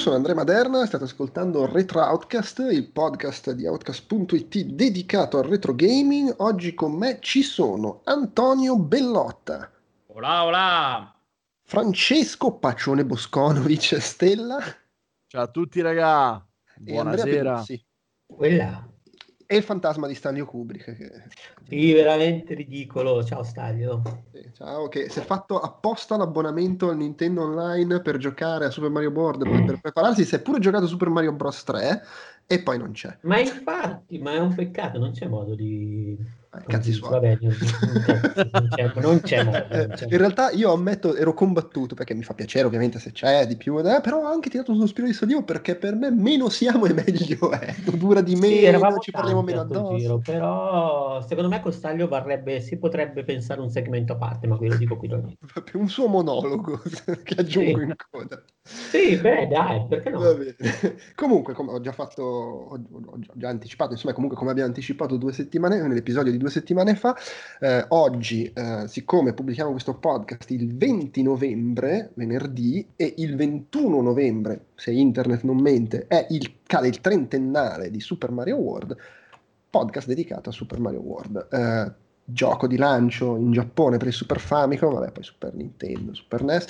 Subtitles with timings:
[0.00, 6.36] sono Andrea Maderna, state ascoltando Retro Outcast, il podcast di Outcast.it dedicato al retro gaming.
[6.38, 9.70] Oggi con me ci sono Antonio Bellotta.
[10.06, 11.14] Hola, hola!
[11.62, 14.58] Francesco Paccione Bosconovic Stella.
[15.26, 16.48] Ciao a tutti raga,
[16.78, 17.62] buonasera.
[18.24, 18.89] Quella.
[19.52, 20.96] E il fantasma di Stanlio Kubrick.
[20.96, 21.10] Che...
[21.68, 23.24] Sì, veramente ridicolo.
[23.24, 24.00] Ciao Stanlio.
[24.52, 29.10] ciao, che si è fatto apposta l'abbonamento al Nintendo Online per giocare a Super Mario
[29.10, 29.66] World, mm.
[29.66, 31.64] per prepararsi, si è pure giocato Super Mario Bros.
[31.64, 32.00] 3
[32.46, 33.18] e poi non c'è.
[33.22, 36.16] Ma infatti, ma è un peccato, non c'è modo di
[36.66, 37.10] cazzi suoi.
[37.10, 39.00] Vabbè, non c'è, non c'è modo.
[39.00, 40.06] Non c'è.
[40.08, 43.78] In realtà io ammetto, ero combattuto perché mi fa piacere ovviamente se c'è di più,
[43.78, 46.92] eh, però ho anche tirato uno spiro di sollievo perché per me meno siamo e
[46.92, 47.74] meglio è.
[47.94, 49.96] Dura di meno, sì, ci parliamo meno addosso.
[49.96, 54.68] Giro, però secondo me Costaglio varrebbe, si potrebbe pensare un segmento a parte, ma qui
[54.68, 55.08] lo dico qui.
[55.72, 56.80] Un suo monologo
[57.22, 57.84] che aggiungo sì.
[57.84, 58.42] in coda.
[58.62, 60.20] Sì, beh dai, perché no?
[61.14, 65.32] Comunque, come ho già fatto, ho, ho già anticipato, insomma comunque come abbiamo anticipato due
[65.32, 67.16] settimane, nell'episodio di due settimane fa.
[67.60, 74.66] Eh, oggi, eh, siccome pubblichiamo questo podcast il 20 novembre, venerdì, e il 21 novembre,
[74.74, 78.96] se internet non mente, è il, cade il trentennale di Super Mario World,
[79.68, 81.46] podcast dedicato a Super Mario World.
[81.50, 86.42] Eh, gioco di lancio in Giappone per il Super Famicom, vabbè, poi Super Nintendo, Super
[86.42, 86.66] NES,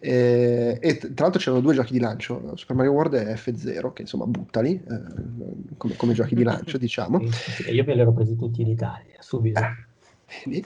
[0.00, 4.02] eh, e tra l'altro c'erano due giochi di lancio, Super Mario World e F0, che
[4.02, 7.20] insomma buttali eh, come, come, giochi di lancio, diciamo.
[7.70, 9.60] Io me li ero presi tutti in Italia, subito.
[9.60, 9.92] Eh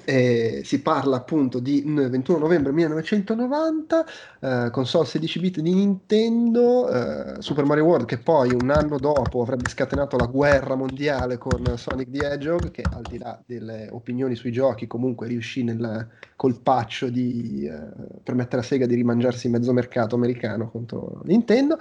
[0.04, 4.06] eh, si parla appunto di 21 novembre 1990,
[4.40, 9.42] eh, console 16 bit di Nintendo, eh, Super Mario World che poi un anno dopo
[9.42, 14.34] avrebbe scatenato la guerra mondiale con Sonic the Hedgehog che al di là delle opinioni
[14.34, 20.14] sui giochi comunque riuscì nel colpaccio di eh, permettere a Sega di rimangiarsi mezzo mercato
[20.14, 21.78] americano contro Nintendo,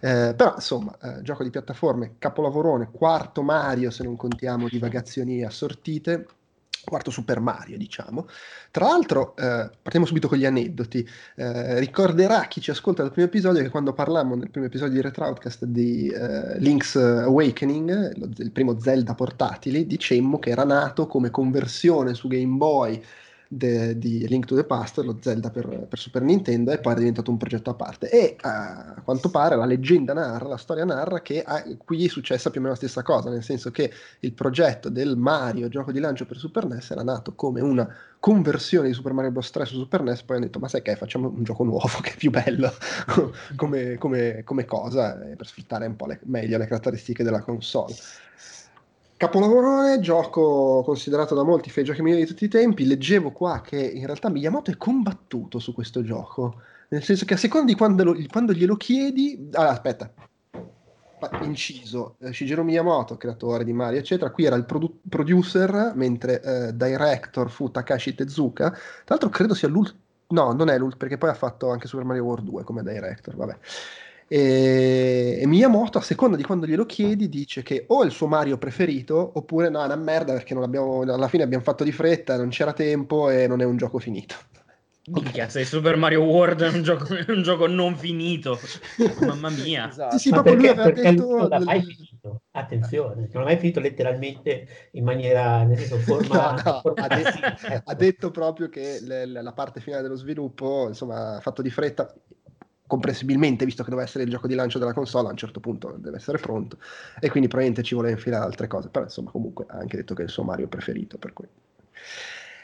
[0.00, 6.26] eh, però insomma eh, gioco di piattaforme, capolavorone, quarto Mario se non contiamo divagazioni assortite
[6.84, 8.26] quarto Super Mario, diciamo.
[8.70, 11.06] Tra l'altro, eh, partiamo subito con gli aneddoti.
[11.36, 15.00] Eh, ricorderà chi ci ascolta dal primo episodio che quando parlammo nel primo episodio di
[15.00, 21.30] Retroutcast di eh, Link's Awakening, lo, il primo Zelda portatili, dicemmo che era nato come
[21.30, 23.02] conversione su Game Boy
[23.52, 26.96] de, di Link to the Past, lo Zelda per, per, Super Nintendo, e poi è
[26.98, 28.08] diventato un progetto a parte.
[28.08, 32.50] E a quanto pare la leggenda narra, la storia narra che a, qui è successa
[32.50, 35.98] più o meno la stessa cosa, nel senso che il progetto del Mario, gioco di
[35.98, 39.50] lancio per Super NES, era nato come una conversione di Super Mario Bros.
[39.50, 42.12] 3 su Super NES, poi hanno detto ma sai che facciamo un gioco nuovo che
[42.12, 42.72] è più bello
[43.56, 47.94] come, come, come, cosa, eh, per sfruttare un po' le, meglio le caratteristiche della console.
[49.20, 52.86] Capolavorone, gioco considerato da molti fra i giochi migliori di tutti i tempi.
[52.86, 56.62] Leggevo qua che in realtà Miyamoto è combattuto su questo gioco.
[56.88, 59.50] Nel senso che a seconda di quando, lo, quando glielo chiedi.
[59.52, 60.10] Allora, aspetta.
[61.42, 64.30] Inciso eh, Shigeru Miyamoto, creatore di Mario, eccetera.
[64.30, 68.70] Qui era il produ- producer, mentre eh, director fu Takashi Tezuka.
[68.70, 70.00] Tra l'altro, credo sia l'ultimo.
[70.28, 73.36] No, non è l'ultimo, perché poi ha fatto anche Super Mario World 2 come director.
[73.36, 73.58] Vabbè.
[74.32, 78.28] E, e, Miyamoto, a seconda di quando glielo chiedi, dice che o è il suo
[78.28, 82.50] Mario preferito, oppure no, è una merda perché alla fine abbiamo fatto di fretta, non
[82.50, 84.36] c'era tempo e non è un gioco finito.
[85.06, 88.56] Minchia, sei Super Mario World è un gioco, un gioco non finito.
[89.26, 89.88] Mamma mia.
[89.88, 90.16] esatto.
[90.16, 91.36] Sì, sì, proprio perché, lui aveva detto...
[91.36, 92.42] Non l'ha mai finito.
[92.52, 96.52] Attenzione, non l'ha mai finito letteralmente in maniera, nel senso, forma...
[96.52, 100.86] no, no, forma ha, detto, ha, detto, proprio che le, la parte finale dello sviluppo,
[100.86, 102.14] insomma, ha fatto di fretta
[102.90, 105.94] comprensibilmente, visto che doveva essere il gioco di lancio della console, a un certo punto
[105.96, 106.78] deve essere pronto,
[107.20, 110.22] e quindi probabilmente ci vuole infilare altre cose, però insomma comunque ha anche detto che
[110.22, 111.46] è il suo Mario preferito, per cui...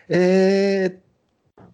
[0.09, 1.01] E,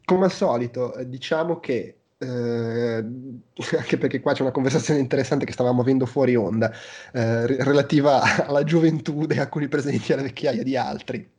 [0.05, 3.05] come al solito, diciamo che eh,
[3.79, 6.71] anche perché qua c'è una conversazione interessante che stavamo avendo fuori onda,
[7.13, 11.31] eh, relativa alla gioventù di alcuni presenti e alla vecchiaia di altri.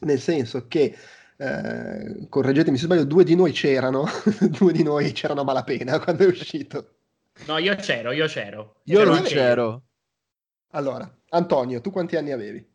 [0.00, 0.94] Nel senso che
[1.38, 4.04] eh, correggetemi se sbaglio, due di noi c'erano,
[4.58, 6.94] due di noi c'erano a malapena quando è uscito.
[7.46, 8.80] No, io c'ero, io c'ero.
[8.84, 9.82] Io non c'ero.
[10.70, 12.66] Allora, Antonio, tu quanti anni avevi?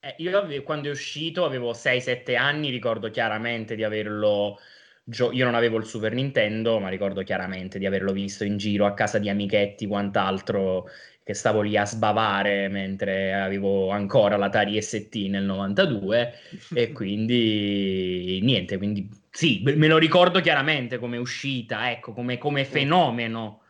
[0.00, 4.58] Eh, io avevo, quando è uscito avevo 6-7 anni, ricordo chiaramente di averlo...
[5.02, 8.84] Gio- io non avevo il Super Nintendo, ma ricordo chiaramente di averlo visto in giro
[8.86, 10.86] a casa di amichetti, quant'altro
[11.28, 16.32] che stavo lì a sbavare mentre avevo ancora l'Atari ST nel 92
[16.72, 23.60] e quindi niente, quindi sì, me lo ricordo chiaramente come uscita, ecco, come, come fenomeno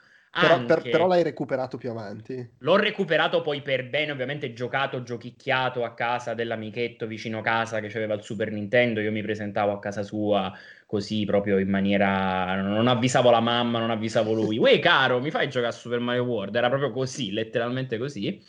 [0.41, 2.49] Però, per, però, l'hai recuperato più avanti.
[2.59, 8.15] L'ho recuperato poi per bene, ovviamente giocato, giochicchiato a casa dell'amichetto vicino casa che aveva
[8.15, 9.01] il Super Nintendo.
[9.01, 10.53] Io mi presentavo a casa sua
[10.87, 12.61] così proprio in maniera...
[12.61, 14.59] Non avvisavo la mamma, non avvisavo lui.
[14.59, 16.55] Uè caro, mi fai giocare a Super Mario World?
[16.55, 18.43] Era proprio così, letteralmente così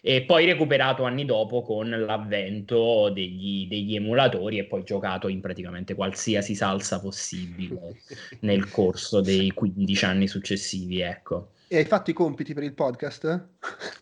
[0.00, 5.94] e poi recuperato anni dopo con l'avvento degli, degli, emulatori e poi giocato in praticamente
[5.94, 8.00] qualsiasi salsa possibile
[8.40, 11.52] nel corso dei 15 anni successivi, ecco.
[11.68, 13.48] E hai fatto i compiti per il podcast?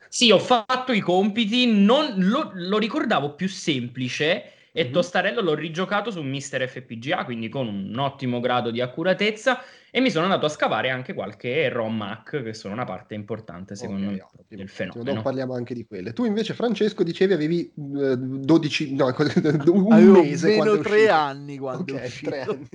[0.09, 4.93] Sì, ho fatto i compiti, non, lo, lo ricordavo più semplice e mm-hmm.
[4.93, 9.61] Tostarello l'ho rigiocato su Mister FPGA, quindi con un ottimo grado di accuratezza
[9.91, 13.75] e mi sono andato a scavare anche qualche ROM hack che sono una parte importante
[13.75, 15.05] secondo okay, me del fenomeno.
[15.05, 16.13] Dopo parliamo anche di quelle.
[16.13, 21.95] Tu invece Francesco dicevi avevi uh, 12 no, un Avevo mese meno tre anni quando
[21.95, 22.69] okay, tre anni.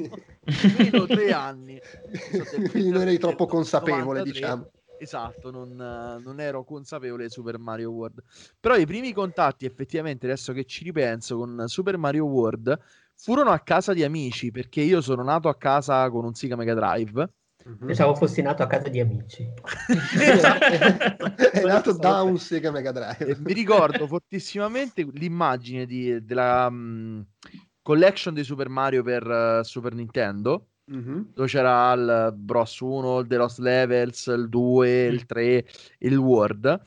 [0.77, 1.79] meno tre anni.
[2.71, 4.31] quindi non eri troppo consapevole 93.
[4.31, 4.71] diciamo.
[5.03, 5.75] Esatto, non,
[6.23, 8.23] non, ero consapevole di Super Mario World.
[8.59, 12.79] Però i primi contatti, effettivamente, adesso che ci ripenso, con Super Mario World
[13.15, 16.73] furono a casa di amici, perché io sono nato a casa con un Sega Mega
[16.73, 17.29] Drive.
[17.67, 17.85] Mm-hmm.
[17.85, 19.47] Pensavo fossi nato a casa di amici.
[21.51, 23.25] È nato da un Sega Mega Drive.
[23.25, 27.25] E mi ricordo fortissimamente l'immagine di, della um,
[27.81, 30.67] collection di Super Mario per uh, Super Nintendo.
[30.91, 31.21] Mm-hmm.
[31.33, 35.65] Dove c'era il Bros 1, il The Lost Levels, il 2, il 3,
[35.99, 36.81] il World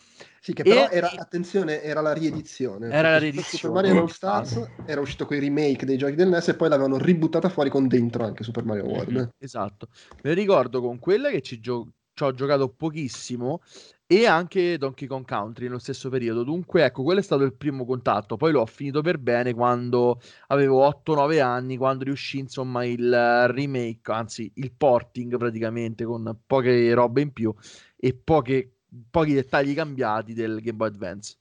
[0.47, 0.95] sì, che però e...
[0.95, 2.89] era, attenzione, era la riedizione.
[2.91, 3.49] Era la riedizione.
[3.49, 6.69] Super Mario All Stars era uscito con i remake dei giochi del NES e poi
[6.69, 9.13] l'avevano ributtata fuori con dentro anche Super Mario World.
[9.13, 9.29] Mm-hmm.
[9.39, 9.89] Esatto.
[10.23, 13.61] Me lo ricordo con quella che ci, gio- ci ho giocato pochissimo
[14.07, 16.45] e anche Donkey Kong Country nello stesso periodo.
[16.45, 18.37] Dunque, ecco, quello è stato il primo contatto.
[18.37, 24.51] Poi l'ho finito per bene quando avevo 8-9 anni, quando riuscì insomma il remake, anzi
[24.57, 27.53] il porting praticamente con poche robe in più
[27.97, 28.71] e poche
[29.11, 31.37] pochi dettagli cambiati del Game Boy Advance.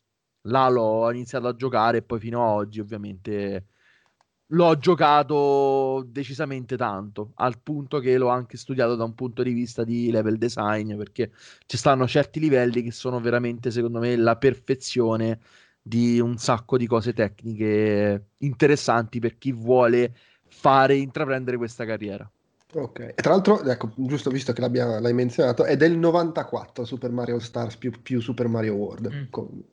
[0.48, 3.68] Là l'ho iniziato a giocare e poi fino ad oggi ovviamente
[4.50, 9.84] l'ho giocato decisamente tanto, al punto che l'ho anche studiato da un punto di vista
[9.84, 11.32] di level design, perché
[11.66, 15.40] ci stanno certi livelli che sono veramente, secondo me, la perfezione
[15.82, 20.16] di un sacco di cose tecniche interessanti per chi vuole
[20.48, 22.30] fare intraprendere questa carriera.
[22.76, 27.40] Ok, e tra l'altro, ecco, giusto visto che l'hai menzionato, è del 94 Super Mario
[27.40, 29.14] Stars più, più Super Mario World.
[29.14, 29.24] Mm.
[29.30, 29.64] Con,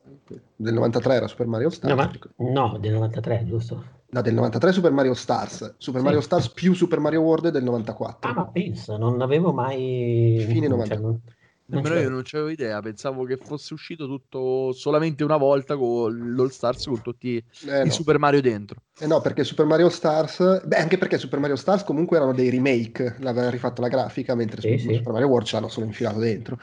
[0.55, 1.93] del 93 era Super Mario Stars.
[1.93, 2.11] No, ma,
[2.51, 3.85] no, del 93, giusto?
[4.11, 5.75] No, del 93 Super Mario Stars.
[5.79, 6.07] Super sì.
[6.07, 8.31] Mario Stars più Super Mario World del 94.
[8.31, 10.45] Ah, ma penso, non avevo mai...
[10.47, 11.21] Fine 94.
[11.25, 11.41] Cioè,
[11.73, 16.49] Nemmeno io non avevo idea, pensavo che fosse uscito tutto solamente una volta con l'All
[16.49, 17.37] Stars con tutti
[17.67, 17.91] eh i no.
[17.91, 18.83] Super Mario dentro.
[18.99, 22.51] Eh no, perché Super Mario Stars, beh, anche perché Super Mario Stars comunque erano dei
[22.51, 25.11] remake, l'avevano rifatto la grafica, mentre sì, Super sì.
[25.11, 26.59] Mario World ce l'hanno solo infilato dentro.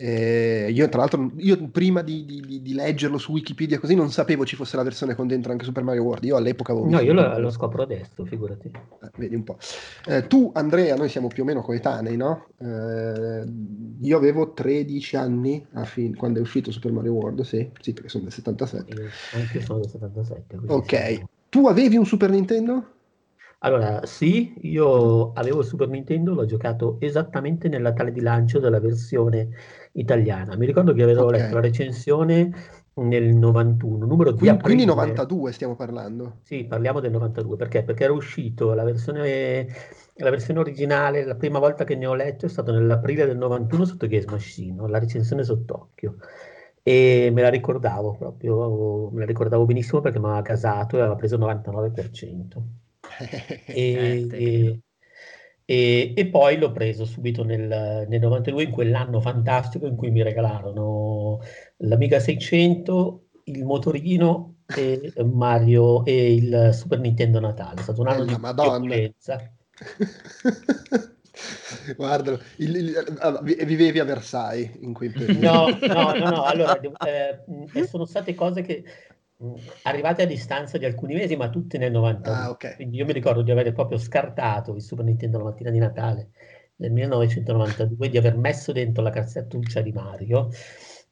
[0.00, 4.46] Eh, io, tra l'altro, io prima di, di, di, leggerlo su Wikipedia così non sapevo
[4.46, 6.22] ci fosse la versione con dentro anche Super Mario World.
[6.22, 6.88] Io all'epoca avevo.
[6.88, 8.68] No, io lo, lo, scopro adesso, figurati.
[8.68, 9.58] Eh, vedi un po'.
[10.06, 12.46] Eh, tu, Andrea, noi siamo più o meno coetanei, no?
[12.60, 13.44] Eh,
[14.00, 18.22] io avevo 13 anni fin- quando è uscito Super Mario World, sì, sì perché sono
[18.22, 18.94] del 77.
[18.94, 20.58] Io, anche io sono del 77.
[20.68, 20.96] Ok.
[20.96, 21.28] Siamo...
[21.48, 22.92] Tu avevi un Super Nintendo?
[23.60, 28.78] Allora, sì, io avevo il Super Nintendo, l'ho giocato esattamente nel Natale di lancio della
[28.78, 29.48] versione
[29.98, 30.56] italiana.
[30.56, 31.40] Mi ricordo che avevo okay.
[31.40, 32.50] letto la recensione
[32.94, 36.38] nel 91, numero di quindi, quindi 92 stiamo parlando.
[36.42, 37.82] Sì, parliamo del 92, perché?
[37.82, 39.66] Perché era uscito la versione,
[40.16, 43.84] la versione originale, la prima volta che ne ho letto è stato nell'aprile del 91
[43.84, 46.16] sotto Games Machine, la recensione sott'occhio.
[46.82, 51.16] E me la ricordavo proprio, me la ricordavo benissimo perché mi aveva casato e aveva
[51.16, 52.62] preso il 99%.
[53.66, 54.80] e, e,
[55.70, 60.22] e, e, poi l'ho preso subito nel, nel 92, in quell'anno fantastico in cui mi
[60.22, 61.40] regalarono
[61.80, 67.80] l'Amiga 600, il motorino e Mario e il Super Nintendo Natale.
[67.80, 68.34] È stato un anno di
[68.80, 69.38] violenza.
[71.96, 75.38] Guarda, il, il, vivevi a Versailles in quei periodi.
[75.38, 76.44] No, no, no, no.
[76.48, 78.84] allora eh, sono state cose che
[79.82, 82.36] arrivate a distanza di alcuni mesi, ma tutte nel 90.
[82.36, 82.74] Ah, okay.
[82.74, 86.30] Quindi io mi ricordo di aver proprio scartato il Super Nintendo la mattina di Natale
[86.76, 90.50] nel 1992, di aver messo dentro la cassettuccia di Mario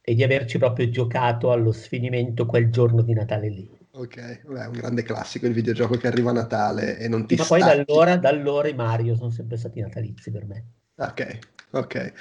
[0.01, 3.77] e di averci proprio giocato allo sfinimento quel giorno di Natale lì.
[3.91, 7.45] Ok, Beh, un grande classico il videogioco che arriva a Natale e non ti Ma
[7.45, 10.65] poi da allora, da allora i Mario sono sempre stati natalizi per me.
[10.97, 11.39] Ok,
[11.71, 12.13] ok.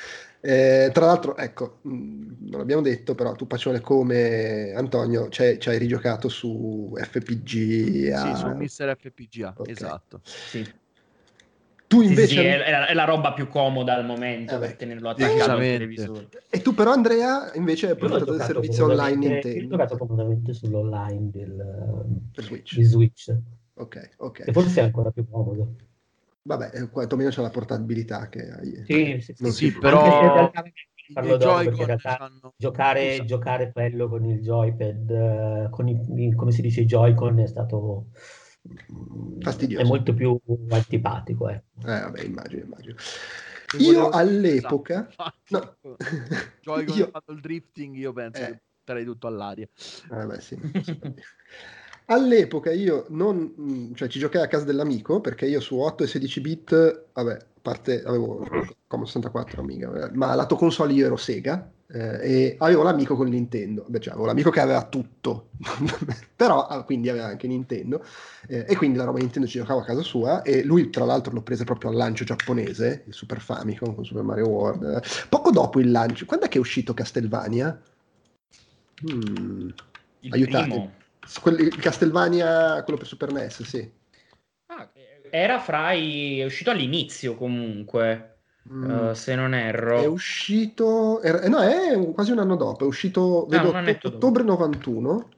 [0.48, 5.76] Eh, tra l'altro, ecco, mh, non abbiamo detto, però tu Pacione come Antonio ci hai
[5.78, 8.16] rigiocato su FPGA.
[8.16, 9.72] Sì, su Mister FPGA, okay.
[9.72, 10.20] esatto.
[10.22, 10.64] Sì.
[11.88, 12.26] Tu Sì, invece...
[12.26, 15.50] sì, è, è la, è la roba più comoda al momento Eh per tenerlo attaccato
[15.50, 16.28] al televisore.
[16.48, 19.96] E tu però Andrea invece hai approfittato del servizio online comodamente- Io ho Nintendo giocato
[19.98, 22.76] comodamente sull'online del, per Switch.
[22.76, 23.34] di Switch,
[23.74, 24.44] Ok, ok.
[24.44, 25.74] che forse è ancora più comodo.
[26.46, 28.84] Vabbè, eh, quantomeno c'è la portabilità che hai.
[28.84, 29.66] Sì, sì, Non sì.
[29.66, 33.24] si Sì, però parlo dopo, perché in Joy-Con realtà c'hanno- giocare, Scusa.
[33.24, 38.06] giocare quello con il joypad, eh, con i, come si dice, i Joy-Con è stato
[39.40, 39.84] Fastidioso.
[39.84, 41.48] è molto più antipatico.
[41.48, 41.54] Eh.
[41.84, 42.94] Eh, vabbè, immagino, immagino.
[42.98, 45.08] Se Io all'epoca...
[45.08, 45.74] Esatto.
[45.82, 45.96] No.
[46.62, 48.60] Joy-Con Io- ha fatto il drifting, io penso Eh.
[48.84, 49.68] che tutto all'aria.
[50.10, 50.56] Ah, beh, sì.
[52.06, 56.06] All'epoca io non, mh, cioè ci giocai a casa dell'amico perché io su 8 e
[56.06, 58.46] 16 bit, vabbè, a parte avevo
[58.86, 63.84] come 64 amica, ma lato console io ero Sega eh, e avevo l'amico con Nintendo,
[63.88, 65.48] Beh, cioè avevo l'amico che aveva tutto,
[66.36, 68.04] però ah, quindi aveva anche Nintendo
[68.46, 71.32] eh, e quindi la roba Nintendo ci giocavo a casa sua e lui tra l'altro
[71.32, 75.02] l'ho presa proprio al lancio giapponese, il Super Famicom con Super Mario World.
[75.28, 77.80] Poco dopo il lancio, quando è che è uscito Castlevania?
[79.10, 79.70] Hmm.
[80.20, 80.68] Il Aiutate.
[80.68, 81.04] primo.
[81.40, 83.90] Quelli- Castlevania, quello per Super NES, sì.
[84.66, 84.90] Ah,
[85.30, 86.38] era fra i...
[86.38, 88.32] è uscito all'inizio comunque,
[88.72, 89.08] Mm.
[89.10, 90.02] eh, se non erro.
[90.02, 94.16] È uscito, era- eh, no, è quasi un anno dopo, è uscito, vedo, annetto dopo.
[94.26, 95.28] ottobre 91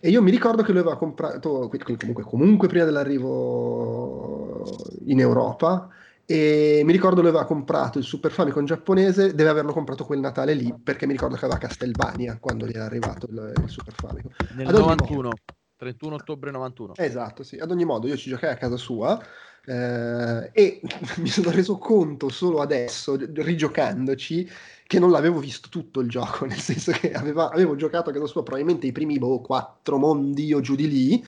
[0.00, 4.64] e io mi ricordo che lui aveva comprato, comunque, comunque prima dell'arrivo
[5.06, 5.88] in Europa
[6.26, 10.54] e mi ricordo lui aveva comprato il Super Famicom giapponese, deve averlo comprato quel Natale
[10.54, 14.32] lì perché mi ricordo che aveva Castlevania quando gli era arrivato il, il Super Famicom.
[14.56, 15.32] Nel Ad ogni 91,
[15.76, 16.94] 31 ottobre 91.
[16.96, 17.58] Esatto, sì.
[17.58, 19.22] Ad ogni modo, io ci giocai a casa sua
[19.66, 20.80] eh, e
[21.18, 24.48] mi sono reso conto solo adesso, rigiocandoci,
[24.86, 28.26] che non l'avevo visto tutto il gioco, nel senso che aveva- avevo giocato a casa
[28.26, 31.26] sua probabilmente i primi boh, quattro mondi o giù di lì.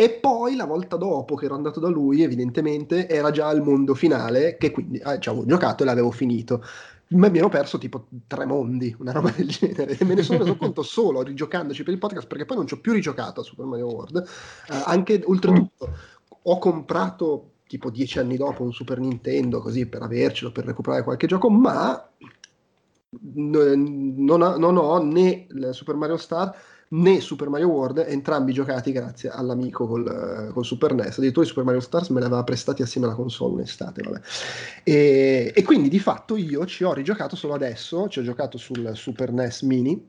[0.00, 3.96] E poi la volta dopo che ero andato da lui, evidentemente, era già il mondo
[3.96, 6.62] finale, che quindi ah, ci avevo giocato e l'avevo finito.
[7.08, 9.98] Ma mi ero perso tipo tre mondi, una roba del genere.
[9.98, 12.74] E me ne sono reso conto solo rigiocandoci per il podcast, perché poi non ci
[12.74, 14.18] ho più rigiocato a Super Mario World.
[14.70, 15.92] Eh, anche oltretutto,
[16.42, 21.26] ho comprato tipo dieci anni dopo un Super Nintendo così per avercelo, per recuperare qualche
[21.26, 22.08] gioco, ma
[23.34, 26.54] non, ha- non ho né il Super Mario Star
[26.90, 31.18] né Super Mario World, entrambi giocati grazie all'amico col, col Super NES.
[31.18, 34.02] Addirittura i Super Mario Stars me li aveva prestati assieme alla console un'estate.
[34.02, 34.20] Vabbè.
[34.84, 38.92] E, e quindi di fatto io ci ho rigiocato solo adesso, ci ho giocato sul
[38.94, 40.08] Super NES Mini.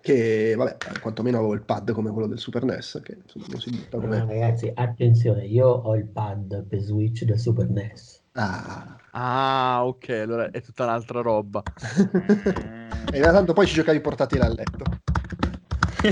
[0.00, 3.70] Che vabbè, quantomeno avevo il pad come quello del Super NES, che insomma non si
[3.70, 4.26] butta Ah, come.
[4.26, 8.22] ragazzi, attenzione, io ho il pad per Switch del Super NES.
[8.32, 11.62] Ah, Ah, ok, allora è tutta un'altra roba.
[13.12, 14.84] e tanto poi ci giocavi portatile a letto.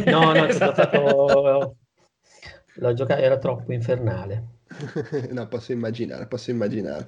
[0.07, 0.83] No, no, Esatto.
[0.83, 1.76] giocato...
[2.78, 4.55] L'ho giocato, era troppo infernale.
[5.31, 7.07] no, posso immaginare, posso immaginare.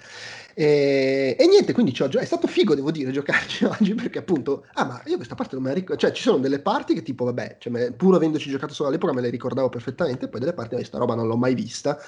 [0.54, 5.02] E, e niente, quindi è stato figo, devo dire, giocarci oggi perché appunto, ah, ma
[5.06, 7.56] io questa parte non me la ricordo, cioè ci sono delle parti che tipo, vabbè,
[7.58, 11.14] cioè, pur avendoci giocato solo all'epoca me le ricordavo perfettamente, poi delle parti, questa roba
[11.14, 11.98] non l'ho mai vista.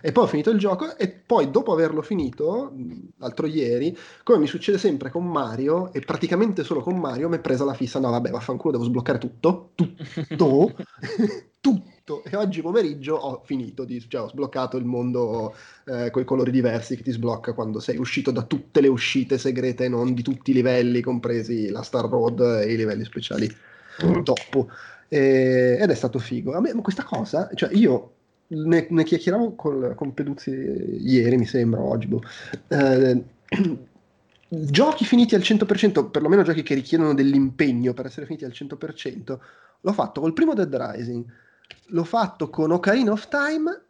[0.00, 2.72] E poi ho finito il gioco e poi dopo averlo finito,
[3.16, 7.40] l'altro ieri, come mi succede sempre con Mario, e praticamente solo con Mario, mi è
[7.40, 10.74] presa la fissa, no vabbè, vaffanculo, devo sbloccare tutto, tutto,
[11.60, 12.22] tutto.
[12.24, 16.50] E oggi pomeriggio ho finito, di, cioè ho sbloccato il mondo eh, con i colori
[16.50, 20.52] diversi che ti sblocca quando sei uscito da tutte le uscite segrete, non di tutti
[20.52, 23.48] i livelli, compresi la Star Road e i livelli speciali
[24.22, 24.68] dopo.
[25.08, 26.52] E- ed è stato figo.
[26.52, 28.12] A me questa cosa, cioè io
[28.48, 32.06] ne, ne chiacchieravo col- con Peduzzi ieri, mi sembra, oggi.
[32.06, 32.22] boh.
[32.68, 33.22] Eh,
[34.48, 39.38] giochi finiti al 100%, perlomeno giochi che richiedono dell'impegno per essere finiti al 100%,
[39.80, 41.24] l'ho fatto col primo Dead Rising,
[41.86, 43.82] l'ho fatto con Ocarina of Time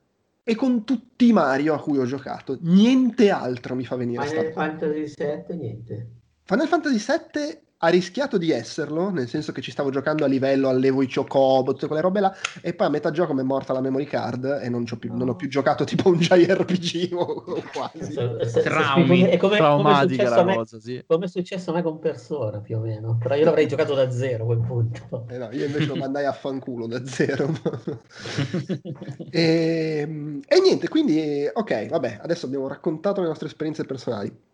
[0.43, 2.59] e con tutti i Mario a cui ho giocato.
[2.63, 6.09] Niente altro mi fa venire Final Fantasy VII, niente.
[6.45, 10.69] Final Fantasy VII ha rischiato di esserlo, nel senso che ci stavo giocando a livello,
[10.69, 13.73] allevo i chocobo, tutte quelle robe là, e poi a metà gioco mi è morta
[13.73, 17.23] la memory card e non, c'ho più- non ho più giocato tipo un JRPG o,
[17.47, 18.15] o quasi.
[18.63, 19.23] Traumi.
[19.23, 21.03] È come, come è Traumatica a la me- cosa, sì.
[21.07, 24.11] come è successo a me con Persona più o meno, però io l'avrei giocato da
[24.11, 25.27] zero a quel punto.
[25.29, 27.49] Eh no, io invece lo mandai a fanculo da zero.
[29.31, 34.47] e, e niente, quindi ok, vabbè, adesso abbiamo raccontato le nostre esperienze personali.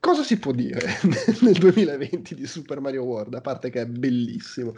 [0.00, 0.80] Cosa si può dire
[1.42, 4.74] nel 2020 di Super Mario World, a parte che è bellissimo?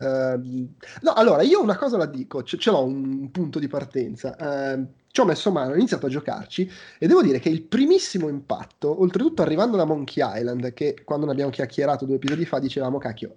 [0.00, 4.36] Ehm, no, allora, io una cosa la dico, ce, ce l'ho un punto di partenza.
[4.38, 6.68] Ehm, ci ho messo mano, ho iniziato a giocarci
[6.98, 11.32] e devo dire che il primissimo impatto, oltretutto arrivando da Monkey Island, che quando ne
[11.32, 13.36] abbiamo chiacchierato due episodi fa dicevamo, cacchio,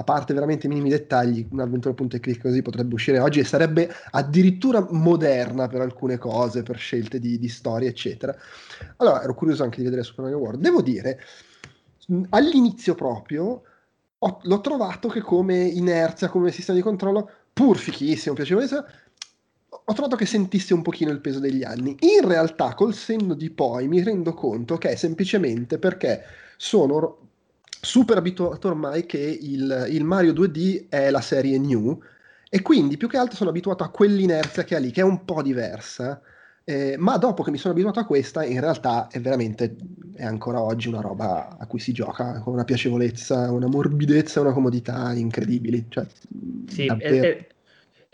[0.00, 3.92] a parte veramente minimi dettagli, un'avventura punto e clic così potrebbe uscire oggi e sarebbe
[4.12, 8.34] addirittura moderna per alcune cose, per scelte di, di storia, eccetera.
[8.96, 10.62] Allora, ero curioso anche di vedere Super Mario World.
[10.62, 11.20] Devo dire,
[12.30, 13.62] all'inizio proprio
[14.18, 18.84] ho, l'ho trovato che come inerzia, come sistema di controllo, pur fichissimo, piacevolissimo,
[19.68, 21.94] ho trovato che sentisse un pochino il peso degli anni.
[22.00, 26.22] In realtà, col senno di poi, mi rendo conto che è semplicemente perché
[26.56, 27.29] sono
[27.80, 31.98] super abituato ormai che il, il Mario 2D è la serie new
[32.48, 35.24] e quindi più che altro sono abituato a quell'inerzia che ha lì, che è un
[35.24, 36.20] po' diversa.
[36.64, 39.76] Eh, ma dopo che mi sono abituato a questa, in realtà è veramente,
[40.14, 44.52] è ancora oggi una roba a cui si gioca con una piacevolezza, una morbidezza una
[44.52, 45.86] comodità incredibili.
[45.88, 46.06] Cioè,
[46.66, 47.24] sì, davvero...
[47.24, 47.46] è, è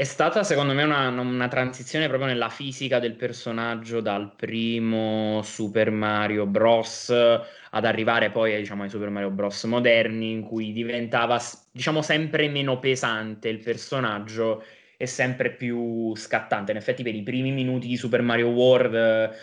[0.05, 6.45] stata secondo me una, una, transizione proprio nella fisica del personaggio dal primo Super Mario
[6.45, 7.09] Bros.
[7.09, 9.65] ad arrivare poi diciamo, ai Super Mario Bros.
[9.65, 11.41] moderni in cui diventava
[11.73, 14.63] diciamo sempre meno pesante il personaggio
[14.99, 16.73] e sempre più scattante.
[16.73, 19.35] In effetti per i primi minuti di Super Mario World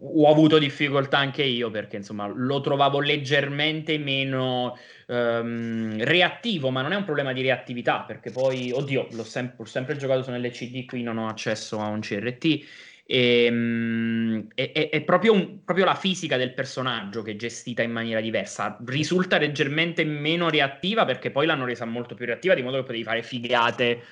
[0.00, 6.92] ho avuto difficoltà anche io perché insomma lo trovavo leggermente meno um, reattivo, ma non
[6.92, 10.86] è un problema di reattività perché poi, oddio, l'ho, sem- sempre giocato su un LCD,
[10.86, 12.64] qui non ho accesso a un CRT.
[13.04, 17.90] E, è, è, è proprio, un, proprio, la fisica del personaggio che è gestita in
[17.90, 18.78] maniera diversa.
[18.86, 23.04] Risulta leggermente meno reattiva perché poi l'hanno resa molto più reattiva, di modo che potevi
[23.04, 24.02] fare figate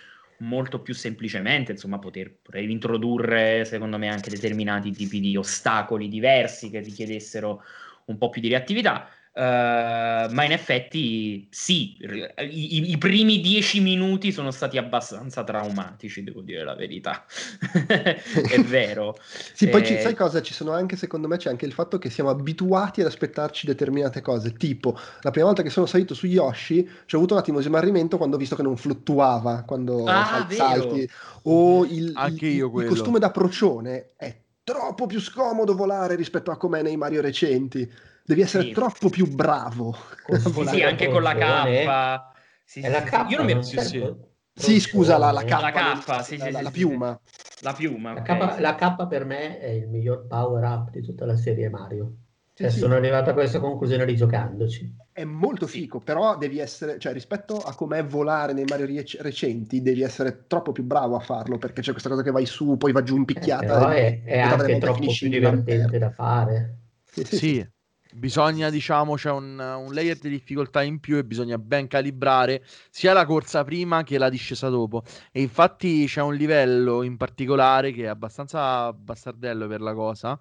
[0.41, 6.71] molto più semplicemente, insomma, poter, poter introdurre, secondo me, anche determinati tipi di ostacoli diversi
[6.71, 7.63] che richiedessero
[8.07, 9.09] un po' più di reattività.
[9.33, 16.41] Uh, ma in effetti sì, i, i, primi dieci minuti sono stati abbastanza traumatici, devo
[16.41, 17.25] dire la verità.
[17.87, 19.17] è vero.
[19.55, 20.43] sì, poi ci, eh, sai cosa?
[20.43, 24.21] Ci sono anche, secondo me, c'è anche il fatto che siamo abituati ad aspettarci determinate
[24.21, 24.53] cose.
[24.53, 27.65] Tipo, la prima volta che sono salito su Yoshi, ci ho avuto un attimo di
[27.65, 31.09] smarrimento quando ho visto che non fluttuava quando ah, salti.
[31.43, 36.83] O il, il, il costume da procione è troppo più scomodo volare rispetto a com'è
[36.83, 37.91] nei Mario recenti
[38.25, 38.73] devi essere sì.
[38.73, 39.97] troppo più bravo.
[40.31, 42.39] Sì, sì anche con la K.
[42.65, 44.15] Sì, è la K, io non mi sì, sì.
[44.55, 47.21] sì, scusa, la, la K, la, K, sì, la, la piuma.
[47.63, 48.13] La piuma.
[48.13, 48.39] La, okay.
[48.39, 52.15] K, la K per me è il miglior power up di tutta la serie Mario.
[52.55, 54.95] Cioè, sono arrivato a questa conclusione rigiocandoci.
[55.11, 58.87] È molto fico, però devi essere, cioè rispetto a com'è volare nei Mario
[59.19, 62.77] recenti, devi essere troppo più bravo a farlo, perché c'è questa cosa che vai su,
[62.77, 63.65] poi va giù in picchiata.
[63.65, 66.77] Eh, però è, è anche troppo più divertente da fare.
[67.05, 67.69] Sì, sì, sì
[68.15, 73.13] bisogna diciamo c'è un, un, layer di difficoltà in più e bisogna ben calibrare sia
[73.13, 75.03] la corsa prima che la discesa dopo.
[75.33, 80.41] E infatti c'è un livello in particolare che è abbastanza bastardello per la cosa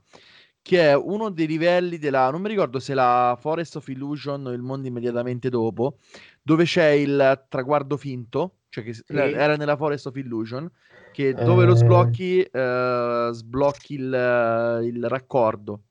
[0.62, 4.52] che è uno dei livelli della non mi ricordo se la Forest of Illusion o
[4.52, 5.98] il mondo immediatamente dopo
[6.42, 9.04] dove c'è il traguardo finto cioè che sì.
[9.08, 10.70] era nella Forest of Illusion
[11.12, 11.66] che dove eh...
[11.66, 15.84] lo sblocchi eh, sblocchi il, il raccordo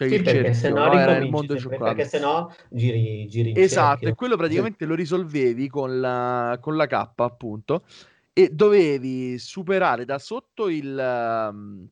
[0.00, 1.94] cioè sì, il perché cerchio, no, era il mondo cioccolato.
[1.94, 4.08] Perché sennò giri, giri in Esatto, cerchio.
[4.08, 4.86] e quello praticamente sì.
[4.86, 7.84] lo risolvevi con la, con la K, appunto,
[8.32, 11.86] e dovevi superare da sotto il, um,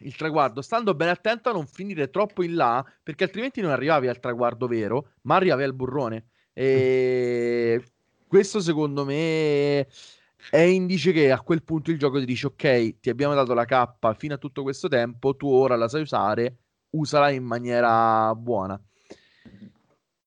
[0.00, 4.08] il traguardo, stando ben attento a non finire troppo in là, perché altrimenti non arrivavi
[4.08, 6.26] al traguardo vero, ma arrivavi al burrone.
[6.52, 7.80] E
[8.26, 9.86] questo secondo me
[10.50, 13.64] è indice che a quel punto il gioco ti dice ok, ti abbiamo dato la
[13.64, 16.56] K fino a tutto questo tempo, tu ora la sai usare
[16.98, 18.80] usala in maniera buona.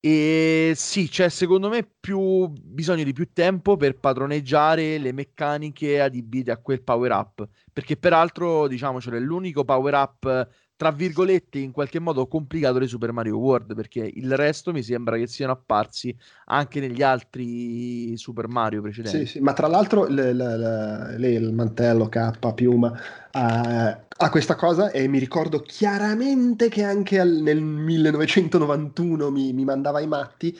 [0.02, 6.50] E sì, c'è secondo me più bisogno di più tempo per padroneggiare le meccaniche adibite
[6.50, 7.46] a quel power up.
[7.70, 10.48] Perché peraltro, diciamocelo, è l'unico power up
[10.80, 15.18] tra virgolette in qualche modo complicato di Super Mario World perché il resto mi sembra
[15.18, 16.16] che siano apparsi
[16.46, 19.18] anche negli altri Super Mario precedenti.
[19.18, 19.40] Sì, sì.
[19.40, 22.98] ma tra l'altro le, le, le, il mantello K, piuma, uh,
[23.30, 30.00] ha questa cosa e mi ricordo chiaramente che anche al, nel 1991 mi, mi mandava
[30.00, 30.58] i matti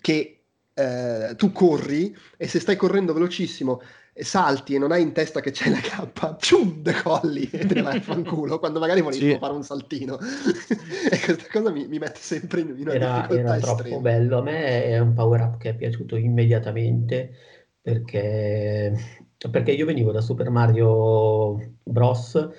[0.00, 3.82] che uh, tu corri e se stai correndo velocissimo
[4.14, 7.82] salti e non hai in testa che c'è la K, cium, decolli e te ne
[7.82, 9.38] vai a fanculo quando magari volevi sì.
[9.38, 10.18] fare un saltino.
[11.10, 14.38] e questa cosa mi, mi mette sempre in, in una era, difficoltà era troppo bello.
[14.38, 17.30] A me è un power up che è piaciuto immediatamente
[17.80, 18.92] perché,
[19.50, 22.50] perché io venivo da Super Mario Bros.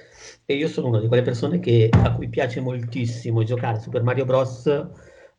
[0.46, 4.26] e io sono una di quelle persone che, a cui piace moltissimo giocare Super Mario
[4.26, 4.68] Bros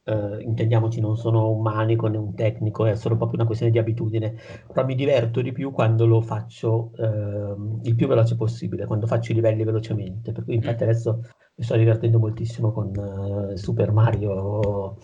[0.07, 3.79] Uh, intendiamoci, non sono un manico né un tecnico, è solo proprio una questione di
[3.79, 4.35] abitudine,
[4.67, 9.33] però mi diverto di più quando lo faccio uh, il più veloce possibile, quando faccio
[9.33, 10.89] i livelli velocemente, per cui infatti mm.
[10.89, 11.21] adesso
[11.57, 14.99] mi sto divertendo moltissimo con uh, Super Mario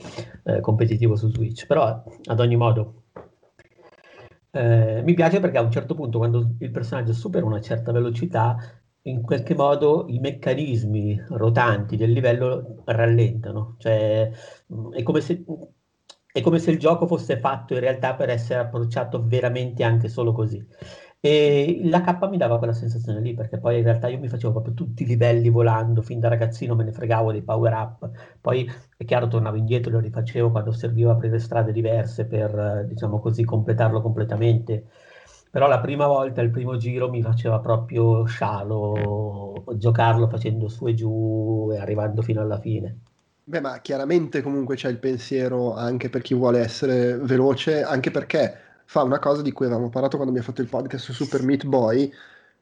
[0.60, 3.04] competitivo su Switch, però ad ogni modo
[4.52, 8.56] Eh, mi piace perché a un certo punto, quando il personaggio supera una certa velocità,
[9.02, 13.76] in qualche modo i meccanismi rotanti del livello rallentano.
[13.78, 14.30] Cioè,
[14.72, 15.44] mm, è come se,
[16.32, 20.32] è come se il gioco fosse fatto in realtà per essere approcciato veramente anche solo
[20.32, 20.64] così.
[21.22, 24.52] E la K mi dava quella sensazione lì, perché poi in realtà io mi facevo
[24.52, 28.10] proprio tutti i livelli volando, fin da ragazzino me ne fregavo dei power up,
[28.40, 33.20] poi è chiaro tornavo indietro e lo rifacevo quando serviva aprire strade diverse per, diciamo
[33.20, 34.86] così, completarlo completamente.
[35.50, 40.94] Però la prima volta, il primo giro, mi faceva proprio scialo giocarlo facendo su e
[40.94, 42.98] giù e arrivando fino alla fine.
[43.44, 48.54] Beh, ma chiaramente comunque c'è il pensiero anche per chi vuole essere veloce, anche perché
[48.84, 51.66] fa una cosa di cui avevamo parlato quando abbiamo fatto il podcast su Super Meat
[51.66, 52.12] Boy,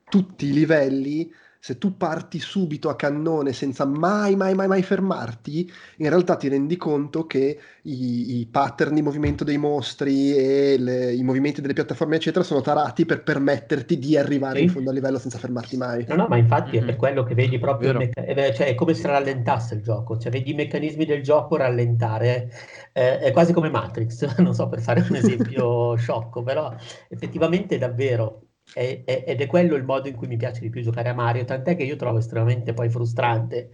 [0.09, 5.71] tutti i livelli se tu parti subito a cannone senza mai, mai, mai, mai fermarti,
[5.97, 11.13] in realtà ti rendi conto che i, i pattern di movimento dei mostri e le,
[11.13, 14.65] i movimenti delle piattaforme, eccetera, sono tarati per permetterti di arrivare sì.
[14.65, 16.05] in fondo al livello senza fermarti mai.
[16.09, 16.83] No, no, ma infatti mm-hmm.
[16.83, 20.17] è per quello che vedi proprio, mecca- eh, cioè è come se rallentasse il gioco,
[20.17, 22.51] cioè vedi i meccanismi del gioco rallentare,
[22.93, 26.73] eh, è quasi come Matrix, non so per fare un esempio sciocco, però
[27.09, 30.83] effettivamente davvero è, è, ed è quello il modo in cui mi piace di più
[30.83, 33.71] giocare a Mario, tant'è che io trovo estremamente poi frustrante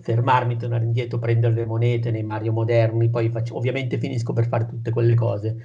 [0.00, 4.66] fermarmi, tornare indietro, prendere le monete nei Mario moderni, poi faccio, ovviamente finisco per fare
[4.66, 5.56] tutte quelle cose.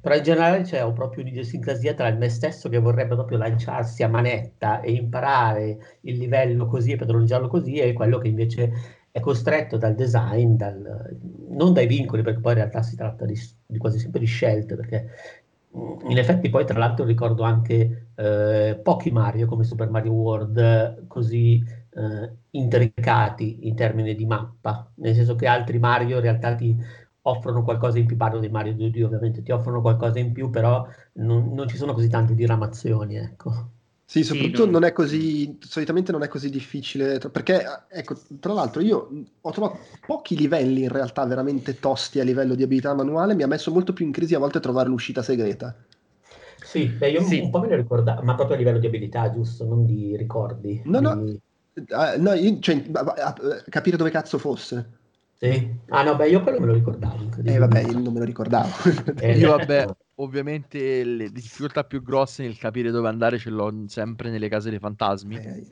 [0.00, 4.80] Però in generale cioè, proprio un'idiosincrasia tra me stesso che vorrebbe proprio lanciarsi a manetta
[4.80, 8.72] e imparare il livello così e padroneggiarlo così e quello che invece
[9.12, 13.34] è costretto dal design, dal, non dai vincoli, perché poi in realtà si tratta di,
[13.66, 15.08] di quasi sempre di scelte, perché
[15.72, 21.62] in effetti poi tra l'altro ricordo anche eh, pochi Mario come Super Mario World così
[21.90, 26.76] eh, intricati in termini di mappa, nel senso che altri Mario in realtà ti
[27.22, 30.86] offrono qualcosa in più, parlo di Mario 2D ovviamente, ti offrono qualcosa in più, però
[31.14, 33.70] non, non ci sono così tante diramazioni, ecco.
[34.10, 34.72] Sì, soprattutto sì, non...
[34.72, 39.08] non è così, solitamente non è così difficile, perché, ecco, tra l'altro io
[39.40, 43.46] ho trovato pochi livelli in realtà veramente tosti a livello di abilità manuale, mi ha
[43.46, 45.76] messo molto più in crisi a volte trovare l'uscita segreta.
[46.60, 47.38] Sì, beh, io sì.
[47.38, 50.82] un po' me ne ricordavo, ma proprio a livello di abilità, giusto, non di ricordi.
[50.86, 52.82] No, no, uh, no io, cioè,
[53.68, 54.90] capire dove cazzo fosse.
[55.38, 55.72] Sì.
[55.90, 57.28] Ah no, beh, io quello me lo ricordavo.
[57.44, 58.70] Eh vabbè, io non me lo ricordavo.
[59.20, 59.86] Eh, io vabbè,
[60.22, 64.78] ovviamente le difficoltà più grosse nel capire dove andare ce l'ho sempre nelle case dei
[64.78, 65.36] fantasmi.
[65.36, 65.66] Eh,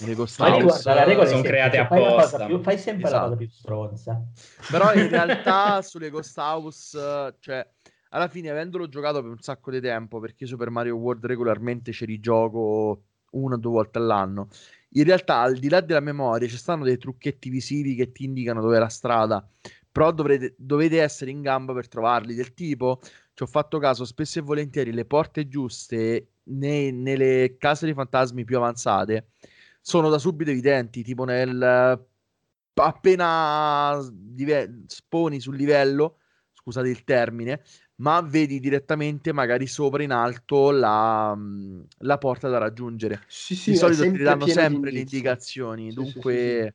[0.00, 0.62] nelle ghost house.
[0.62, 2.46] Guarda, la regola sono create apposta.
[2.46, 3.22] Più, fai sempre esatto.
[3.22, 4.22] la cosa più stronza.
[4.70, 7.68] Però in realtà sulle ghost house, cioè,
[8.10, 12.04] alla fine avendolo giocato per un sacco di tempo, perché Super Mario World regolarmente ci
[12.04, 14.48] rigioco una o due volte all'anno,
[14.90, 18.60] in realtà al di là della memoria ci stanno dei trucchetti visivi che ti indicano
[18.60, 19.46] dove è la strada,
[19.90, 23.00] però dovrete, dovete essere in gamba per trovarli, del tipo
[23.36, 28.44] ci ho fatto caso spesso e volentieri le porte giuste nei, nelle case dei fantasmi
[28.44, 29.26] più avanzate
[29.78, 32.02] sono da subito evidenti, tipo nel
[32.72, 36.16] appena dive- sponi sul livello,
[36.54, 37.62] scusate il termine,
[37.96, 41.36] ma vedi direttamente magari sopra in alto la,
[41.98, 43.20] la porta da raggiungere.
[43.26, 46.74] Sì, sì, di solito ti danno sempre le indicazioni, sì, dunque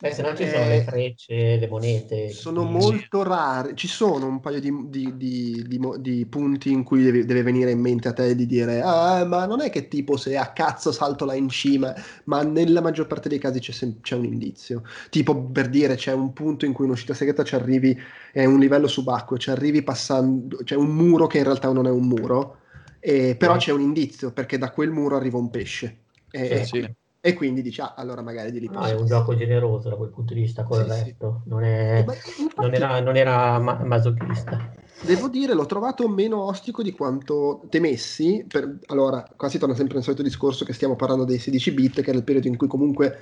[0.00, 2.28] Beh, se no ci sono le eh, frecce, le monete.
[2.30, 3.74] Sono molto rare.
[3.74, 5.66] Ci sono un paio di, di, di,
[5.98, 9.46] di punti in cui deve, deve, venire in mente a te di dire: Ah, ma
[9.46, 13.28] non è che tipo se a cazzo salto là in cima, ma nella maggior parte
[13.28, 14.82] dei casi c'è, sem- c'è un indizio.
[15.10, 17.96] Tipo per dire, c'è un punto in cui in uscita segreta ci arrivi,
[18.32, 21.90] è un livello subacqueo, ci arrivi passando, c'è un muro che in realtà non è
[21.90, 22.58] un muro,
[22.98, 23.58] eh, però eh.
[23.58, 25.98] c'è un indizio perché da quel muro arriva un pesce.
[26.30, 26.94] E, sì, sì
[27.26, 30.10] e quindi dici ah, allora magari di lì ah, è un gioco generoso da quel
[30.10, 31.48] punto di vista corretto sì, sì.
[31.48, 34.72] non, è, infatti, non, era, non era ma- masochista.
[35.00, 39.94] Devo dire l'ho trovato meno ostico di quanto temessi per, allora qua si torna sempre
[39.94, 42.68] nel solito discorso che stiamo parlando dei 16 bit che era il periodo in cui
[42.68, 43.18] comunque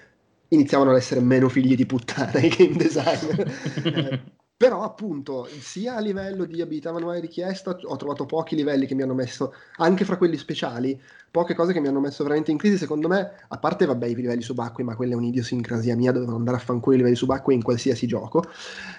[0.48, 4.32] iniziavano ad essere meno figli di puttana i game designer
[4.62, 9.03] però appunto sia a livello di abilità manuale richiesta ho trovato pochi livelli che mi
[9.03, 10.96] hanno messo anche fra quelli speciali
[11.33, 12.77] poche cose che mi hanno messo veramente in crisi.
[12.77, 16.59] Secondo me, a parte vabbè i livelli subacquei, ma quella è un'idiosincrasia mia, dovevano andare
[16.59, 18.44] a fanculo i livelli subacquei in qualsiasi gioco.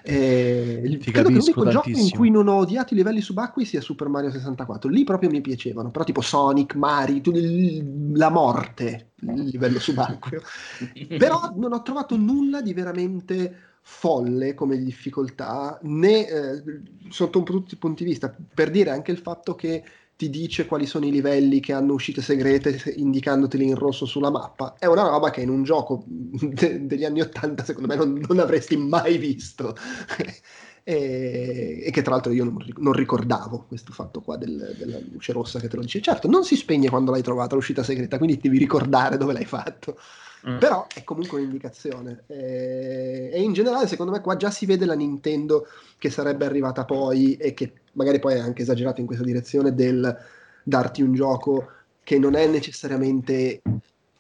[0.01, 3.81] E Ti credo che l'unico gioco in cui non ho odiato i livelli subacquei sia
[3.81, 4.89] Super Mario 64.
[4.89, 7.21] Lì proprio mi piacevano, però tipo Sonic, Mario,
[8.13, 10.41] la morte, il livello subacqueo.
[11.19, 16.63] però non ho trovato nulla di veramente folle come difficoltà, né eh,
[17.09, 19.83] sotto tutti i punti di vista, per dire anche il fatto che
[20.15, 24.75] ti dice quali sono i livelli che hanno uscite segrete indicandoteli in rosso sulla mappa.
[24.79, 28.39] È una roba che in un gioco de- degli anni 80 secondo me non, non
[28.39, 29.75] avresti mai visto.
[30.83, 35.33] e, e, che tra l'altro io non, non ricordavo questo fatto qua del, della luce
[35.33, 36.01] rossa che te lo dice.
[36.01, 39.97] Certo, non si spegne quando l'hai trovata l'uscita segreta, quindi devi ricordare dove l'hai fatto.
[40.49, 40.57] Mm.
[40.57, 42.23] Però è comunque un'indicazione.
[42.27, 46.83] E, e, in generale, secondo me, qua già si vede la Nintendo che sarebbe arrivata
[46.83, 50.17] poi e che magari poi è anche esagerato in questa direzione del
[50.63, 51.69] darti un gioco
[52.03, 53.61] che non è necessariamente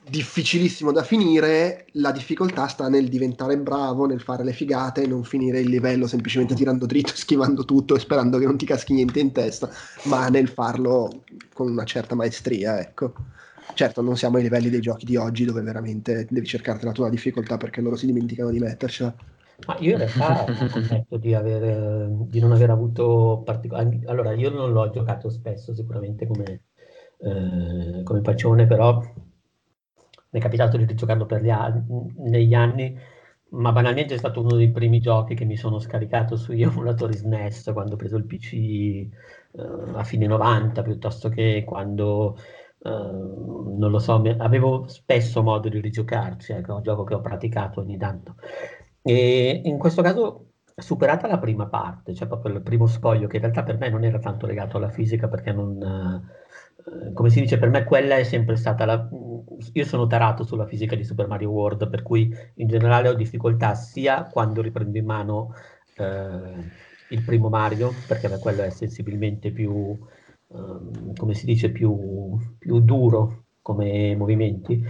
[0.05, 5.23] difficilissimo da finire, la difficoltà sta nel diventare bravo, nel fare le figate e non
[5.23, 9.19] finire il livello semplicemente tirando dritto, schivando tutto e sperando che non ti caschi niente
[9.19, 9.69] in testa,
[10.03, 13.13] ma nel farlo con una certa maestria, ecco.
[13.73, 17.09] Certo, non siamo ai livelli dei giochi di oggi dove veramente devi cercarti la tua
[17.09, 19.15] difficoltà perché loro si dimenticano di mettercela.
[19.67, 24.01] Ma io in realtà ammetto di, aver, di non aver avuto particolari...
[24.05, 26.61] Allora, io non l'ho giocato spesso sicuramente come,
[27.19, 32.97] eh, come pacione, però mi è capitato di gli anni, negli anni,
[33.49, 37.69] ma banalmente è stato uno dei primi giochi che mi sono scaricato sugli emulatori SNES
[37.73, 39.09] quando ho preso il PC eh,
[39.93, 42.37] a fine 90, piuttosto che quando,
[42.83, 47.21] eh, non lo so, avevo spesso modo di rigiocarci, ecco, è un gioco che ho
[47.21, 48.35] praticato ogni tanto.
[49.01, 53.43] E in questo caso superata la prima parte, cioè proprio il primo spoglio, che in
[53.43, 55.81] realtà per me non era tanto legato alla fisica perché non
[56.85, 59.07] eh, come si dice, per me quella è sempre stata la...
[59.73, 63.73] Io sono tarato sulla fisica di Super Mario World, per cui in generale ho difficoltà
[63.75, 65.53] sia quando riprendo in mano
[65.95, 66.71] eh,
[67.09, 69.97] il primo Mario, perché per quello è sensibilmente più,
[70.53, 74.85] eh, come si dice, più, più duro come movimenti,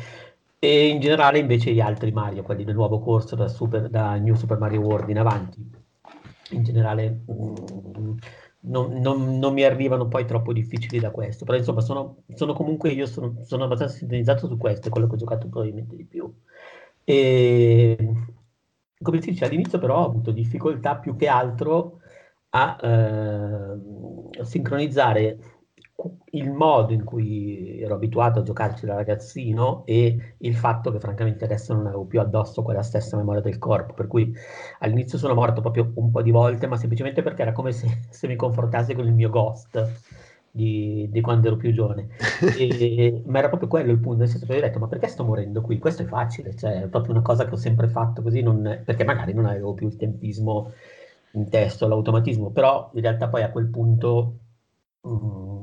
[0.60, 4.36] e in generale invece gli altri Mario, quelli del nuovo corso da, Super, da New
[4.36, 5.70] Super Mario World in avanti,
[6.52, 7.24] in generale...
[7.32, 8.18] Mm,
[8.66, 11.44] non, non, non, mi arrivano poi troppo difficili da questo.
[11.44, 15.16] Però insomma, sono, sono comunque io sono, sono, abbastanza sintonizzato su questo, è quello che
[15.16, 16.34] ho giocato probabilmente di più.
[17.04, 17.98] E
[19.02, 22.00] come si dice, all'inizio però ho avuto difficoltà più che altro
[22.52, 25.38] a eh, sincronizzare
[26.32, 31.46] il modo in cui ero abituato a giocarci da ragazzino e il fatto che francamente
[31.46, 34.34] adesso non avevo più addosso quella stessa memoria del corpo, per cui
[34.80, 38.28] all'inizio sono morto proprio un po' di volte, ma semplicemente perché era come se, se
[38.28, 40.02] mi confrontassi con il mio ghost
[40.52, 42.10] di, di quando ero più giovane.
[42.58, 45.24] E, ma era proprio quello il punto, nel senso che ho detto, ma perché sto
[45.24, 45.80] morendo qui?
[45.80, 49.04] Questo è facile, cioè è proprio una cosa che ho sempre fatto così, non, perché
[49.04, 50.72] magari non avevo più il tempismo
[51.34, 54.38] in testa, l'automatismo, però in realtà poi a quel punto...
[55.08, 55.63] Mm,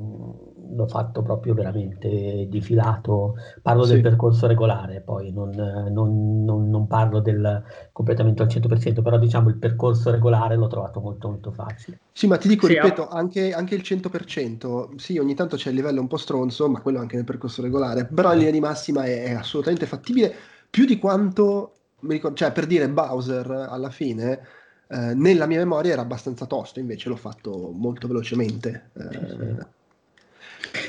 [0.81, 3.35] l'ho fatto proprio veramente di filato.
[3.63, 3.93] Parlo sì.
[3.93, 7.63] del percorso regolare, poi non, non, non, non, parlo del
[7.93, 12.01] completamento al 100%, però diciamo il percorso regolare l'ho trovato molto molto facile.
[12.13, 13.19] Sì, ma ti dico, sì, ripeto, ah.
[13.19, 16.99] anche, anche, il 100%, sì, ogni tanto c'è il livello un po' stronzo, ma quello
[16.99, 20.35] anche nel percorso regolare, però in linea di massima è, è assolutamente fattibile,
[20.69, 24.59] più di quanto, ricordo, cioè per dire Bowser alla fine...
[24.93, 28.91] Eh, nella mia memoria era abbastanza tosto, invece l'ho fatto molto velocemente.
[28.95, 29.37] Eh, sì,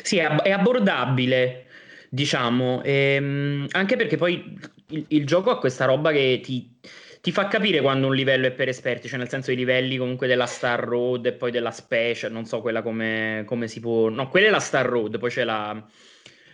[0.03, 1.65] è, è abbordabile,
[2.09, 6.77] diciamo, ehm, anche perché poi il, il, gioco ha questa roba che ti,
[7.21, 10.27] ti, fa capire quando un livello è per esperti, cioè nel senso i livelli comunque
[10.27, 14.09] della Star Road e poi della Special, non so quella come, come si può...
[14.09, 15.83] No, quella è la Star Road, poi c'è la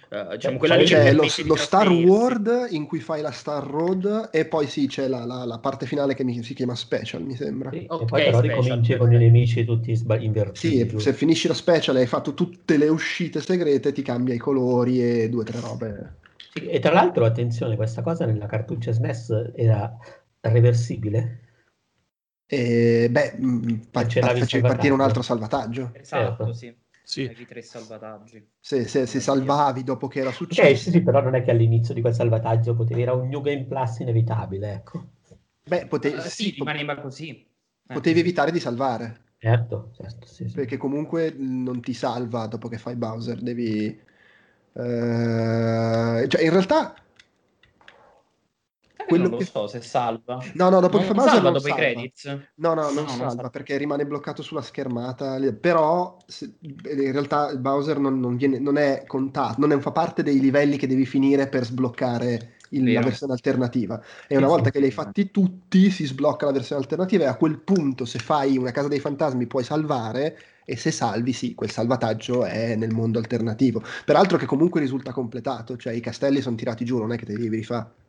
[0.09, 4.45] Uh, diciamo, quella c'è lo, lo Star World in cui fai la Star Road e
[4.45, 7.71] poi sì c'è la, la, la parte finale che mi, si chiama Special mi sembra.
[7.71, 11.53] Sì, okay, e poi però ricominci con i nemici tutti invertiti sì, se finisci la
[11.53, 15.45] Special e hai fatto tutte le uscite segrete ti cambia i colori e due o
[15.45, 16.15] tre robe.
[16.53, 19.93] Sì, e tra l'altro attenzione questa cosa nella cartuccia SNES era
[20.39, 21.41] reversibile?
[22.45, 23.35] E, beh,
[23.91, 25.91] facevi partire un altro salvataggio.
[25.93, 26.53] Esatto certo.
[26.53, 27.21] sì sì.
[27.21, 28.45] i tre salvataggi.
[28.59, 30.67] Se, se, se salvavi dopo che era successo.
[30.67, 33.39] Eh, sì, sì, però non è che all'inizio di quel salvataggio potevi, era un New
[33.39, 35.07] Game Plus inevitabile, ecco.
[35.63, 37.29] Beh, potevi, uh, sì, sì, rimaneva così.
[37.29, 37.93] Eh.
[37.93, 39.21] Potevi evitare di salvare.
[39.37, 40.53] Certo, certo sì, sì.
[40.53, 43.97] Perché comunque non ti salva dopo che fai Bowser, devi...
[44.73, 46.93] Uh, cioè, in realtà
[49.07, 49.45] quello non lo che...
[49.45, 50.43] so se salva.
[50.53, 51.75] No, no, dopo non che fa salva dopo salva.
[51.75, 52.25] i credits.
[52.55, 55.37] No, no, non no, salva, non perché rimane bloccato sulla schermata.
[55.59, 56.53] Però se...
[56.61, 60.77] in realtà il Bowser non, non, viene, non è contato, non fa parte dei livelli
[60.77, 64.01] che devi finire per sbloccare il, la versione alternativa.
[64.27, 67.35] E una volta che li hai fatti tutti, si sblocca la versione alternativa e a
[67.35, 70.37] quel punto, se fai una casa dei fantasmi, puoi salvare.
[70.69, 73.81] E se salvi, sì, quel salvataggio è nel mondo alternativo.
[74.03, 77.35] Peraltro che comunque risulta completato, cioè i castelli sono tirati giù, non è che te
[77.35, 78.05] li devi rifare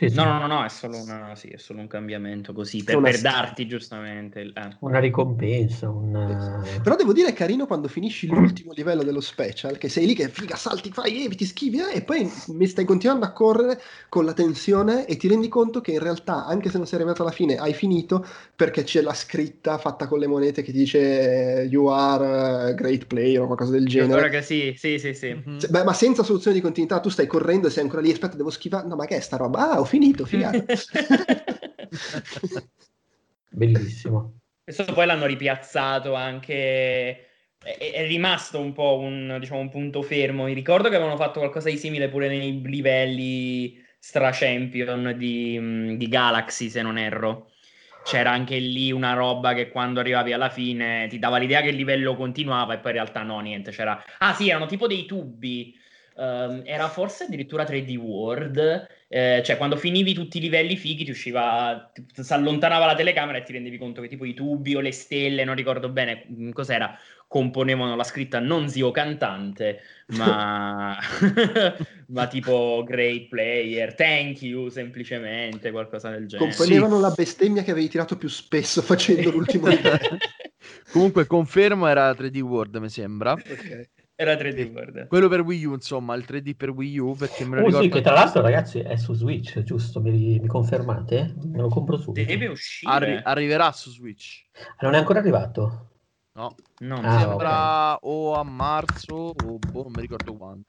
[0.00, 0.14] Sì, sì.
[0.14, 3.20] No, no, no, no, è solo, una, sì, è solo un cambiamento così, per, per
[3.20, 4.76] darti giustamente il, eh.
[4.78, 5.90] una ricompensa.
[5.90, 6.64] Una...
[6.82, 10.30] Però devo dire è carino quando finisci l'ultimo livello dello special, che sei lì che
[10.30, 14.32] figa, salti, fai, eviti, schivi, eh, e poi mi stai continuando a correre con la
[14.32, 17.56] tensione e ti rendi conto che in realtà, anche se non sei arrivato alla fine,
[17.56, 22.72] hai finito perché c'è la scritta fatta con le monete che dice You are a
[22.72, 24.18] great player o qualcosa del genere.
[24.18, 25.34] Ora che sì, sì, sì, sì.
[25.34, 25.58] Mm-hmm.
[25.58, 28.36] Cioè, beh, ma senza soluzione di continuità, tu stai correndo e sei ancora lì, aspetta,
[28.36, 28.86] devo schivare.
[28.86, 29.72] No, ma che è sta roba?
[29.72, 30.64] Ah, ho finito, figata.
[33.50, 34.38] Bellissimo.
[34.62, 37.30] Questo poi l'hanno ripiazzato anche
[37.62, 40.44] è, è, rimasto un po' un, diciamo, un, punto fermo.
[40.44, 46.70] Mi ricordo che avevano fatto qualcosa di simile pure nei livelli stra-champion di, di, Galaxy,
[46.70, 47.50] se non erro.
[48.02, 51.76] C'era anche lì una roba che quando arrivavi alla fine ti dava l'idea che il
[51.76, 53.72] livello continuava e poi in realtà no, niente.
[53.72, 54.02] C'era...
[54.18, 55.74] Ah sì, erano tipo dei tubi
[56.20, 61.12] Um, era forse addirittura 3D World, eh, cioè quando finivi tutti i livelli fighi ti
[61.12, 64.92] usciva, si allontanava la telecamera e ti rendevi conto che tipo i tubi o le
[64.92, 66.94] stelle, non ricordo bene mm, cos'era,
[67.26, 70.98] componevano la scritta non zio cantante, ma,
[72.08, 76.50] ma tipo great player, thank you semplicemente, qualcosa del genere.
[76.50, 77.00] Componevano sì.
[77.00, 80.18] la bestemmia che avevi tirato più spesso facendo l'ultimo livello.
[80.92, 83.32] Comunque confermo era 3D World mi sembra.
[83.32, 83.88] Ok.
[84.20, 85.06] Era 3D World.
[85.06, 87.86] Quello per Wii U, insomma, il 3D per Wii U, perché me lo oh, ricordo...
[87.86, 89.98] sì, che tra l'altro, ragazzi, è su Switch, giusto?
[89.98, 91.36] Mi, mi confermate?
[91.42, 92.28] Me lo compro subito.
[92.28, 92.92] Deve uscire.
[92.92, 94.44] Arri- arriverà su Switch.
[94.80, 95.88] Non è ancora arrivato?
[96.32, 96.54] No.
[96.80, 98.10] No, ah, sembra okay.
[98.10, 100.64] o a marzo o boh, non mi ricordo quando.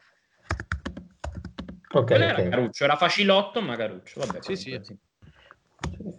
[1.90, 2.22] Ok, okay.
[2.22, 4.22] era Caruccio, era facilotto, ma Caruccio.
[4.22, 4.80] Vabbè, sì, sì.
[4.82, 4.98] sì.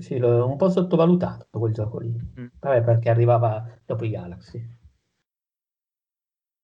[0.01, 2.15] Sì, un po' sottovalutato quel gioco lì.
[2.39, 2.47] Mm.
[2.61, 4.81] Vabbè, perché arrivava dopo i Galaxy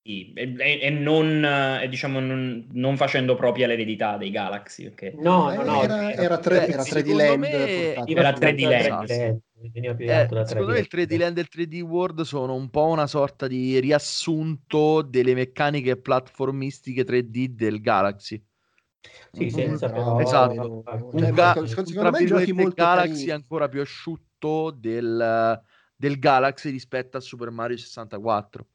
[0.02, 0.32] e,
[0.80, 4.86] e non, eh, diciamo, non, non, facendo propria l'eredità dei Galaxy.
[4.86, 5.14] Okay?
[5.16, 7.44] No, no, no, era, era, 3, era 3D Land.
[7.44, 9.10] Era 3D Land.
[10.00, 13.46] Eh, secondo me il 3D Land e il 3D World sono un po' una sorta
[13.46, 18.42] di riassunto delle meccaniche platformistiche 3D del Galaxy.
[19.32, 20.18] Sì, senza però...
[20.20, 20.84] Esatto.
[21.10, 23.30] Un, ga- secondo me giochi molto Galaxy carini.
[23.30, 25.62] ancora più asciutto del,
[25.96, 28.66] del Galaxy rispetto a Super Mario 64.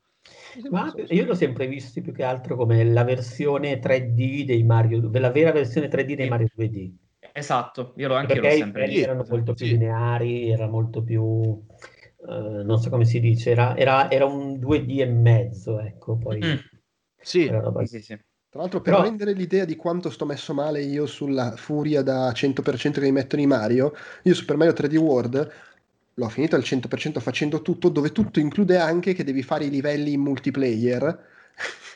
[0.69, 5.31] Ma io l'ho sempre visto più che altro come la versione 3D dei Mario, della
[5.31, 6.91] vera versione 3D dei Mario 2D.
[7.33, 9.03] Esatto, io l'ho anche Perché l'ho sempre visto.
[9.03, 9.71] erano molto più sì.
[9.71, 11.63] lineari, era molto più, uh,
[12.63, 16.39] non so come si dice, era, era, era, un 2D e mezzo, ecco, poi...
[16.43, 16.55] Mm.
[17.19, 17.49] Sì.
[17.85, 18.19] sì, sì.
[18.49, 19.03] Tra l'altro, per Però...
[19.03, 23.41] rendere l'idea di quanto sto messo male io sulla furia da 100% che mi mettono
[23.41, 25.51] i Mario, io Super Mario 3D World
[26.15, 30.13] l'ho finito al 100% facendo tutto, dove tutto include anche che devi fare i livelli
[30.13, 31.31] in multiplayer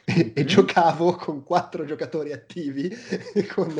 [0.09, 2.89] e, e, giocavo con quattro giocatori attivi
[3.53, 3.73] con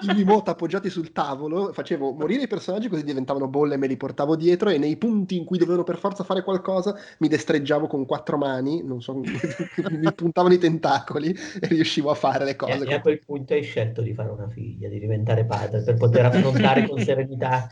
[0.00, 3.96] i remote appoggiati sul tavolo facevo morire i personaggi così diventavano bolle e me li
[3.96, 8.06] portavo dietro e nei punti in cui dovevano per forza fare qualcosa mi destreggiavo con
[8.06, 12.90] quattro mani non so mi puntavano i tentacoli e riuscivo a fare le cose e,
[12.90, 16.24] e a quel punto hai scelto di fare una figlia di diventare padre per poter
[16.24, 17.68] affrontare con serenità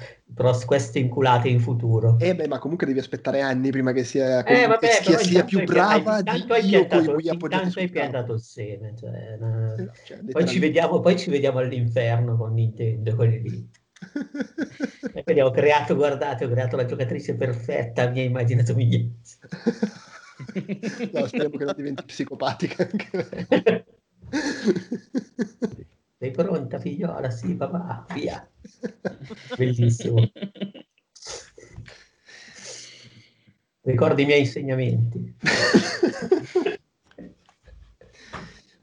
[0.66, 2.16] queste inculate in futuro.
[2.20, 5.64] Eh beh ma comunque devi aspettare anni prima che sia, eh, vabbè, sia, sia più
[5.64, 8.94] brava di io con i intanto hai piantato il seme.
[8.96, 9.74] Cioè, no.
[10.04, 13.70] cioè, poi, ci vediamo, poi, ci vediamo, all'inferno con Nintendo, quelli lì.
[15.14, 18.84] e quindi ho creato, guardate, ho creato la giocatrice perfetta a mia immaginazione.
[21.12, 23.86] no, speriamo che non diventi psicopatica anche
[26.18, 27.30] Sei pronta, figliola?
[27.30, 28.46] Sì, papà, via.
[29.56, 30.28] Bellissimo.
[33.82, 35.36] Ricordi i miei insegnamenti.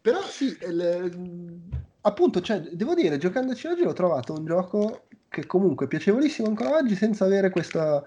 [0.06, 1.62] Però sì, il,
[2.02, 6.76] appunto, cioè, devo dire, giocandoci oggi ho trovato un gioco che comunque è piacevolissimo ancora
[6.76, 8.04] oggi senza avere questa,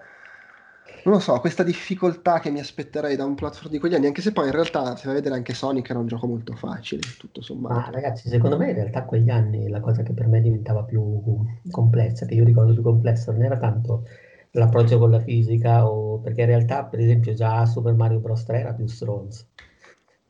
[1.02, 4.22] non lo so, questa difficoltà che mi aspetterei da un platform di quegli anni, anche
[4.22, 7.02] se poi in realtà, se vai a vedere anche Sonic era un gioco molto facile,
[7.18, 7.74] tutto sommato.
[7.74, 11.20] Ma ragazzi, secondo me in realtà quegli anni la cosa che per me diventava più
[11.68, 14.04] complessa, che io ricordo più complessa, non era tanto
[14.52, 18.44] l'approccio con la fisica, o perché in realtà, per esempio, già Super Mario Bros.
[18.44, 19.46] 3 era più stronzo.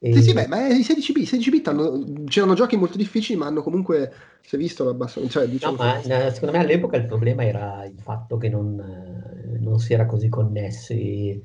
[0.01, 0.13] E...
[0.13, 3.47] Sì, sì, beh, ma i 16 bit, 16 bit hanno, c'erano giochi molto difficili, ma
[3.47, 5.29] hanno comunque, si è visto, abbastanza...
[5.29, 6.31] Cioè, diciamo no, ma che...
[6.33, 10.29] secondo me all'epoca il problema era il fatto che non, eh, non si era così
[10.29, 11.43] connessi,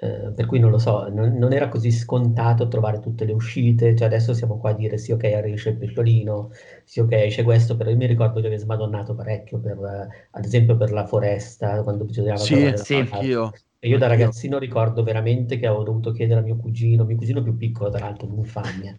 [0.00, 3.96] eh, per cui non lo so, non, non, era così scontato trovare tutte le uscite,
[3.96, 6.50] cioè adesso siamo qua a dire sì ok esce il pesciolino,
[6.84, 10.76] sì ok esce questo, però io mi ricordo di aver smadonnato parecchio per, ad esempio
[10.76, 13.50] per la foresta, quando bisognava sì, sì, anch'io.
[13.80, 17.42] E io da ragazzino ricordo veramente che avevo dovuto chiedere a mio cugino, mio cugino
[17.42, 18.96] più piccolo tra l'altro, un'infamia,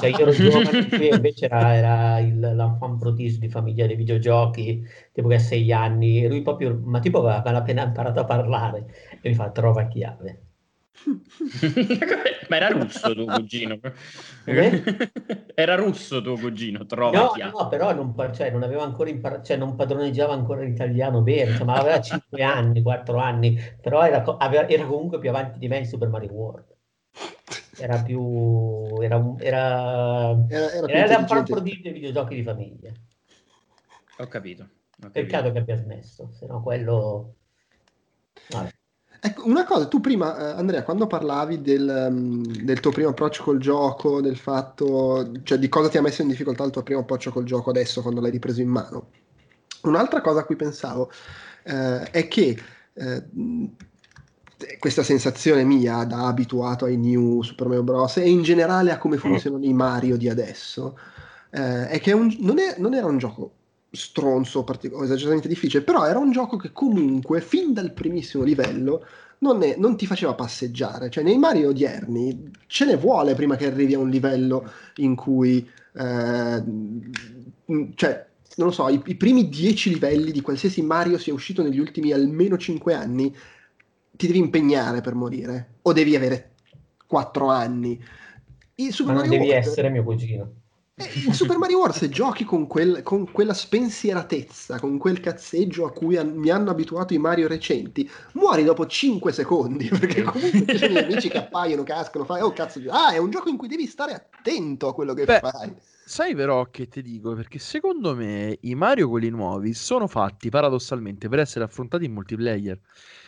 [0.00, 4.84] cioè, io ero giovane, lui invece era, era il, l'enfant prodige di famiglia dei videogiochi,
[5.12, 8.86] tipo che ha sei anni, e lui proprio, ma tipo aveva appena imparato a parlare,
[9.20, 10.49] e mi fa trova chiave.
[12.48, 13.78] Ma era russo tuo cugino.
[14.44, 14.82] Come?
[15.54, 19.56] Era russo tuo cugino, trova No, no, però non, cioè, non aveva ancora imparato, cioè
[19.56, 24.84] non padroneggiava ancora l'italiano bene, insomma aveva 5 anni, 4 anni, però era, aveva- era
[24.84, 26.66] comunque più avanti di me in Super Mario World.
[27.78, 28.98] Era più...
[29.00, 32.92] era, un- era, Era, era più era un prodigio dei videogiochi di famiglia.
[34.18, 34.62] Ho capito.
[34.62, 35.12] ho capito.
[35.12, 37.34] Peccato che abbia smesso, se no quello...
[38.50, 38.70] Vabbè.
[39.22, 43.42] Ecco, una cosa, tu prima, eh, Andrea, quando parlavi del, mm, del tuo primo approccio
[43.42, 47.00] col gioco, del fatto, cioè di cosa ti ha messo in difficoltà il tuo primo
[47.00, 49.10] approccio col gioco adesso, quando l'hai ripreso in mano,
[49.82, 51.10] un'altra cosa a cui pensavo
[51.64, 52.58] eh, è che
[52.94, 53.24] eh,
[54.78, 58.16] questa sensazione mia da abituato ai new Super Mario Bros.
[58.18, 60.98] e in generale a come funzionano i Mario di adesso,
[61.50, 63.52] eh, è che un- non, è- non era un gioco
[63.90, 69.04] stronzo partic- o esageratamente difficile, però era un gioco che comunque fin dal primissimo livello
[69.38, 73.66] non, è- non ti faceva passeggiare, cioè nei Mario odierni ce ne vuole prima che
[73.66, 78.26] arrivi a un livello in cui, eh, mh, cioè,
[78.56, 82.12] non lo so, i, i primi dieci livelli di qualsiasi Mario sia uscito negli ultimi
[82.12, 83.34] almeno cinque anni,
[84.12, 86.50] ti devi impegnare per morire, o devi avere
[87.06, 87.98] quattro anni.
[89.04, 90.52] Ma non devi World- essere mio cugino.
[91.00, 95.86] Eh, In Super Mario World se giochi con, quel- con quella spensieratezza, con quel cazzeggio
[95.86, 100.66] a cui han- mi hanno abituato i Mario recenti, muori dopo 5 secondi, perché comunque
[100.66, 103.56] ci sono gli amici che appaiono, cascano, fai, oh cazzo, ah, è un gioco in
[103.56, 105.74] cui devi stare attento a quello che Beh, fai.
[106.10, 111.28] Sai però che ti dico, perché secondo me i Mario quelli nuovi sono fatti paradossalmente
[111.28, 112.80] per essere affrontati in multiplayer.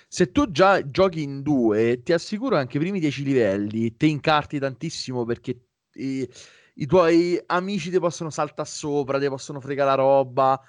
[0.09, 4.59] Se tu già giochi in due, ti assicuro anche i primi dieci livelli, te incarti
[4.59, 5.61] tantissimo perché
[5.95, 6.29] i,
[6.75, 10.61] i tuoi amici ti possono saltare sopra, ti possono fregare la roba.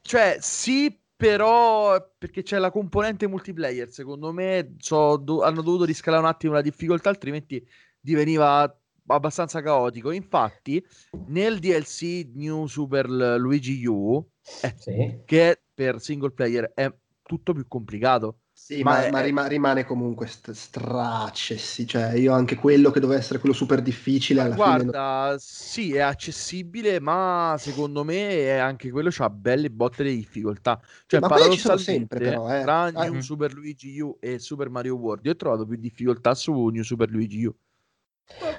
[0.00, 6.22] Cioè, sì, però perché c'è la componente multiplayer, secondo me so- do- hanno dovuto riscalare
[6.22, 7.64] un attimo la difficoltà, altrimenti
[8.00, 8.76] diveniva
[9.06, 10.10] abbastanza caotico.
[10.10, 10.84] Infatti,
[11.28, 14.24] nel DLC New Super Luigi U,
[14.62, 15.22] eh, Sì.
[15.24, 18.40] che per single player è tutto più complicato.
[18.64, 23.00] Sì, Ma ma, è- ma rima- rimane comunque st- straccessi, cioè io anche quello che
[23.00, 24.84] doveva essere quello super difficile alla fine...
[24.84, 30.80] Guarda, sì, è accessibile, ma secondo me è anche quello c'ha belle botte di difficoltà.
[31.06, 32.58] Cioè, ma quelle ci sono paradossalmente, sempre, però, eh.
[32.58, 33.20] tra Ah, New mhm.
[33.20, 37.10] Super Luigi U e Super Mario World, io ho trovato più difficoltà su New Super
[37.10, 37.54] Luigi U.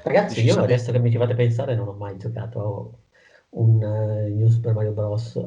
[0.04, 3.04] Ragazzi, io adesso che mi ci fate pensare non ho mai giocato
[3.52, 5.40] un eh, New Super Mario Bros.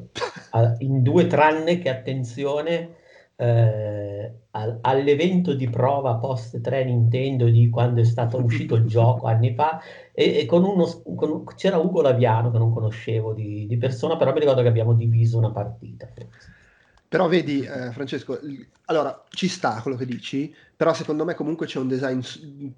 [0.50, 2.96] A- in due tranne che attenzione
[3.36, 9.26] eh, al- all'evento di prova post 3 Nintendo di quando è stato uscito il gioco
[9.26, 9.80] anni fa
[10.12, 14.32] e, e con uno con c'era Ugo Laviano che non conoscevo di, di persona, però
[14.32, 16.08] mi ricordo che abbiamo diviso una partita.
[16.12, 16.54] forse.
[17.08, 18.38] Però vedi, eh, Francesco,
[18.86, 22.20] allora ci sta quello che dici, però secondo me comunque c'è un design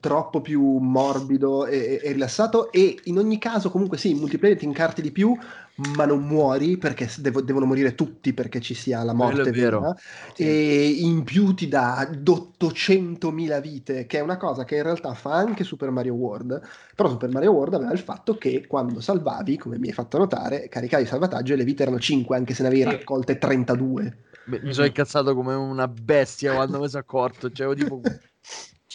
[0.01, 4.67] troppo più morbido e, e rilassato e in ogni caso comunque sì, in multiplayer ti
[4.67, 5.35] incarti di più,
[5.79, 9.81] ma non muori perché devo- devono morire tutti perché ci sia la morte è vero.
[9.81, 9.95] vera
[10.37, 15.35] e in più ti dà 800.000 vite, che è una cosa che in realtà fa
[15.35, 16.61] anche Super Mario World,
[16.95, 20.69] però Super Mario World aveva il fatto che quando salvavi, come mi hai fatto notare,
[20.69, 22.91] caricavi il salvataggio e le vite erano 5 anche se ne avevi Sì.
[22.91, 24.17] raccolte 32.
[24.45, 27.51] Mi, mi sono incazzato come una bestia quando mi sono accorto.
[27.51, 28.05] Cioè, tipo,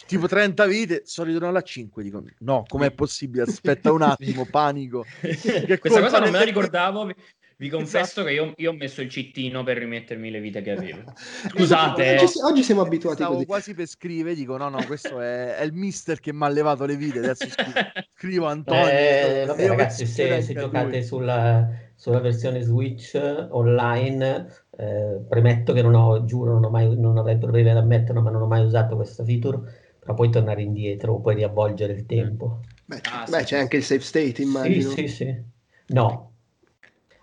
[0.06, 2.02] tipo 30 vite, sono ritornato a 5.
[2.02, 3.44] Dico, no, com'è possibile?
[3.44, 5.04] Aspetta un attimo, panico.
[5.20, 7.06] Questa cosa non me la ricordavo.
[7.06, 7.14] Vi,
[7.56, 8.26] vi confesso Esatto.
[8.26, 11.02] che io, io ho messo il cittino per rimettermi le vite che avevo.
[11.48, 13.46] Scusate, Scusate, oggi, oggi siamo abituati Stavo così.
[13.46, 16.84] quasi per scrivere, dico, no, no, questo è, è il mister che mi ha levato
[16.84, 17.20] le vite.
[17.20, 17.72] Adesso scrivo,
[18.16, 18.88] scrivo Antonio.
[18.88, 24.46] Eh, vabbè, devo ragazzi, se, se giocate sulla, sulla versione Switch eh, online,
[24.76, 28.30] eh, premetto che non ho, giuro, non ho mai, non avrei problemi ad ammetterlo, ma
[28.30, 29.60] non ho mai usato questa feature,
[30.04, 32.60] però puoi tornare indietro o puoi riavvolgere il tempo.
[32.86, 34.90] Beh, c'è, Ah, beh, sì, c'è sì, anche il save state, Sì, immagino.
[34.90, 35.42] sì, sì.
[35.88, 36.32] No.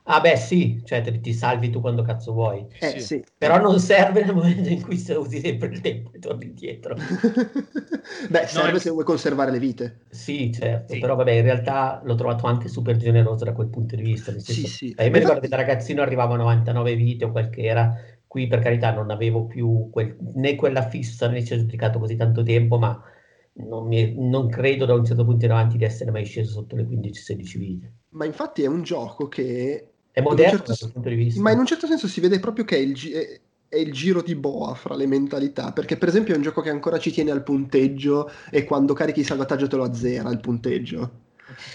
[0.05, 2.65] Ah, beh, sì, cioè te- ti salvi tu quando cazzo vuoi.
[2.79, 2.99] Eh, Sì.
[2.99, 3.23] sì.
[3.37, 6.95] Però non serve nel momento in cui se usi sempre il tempo e torni indietro.
[8.29, 9.99] Beh, serve No, se vuoi conservare le vite.
[10.09, 10.99] Sì, certo, Sì.
[10.99, 14.31] però vabbè, in realtà l'ho trovato anche super generoso da quel punto di vista.
[14.31, 14.93] nel Sì, senso- sì.
[14.95, 17.95] Eh, io mi ricordo che da ragazzino arrivavo a 99 vite o quel che era.
[18.31, 22.15] Qui per carità non avevo più quel- né quella fissa né ci ho dedicato così
[22.15, 22.97] tanto tempo, ma
[23.55, 26.77] non, mi- non credo da un certo punto in avanti di essere mai sceso sotto
[26.77, 27.91] le 15-16 vite.
[28.11, 29.85] Ma infatti è un gioco che...
[30.11, 31.41] È moderno certo da quel punto di vista.
[31.41, 34.21] Ma in un certo senso si vede proprio che è il, è- è il giro
[34.21, 37.31] di boa fra le mentalità, perché per esempio è un gioco che ancora ci tiene
[37.31, 41.09] al punteggio e quando carichi il salvataggio te lo azzera il punteggio.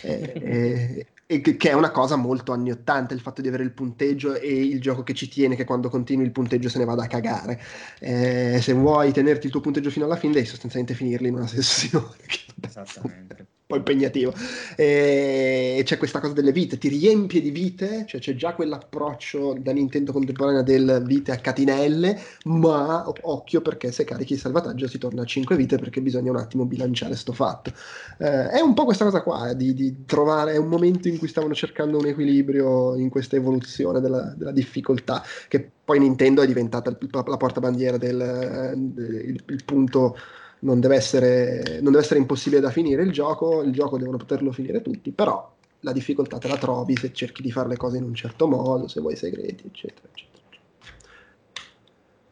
[0.02, 4.48] e che, è una cosa molto anni 80 il fatto di avere il punteggio e
[4.48, 7.60] il gioco che ci tiene che quando continui il punteggio se ne vada a cagare.
[7.98, 11.46] Eh, se vuoi tenerti il tuo punteggio fino alla fine devi sostanzialmente finirli in una
[11.48, 12.14] sessione.
[12.60, 14.32] Esattamente po' impegnativo.
[14.76, 19.72] E c'è questa cosa delle vite, ti riempie di vite, cioè c'è già quell'approccio da
[19.72, 25.22] Nintendo contemporanea del vite a catinelle, ma occhio perché se carichi il salvataggio si torna
[25.22, 27.72] a 5 vite perché bisogna un attimo bilanciare sto fatto.
[28.18, 31.18] Eh, è un po' questa cosa qua, eh, di, di, trovare, è un momento in
[31.18, 36.46] cui stavano cercando un equilibrio in questa evoluzione della, della difficoltà, che poi Nintendo è
[36.46, 40.16] diventata la portabandiera del, eh, del punto
[40.60, 44.52] non deve, essere, non deve essere impossibile da finire il gioco, il gioco devono poterlo
[44.52, 48.04] finire tutti, però la difficoltà te la trovi se cerchi di fare le cose in
[48.04, 50.36] un certo modo, se vuoi segreti, eccetera, eccetera.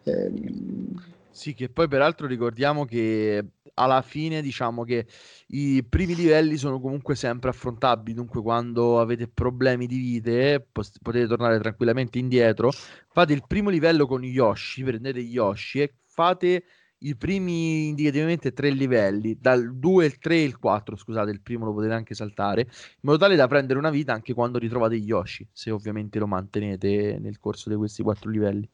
[0.05, 1.13] Ehm...
[1.31, 3.45] Sì, che poi peraltro ricordiamo che
[3.75, 5.05] alla fine diciamo che
[5.49, 11.59] i primi livelli sono comunque sempre affrontabili, dunque quando avete problemi di vite potete tornare
[11.59, 12.71] tranquillamente indietro,
[13.11, 16.65] fate il primo livello con Yoshi, prendete Yoshi e fate
[17.05, 21.67] i primi indicativamente tre livelli, dal 2, il 3 e il 4, scusate, il primo
[21.67, 25.47] lo potete anche saltare, in modo tale da prendere una vita anche quando ritrovate Yoshi,
[25.53, 28.69] se ovviamente lo mantenete nel corso di questi quattro livelli.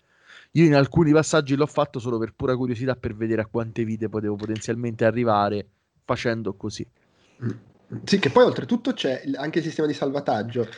[0.53, 4.09] Io in alcuni passaggi l'ho fatto solo per pura curiosità, per vedere a quante vite
[4.09, 5.67] potevo potenzialmente arrivare
[6.05, 6.87] facendo così.
[8.05, 10.69] Sì, che poi oltretutto c'è anche il sistema di salvataggio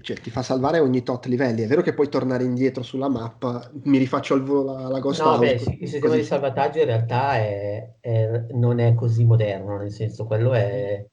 [0.00, 1.62] cioè, ti fa salvare ogni tot livelli.
[1.62, 5.22] È vero che puoi tornare indietro sulla mappa, mi rifaccio al volo la, la Ghost
[5.22, 6.20] No, beh, sì, il sistema così.
[6.20, 11.04] di salvataggio in realtà è, è, non è così moderno, nel senso quello è,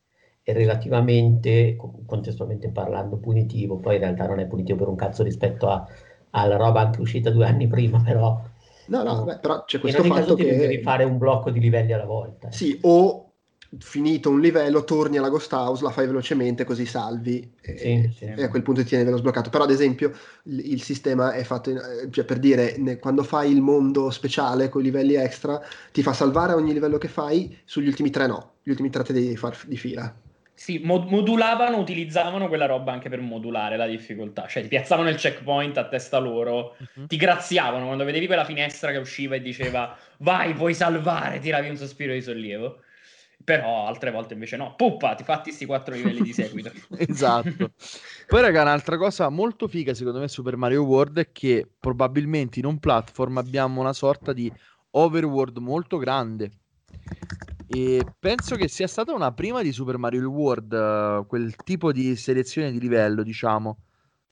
[0.43, 1.75] è, relativamente,
[2.05, 3.77] contestualmente parlando, punitivo.
[3.77, 5.85] Poi in realtà non è punitivo per un cazzo rispetto a,
[6.31, 8.41] alla roba anche uscita due anni prima, però...
[8.87, 10.55] No, no, beh, però c'è questo fatto che...
[10.55, 12.51] devi fare un blocco di livelli alla volta.
[12.51, 13.30] Sì, o
[13.79, 18.25] finito un livello torni alla ghost house, la fai velocemente così salvi e, sì, sì.
[18.25, 19.49] e a quel punto ti tieni livello sbloccato.
[19.49, 20.11] Però ad esempio
[20.43, 24.09] il, il sistema è fatto, in, eh, cioè per dire, ne, quando fai il mondo
[24.09, 25.61] speciale con i livelli extra,
[25.91, 29.13] ti fa salvare ogni livello che fai, sugli ultimi tre no, gli ultimi tre te
[29.13, 30.13] devi fare di fila.
[30.53, 35.15] Sì, mod- modulavano, utilizzavano quella roba anche per modulare la difficoltà, cioè ti piazzavano il
[35.15, 37.07] checkpoint a testa loro, uh-huh.
[37.07, 41.77] ti graziavano quando vedevi quella finestra che usciva e diceva vai, puoi salvare, tiravi un
[41.77, 42.81] sospiro di sollievo
[43.43, 44.75] però altre volte invece no.
[44.75, 46.71] Puppa, ti fatti questi quattro livelli di seguito.
[46.97, 47.71] esatto.
[48.27, 52.65] Poi, raga, un'altra cosa molto figa, secondo me, Super Mario World è che probabilmente in
[52.65, 54.51] un platform abbiamo una sorta di
[54.91, 56.51] overworld molto grande.
[57.67, 62.15] E penso che sia stata una prima di Super Mario World, uh, quel tipo di
[62.17, 63.77] selezione di livello, diciamo.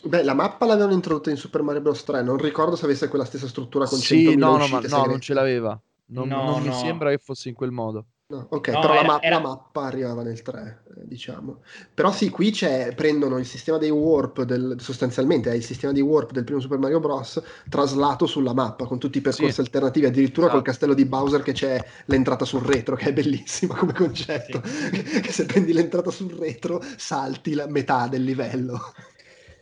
[0.03, 2.03] Beh, la mappa l'avevano introdotta in Super Mario Bros.
[2.03, 5.05] 3, non ricordo se avesse quella stessa struttura con sì, 100.000 no, no, ma, no,
[5.05, 5.79] non ce l'aveva.
[6.07, 6.67] Non, no, non no.
[6.67, 8.05] mi sembra che fosse in quel modo.
[8.31, 9.35] No, ok, no, però era, la, ma- era...
[9.37, 11.61] la, mappa arrivava nel 3, eh, diciamo.
[11.91, 15.99] Però sì, qui c'è, prendono il sistema dei warp, del, sostanzialmente è il sistema di
[15.99, 17.41] warp del primo Super Mario Bros.
[17.69, 19.61] traslato sulla mappa con tutti i percorsi sì.
[19.61, 20.61] alternativi, addirittura esatto.
[20.61, 24.61] col castello di Bowser che c'è l'entrata sul retro, che è bellissima come concetto.
[24.63, 25.01] Sì.
[25.21, 28.79] che se prendi l'entrata sul retro salti la metà del livello.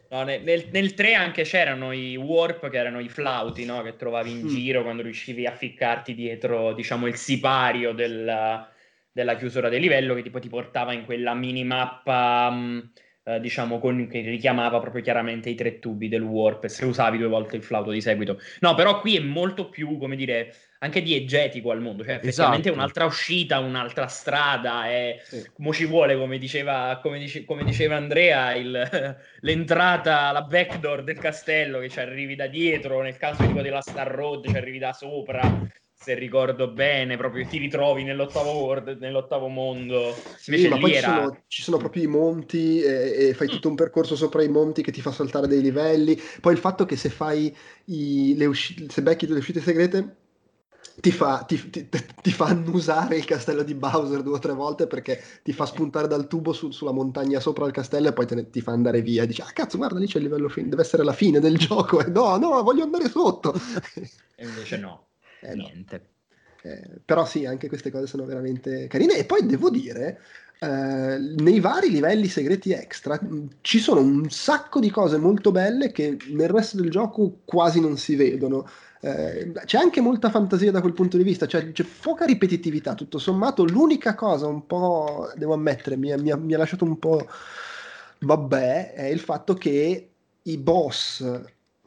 [0.10, 3.82] No, nel, nel, 3 anche c'erano i warp che erano i flauti no?
[3.82, 4.48] che trovavi in mm.
[4.48, 8.72] giro quando riuscivi a ficcarti dietro diciamo il sipario della,
[9.12, 12.80] della chiusura del livello che tipo ti portava in quella minimappa mh, mm,
[13.24, 17.28] eh, diciamo con, che richiamava proprio chiaramente i tre tubi del warp se usavi due
[17.28, 21.72] volte il flauto di seguito no però qui è molto più come dire anche diegetico
[21.72, 22.76] al mondo, cioè effettivamente esatto.
[22.76, 25.50] un'altra uscita, un'altra strada, e sì.
[25.54, 31.18] come ci vuole, come diceva, come dice, come diceva Andrea, il, l'entrata, la backdoor del
[31.18, 34.94] castello che ci arrivi da dietro, nel caso tipo della Star Road ci arrivi da
[34.94, 35.42] sopra,
[36.00, 40.16] se ricordo bene, proprio ti ritrovi nell'ottavo world, nell'ottavo mondo.
[40.38, 41.08] Sì, ma poi era...
[41.08, 44.48] ci, sono, ci, sono, proprio i monti e, e, fai tutto un percorso sopra i
[44.48, 46.18] monti che ti fa saltare dei livelli.
[46.40, 47.54] Poi il fatto che se fai
[47.86, 50.26] i, le usci- se becchi delle uscite segrete
[51.00, 51.88] ti fa, ti, ti,
[52.22, 56.08] ti fa, annusare il castello di Bowser due o tre volte perché ti fa spuntare
[56.08, 59.26] dal tubo su, sulla montagna sopra il castello e poi ne, ti fa andare via.
[59.26, 62.00] Dici, ah cazzo, guarda lì c'è il livello fine, deve essere la fine del gioco.
[62.00, 63.54] E no, no, voglio andare sotto.
[64.36, 65.08] e invece no,
[65.42, 65.98] eh, niente.
[65.98, 66.16] No.
[66.70, 69.18] Eh, però sì, anche queste cose sono veramente carine.
[69.18, 70.20] E poi devo dire,
[70.60, 73.20] eh, nei vari livelli segreti extra
[73.62, 77.98] ci sono un sacco di cose molto belle che nel resto del gioco quasi non
[77.98, 78.68] si vedono.
[79.00, 83.20] Eh, c'è anche molta fantasia da quel punto di vista, cioè c'è poca ripetitività, tutto
[83.20, 83.64] sommato.
[83.64, 87.28] L'unica cosa un po', devo ammettere, mi, mi, mi ha lasciato un po'
[88.20, 90.10] vabbè, è il fatto che
[90.42, 91.24] i boss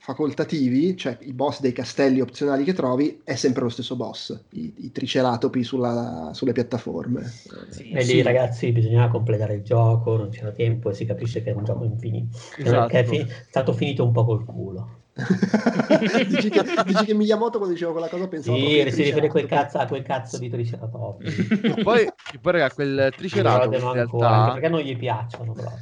[0.03, 4.73] facoltativi, cioè i boss dei castelli opzionali che trovi, è sempre lo stesso boss, i,
[4.77, 7.23] i triceratopi sulla, sulle piattaforme.
[7.69, 8.23] Sì, e lì sì.
[8.23, 11.85] ragazzi bisognava completare il gioco, non c'era tempo e si capisce che è un gioco
[11.85, 12.89] infinito, esatto.
[12.89, 15.00] che è, fi- è stato finito un po' col culo.
[16.27, 19.79] dici, che, dici, che, Miyamoto quando diceva quella cosa pensava sì, si riferiva quel cazzo,
[19.79, 22.09] a quel cazzo di triceratopi poi,
[22.41, 25.79] poi raga, quel triceratopo in realtà perché non gli piacciono proprio.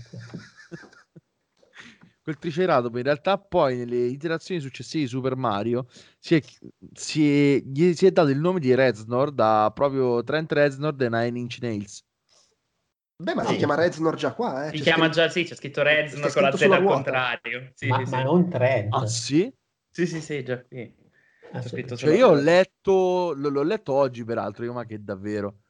[2.22, 5.86] Quel triceratopo in realtà poi nelle iterazioni successive di Super Mario
[6.18, 6.42] si è,
[6.92, 11.08] si è, gli si è dato il nome di Reznor da proprio Trent Reznor dei
[11.08, 12.04] Nine Inch Nails
[13.20, 14.70] Beh, ma si chiama Reznor già qua, eh?
[14.70, 15.16] Si c'è chiama scritto...
[15.16, 17.70] già, sì, c'è scritto Reznor con la Z al contrario.
[17.74, 18.94] Sì, ma, sì, ma non Trent.
[18.94, 19.52] Ah, sì?
[19.90, 20.94] Sì, sì, sì, già qui.
[21.50, 25.62] Ah, cioè, io ho letto, l'ho letto oggi peraltro, io, ma che davvero.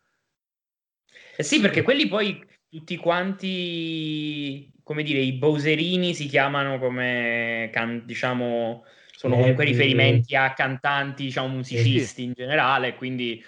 [1.37, 8.03] Eh sì, perché quelli poi tutti quanti, come dire, i Bowserini si chiamano come, can,
[8.05, 8.85] diciamo,
[9.17, 13.43] sono eh, comunque riferimenti a cantanti, diciamo, musicisti in generale, quindi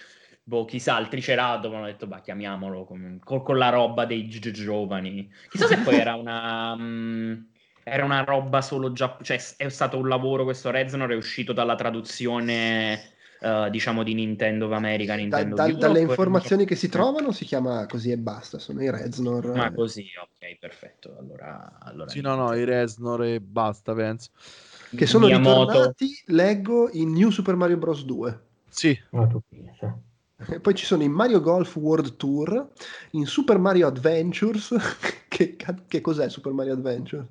[0.51, 4.51] boh, chissà, il Triceratopo, hanno detto, bah, chiamiamolo con, con, con la roba dei gi-
[4.51, 5.31] giovani.
[5.49, 6.73] Chissà se poi era una...
[6.73, 7.47] Um,
[7.83, 9.17] era una roba solo già...
[9.21, 13.09] Cioè, è stato un lavoro, questo Reznor è uscito dalla traduzione...
[13.41, 17.43] Uh, diciamo di Nintendo of America Nintendo da, da, dalle informazioni che si trovano si
[17.43, 19.55] chiama così e basta sono i Reznor.
[19.55, 21.17] Ma così ok perfetto.
[21.17, 24.29] Allora, allora sì no no i Reznor e basta penso.
[24.95, 25.71] Che sono Miyamoto...
[25.71, 28.05] ritornati leggo in New Super Mario Bros.
[28.05, 28.39] 2
[28.69, 28.95] sì.
[29.09, 29.99] Tu pensa
[30.61, 32.69] poi ci sono in Mario Golf World Tour,
[33.11, 34.75] in Super Mario Adventures.
[35.27, 35.55] che,
[35.87, 37.25] che, cos'è Super Mario Adventure?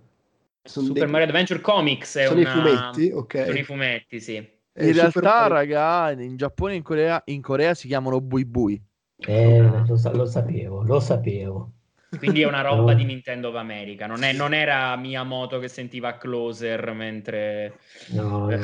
[0.63, 1.11] Sono Super dei...
[1.11, 2.49] Mario Adventure Comics è sono una...
[2.49, 3.43] i fumetti, ok.
[3.47, 4.37] Sono i fumetti, sì.
[4.37, 5.55] In eh, realtà, Mario...
[5.55, 8.81] raga, in Giappone e in Corea, in Corea si chiamano Bui Bui.
[9.17, 11.73] Eh, lo, lo sapevo, lo sapevo.
[12.19, 16.17] Quindi è una roba di Nintendo of America, non, è, non era Miyamoto che sentiva
[16.17, 18.59] Closer mentre no, no,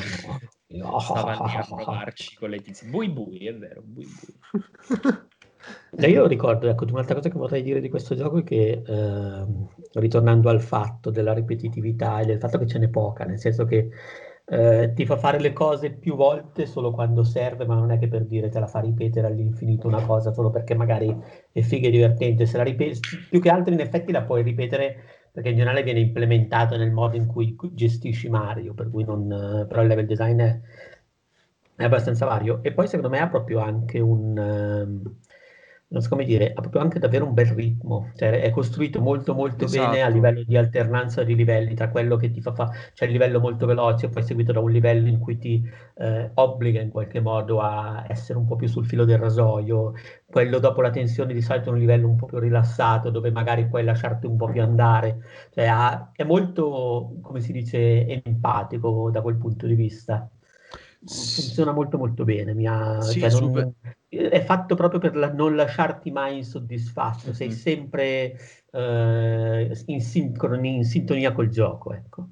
[0.66, 0.98] no.
[1.00, 2.88] stava lì a provarci con le tizie.
[2.88, 4.34] Bui bui, è vero, bui bui.
[5.98, 9.46] Eh, io ricordo, ecco, un'altra cosa che vorrei dire di questo gioco è che, eh,
[9.94, 13.90] ritornando al fatto della ripetitività e del fatto che ce n'è poca, nel senso che
[14.48, 18.06] eh, ti fa fare le cose più volte solo quando serve, ma non è che
[18.06, 21.14] per dire te la fa ripetere all'infinito una cosa solo perché magari
[21.50, 22.46] è figa e divertente.
[22.46, 26.00] Se la ripeti, più che altro in effetti la puoi ripetere perché in generale viene
[26.00, 30.60] implementato nel modo in cui gestisci Mario, per cui non, però il level design è,
[31.74, 32.62] è abbastanza vario.
[32.62, 34.38] E poi secondo me ha proprio anche un...
[34.38, 35.16] Um,
[35.88, 39.34] non so come dire, ha proprio anche davvero un bel ritmo, cioè è costruito molto
[39.34, 39.90] molto esatto.
[39.90, 43.12] bene a livello di alternanza di livelli tra quello che ti fa fare, cioè il
[43.12, 45.62] livello molto veloce, poi seguito da un livello in cui ti
[45.98, 49.92] eh, obbliga in qualche modo a essere un po' più sul filo del rasoio,
[50.26, 53.68] quello dopo la tensione di solito è un livello un po' più rilassato dove magari
[53.68, 55.18] puoi lasciarti un po' più andare,
[55.54, 60.28] cioè ha, è molto, come si dice, empatico da quel punto di vista
[61.06, 62.54] funziona molto molto bene.
[62.54, 63.74] Mi ha, sì, cioè non,
[64.16, 67.56] è fatto proprio per la, non lasciarti mai insoddisfatto, sei mm-hmm.
[67.56, 68.38] sempre
[68.72, 71.92] uh, in, sincronia, in sintonia col gioco.
[71.92, 72.28] Ecco.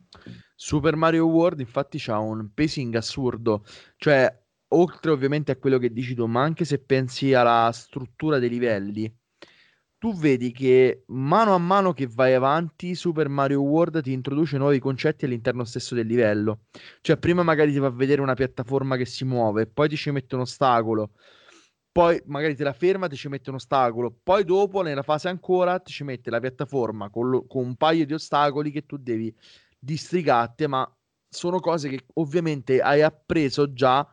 [0.55, 3.65] Super Mario World infatti ha un pacing assurdo,
[3.97, 8.49] cioè oltre ovviamente a quello che dici tu, ma anche se pensi alla struttura dei
[8.49, 9.13] livelli,
[10.05, 14.79] tu vedi che mano a mano che vai avanti, Super Mario World ti introduce nuovi
[14.79, 16.65] concetti all'interno stesso del livello.
[17.01, 20.35] Cioè, prima magari ti fa vedere una piattaforma che si muove, poi ti ci mette
[20.35, 21.13] un ostacolo,
[21.95, 25.79] poi magari te la ferma, ti ci mette un ostacolo, poi dopo, nella fase ancora,
[25.79, 29.33] ti ci mette la piattaforma con, lo, con un paio di ostacoli che tu devi
[29.79, 30.93] distrigarti, ma
[31.29, 34.05] sono cose che ovviamente hai appreso già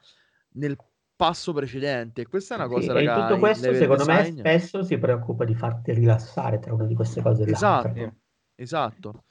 [0.57, 0.77] nel
[1.15, 2.27] passo precedente.
[2.27, 3.21] Questa è una cosa, sì, ragazzi.
[3.21, 4.33] tutto questo, secondo design...
[4.35, 7.49] me, spesso si preoccupa di farti rilassare tra una di queste cose.
[7.49, 8.15] Esatto,
[8.53, 9.23] esatto.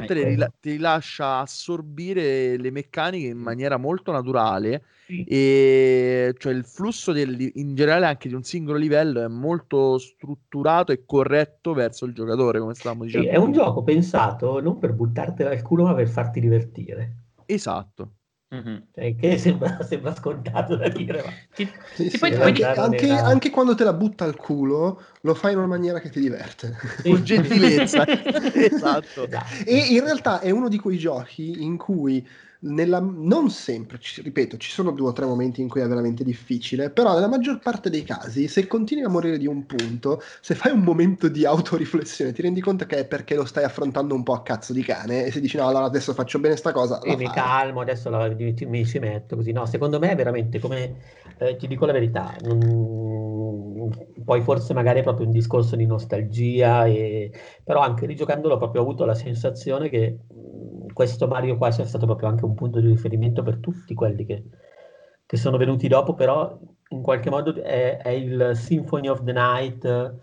[0.00, 5.24] Però te, rila- te li lascia assorbire le meccaniche in maniera molto naturale sì.
[5.24, 10.92] e cioè il flusso del, in generale anche di un singolo livello è molto strutturato
[10.92, 13.28] e corretto verso il giocatore, come stavamo dicendo.
[13.28, 17.14] Sì, è un gioco pensato non per buttartela al culo, ma per farti divertire.
[17.46, 18.15] Esatto.
[18.54, 18.76] Mm-hmm.
[18.94, 21.32] Cioè, che sembra, sembra, scontato da dire, ma...
[21.52, 25.52] Ti, sì, ti sì, anche, anche, anche, quando te la butta al culo, lo fai
[25.52, 26.76] in una maniera che ti diverte.
[27.02, 27.10] Sì.
[27.10, 28.06] Con gentilezza.
[28.54, 29.28] esatto.
[29.64, 32.24] E in realtà è uno di quei giochi in cui
[32.66, 36.24] nella, non sempre, ci, ripeto, ci sono due o tre momenti in cui è veramente
[36.24, 40.54] difficile, però nella maggior parte dei casi, se continui a morire di un punto, se
[40.54, 44.22] fai un momento di autoriflessione, ti rendi conto che è perché lo stai affrontando un
[44.22, 47.00] po' a cazzo di cane e se dici no, allora adesso faccio bene sta cosa.
[47.00, 49.52] E mi calmo, adesso la, mi ci metto così.
[49.52, 50.96] No, secondo me è veramente come,
[51.38, 53.90] eh, ti dico la verità, non,
[54.24, 57.30] poi forse magari è proprio un discorso di nostalgia, e,
[57.62, 60.18] però anche rigiocandolo proprio ho avuto la sensazione che
[60.96, 64.44] questo Mario qua sia stato proprio anche un punto di riferimento per tutti quelli che,
[65.26, 70.14] che sono venuti dopo, però in qualche modo è, è, il Symphony of the Night,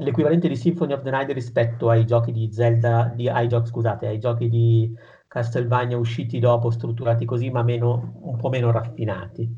[0.00, 4.08] l'equivalente di Symphony of the Night rispetto ai giochi di Zelda, di, ai giochi, scusate,
[4.08, 4.92] ai giochi di
[5.28, 9.48] Castlevania usciti dopo, strutturati così, ma meno, un po' meno raffinati.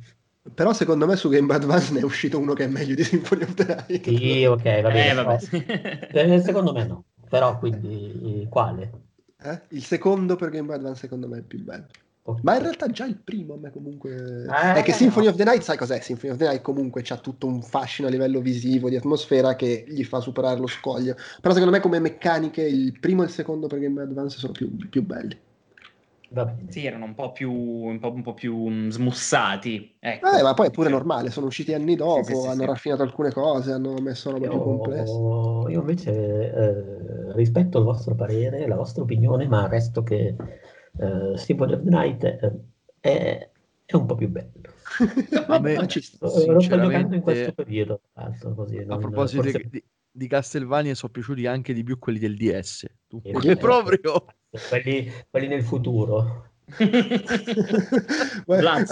[0.53, 3.05] Però secondo me su Game Boy Advance ne è uscito uno che è meglio di
[3.05, 4.07] Symphony of the Night.
[4.07, 5.09] Sì, ok, va bene.
[5.09, 6.09] Eh, vabbè.
[6.12, 7.05] Eh, secondo me no.
[7.26, 9.01] Però quindi quale?
[9.43, 9.61] Eh?
[9.68, 11.86] Il secondo per Game Boy Advance secondo me è il più bello.
[12.24, 12.40] Okay.
[12.45, 14.45] Ma in realtà già il primo a me comunque...
[14.45, 15.99] Eh, è che Symphony of the Night, sai cos'è?
[16.01, 19.84] Symphony of the Night comunque c'ha tutto un fascino a livello visivo, di atmosfera che
[19.88, 21.16] gli fa superare lo scoglio.
[21.40, 24.53] Però secondo me come meccaniche il primo e il secondo per Game Boy Advance sono
[24.53, 25.36] più, più belli.
[26.68, 29.97] Sì, erano un po' più, un po', un po più mm, smussati.
[29.99, 30.30] Ecco.
[30.30, 33.03] Eh, ma poi è pure normale, sono usciti anni dopo, sì, sì, hanno sì, raffinato
[33.03, 35.12] alcune cose, hanno messo roba più complessa.
[35.12, 40.35] Io invece eh, rispetto il vostro parere, la vostra opinione, ma resto che
[40.99, 42.53] eh, Symphony of the Night eh,
[43.01, 43.51] è,
[43.85, 44.51] è, un po' più bello.
[45.49, 46.30] a me, ci sto, lo
[46.61, 48.01] sto giocando in questo periodo.
[48.14, 49.68] Altro, così, a proposito forse...
[49.68, 52.87] di, di Castlevania sono piaciuti anche di più quelli del DS.
[53.07, 54.26] Tu, eh, proprio
[54.68, 56.50] quelli, quelli nel futuro.
[56.72, 56.86] a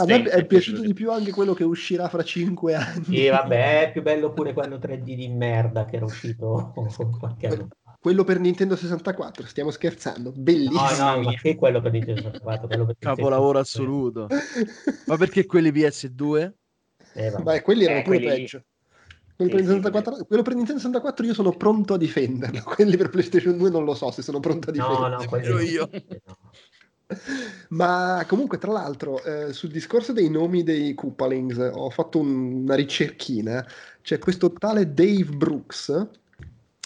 [0.04, 3.24] me è piaciuto di più anche quello che uscirà fra cinque anni.
[3.24, 6.72] E vabbè, è più bello pure quello 3D di merda che era uscito
[7.18, 7.96] qualche anno fa.
[8.00, 11.04] Quello per Nintendo 64, stiamo scherzando, bellissimo.
[11.04, 12.66] No, no, ma che quello per Nintendo 64?
[12.66, 14.26] Quello per Capolavoro assoluto.
[15.06, 16.52] ma perché quelli PS2?
[17.12, 18.34] Eh, Beh, quelli erano eh, pure quelli...
[18.34, 18.64] peggio.
[19.48, 22.62] Quello, sì, per 64, sì, quello, per Nintendo 64, io sono pronto a difenderlo.
[22.74, 25.08] Quelli per PlayStation 2 non lo so se sono pronto a difenderlo.
[25.08, 25.88] No, no, quello io.
[27.70, 32.74] Ma comunque, tra l'altro, eh, sul discorso dei nomi dei Koopalings ho fatto un, una
[32.74, 33.66] ricerchina.
[34.02, 36.08] C'è questo tale Dave Brooks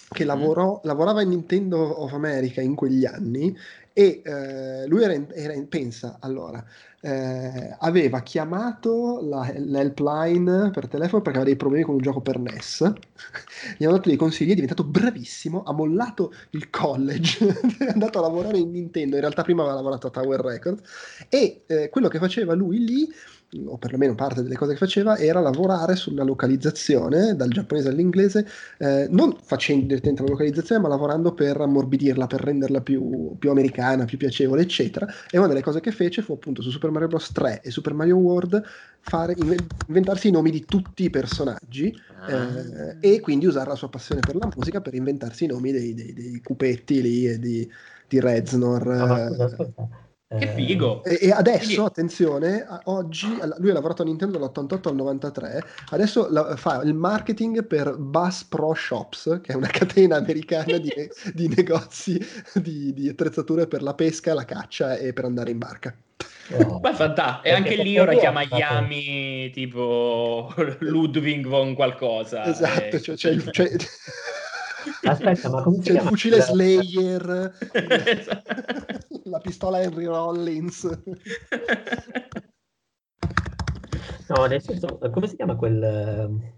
[0.09, 0.27] che mm.
[0.27, 3.55] lavorò, lavorava in Nintendo of America in quegli anni
[3.97, 6.63] e eh, lui era in, era in, pensa allora
[7.01, 12.39] eh, aveva chiamato la, l'helpline per telefono perché aveva dei problemi con un gioco per
[12.39, 12.93] NES
[13.79, 17.47] gli hanno dato dei consigli è diventato bravissimo ha mollato il college
[17.79, 20.83] è andato a lavorare in Nintendo in realtà prima aveva lavorato a Tower Records.
[21.29, 23.09] E eh, quello che faceva lui lì
[23.67, 28.47] o perlomeno parte delle cose che faceva, era lavorare sulla localizzazione dal giapponese all'inglese,
[28.79, 34.05] eh, non facendo direttamente la localizzazione, ma lavorando per ammorbidirla, per renderla più, più, americana,
[34.05, 35.07] più piacevole, eccetera.
[35.31, 37.33] E una delle cose che fece fu appunto su Super Mario Bros.
[37.33, 38.63] 3 e Super Mario World
[39.01, 39.35] fare,
[39.87, 42.33] inventarsi i nomi di tutti i personaggi ah.
[43.01, 45.95] eh, e quindi usare la sua passione per la musica per inventarsi i nomi dei,
[45.95, 47.71] dei, dei cupetti lì e di,
[48.09, 48.89] di Reznor.
[48.89, 50.04] Ah, scusa.
[50.27, 51.05] Che eh, figo!
[51.05, 51.85] E, e adesso, Quindi...
[51.85, 57.65] attenzione, oggi lui ha lavorato a Nintendo dall'88 al 93, adesso la, fa il marketing
[57.67, 60.91] per Bass Pro Shops, che è una catena americana di,
[61.33, 62.19] di negozi
[62.55, 65.95] di, di, attrezzature per la pesca, la caccia e per andare in barca.
[66.53, 66.79] Oh.
[66.81, 67.49] Beh, fantastico.
[67.49, 72.45] E anche lì ora chiama Miami tipo Ludwig von qualcosa.
[72.45, 73.01] Esatto, e...
[73.01, 73.71] cioè, cioè, cioè...
[75.03, 77.53] Aspetta, ma come C'è il fucile Slayer,
[79.25, 81.03] la pistola Henry Rollins.
[84.29, 86.53] No, nel senso, come si chiama quel...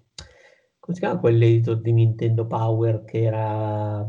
[0.79, 4.07] Come si chiama quell'editor di Nintendo Power che era...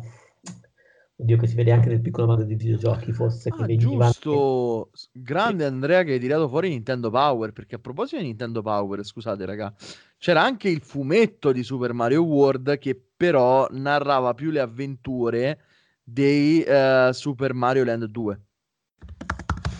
[1.20, 3.49] Oddio, che si vede anche nel piccolo mondo di videogiochi, forse.
[3.49, 5.09] Ah, che giusto, anche...
[5.11, 9.43] grande Andrea che hai tirato fuori Nintendo Power, perché a proposito di Nintendo Power, scusate
[9.43, 9.74] raga,
[10.18, 15.61] c'era anche il fumetto di Super Mario World che però narrava più le avventure
[16.03, 18.41] dei uh, Super Mario Land 2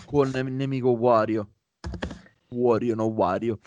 [0.04, 1.52] con il nemico Wario.
[2.48, 3.58] Wario, no Wario.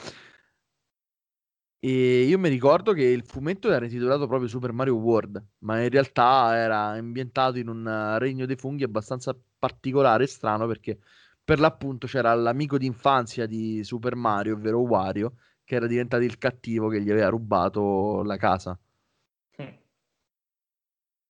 [1.83, 5.89] E io mi ricordo che il fumetto era intitolato proprio Super Mario World, ma in
[5.89, 10.99] realtà era ambientato in un regno dei funghi abbastanza particolare e strano perché
[11.43, 15.33] per l'appunto c'era l'amico d'infanzia di Super Mario, ovvero Wario,
[15.71, 18.77] che era diventato il cattivo che gli aveva rubato la casa.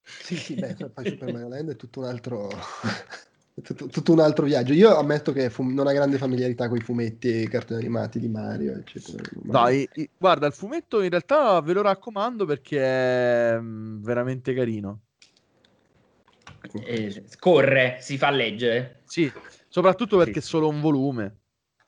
[0.02, 2.50] Sì, sì, beh, poi Super Mario Land è tutto un altro...
[3.62, 4.74] tutto, tutto, un altro viaggio.
[4.74, 8.20] Io ammetto che fu- non ho grande familiarità con i fumetti e i cartoni animati
[8.20, 9.22] di Mario, eccetera.
[9.44, 9.88] Dai,
[10.18, 15.02] guarda, il fumetto in realtà ve lo raccomando perché è mm, veramente carino.
[16.84, 19.02] Eh, corre, si fa leggere.
[19.06, 19.32] Sì,
[19.68, 20.48] soprattutto perché sì.
[20.48, 21.38] è solo un volume.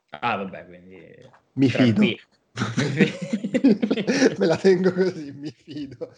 [0.10, 1.42] Ah, vabbè, quindi...
[1.54, 2.02] Mi fido.
[4.38, 6.10] Me la tengo così, mi fido.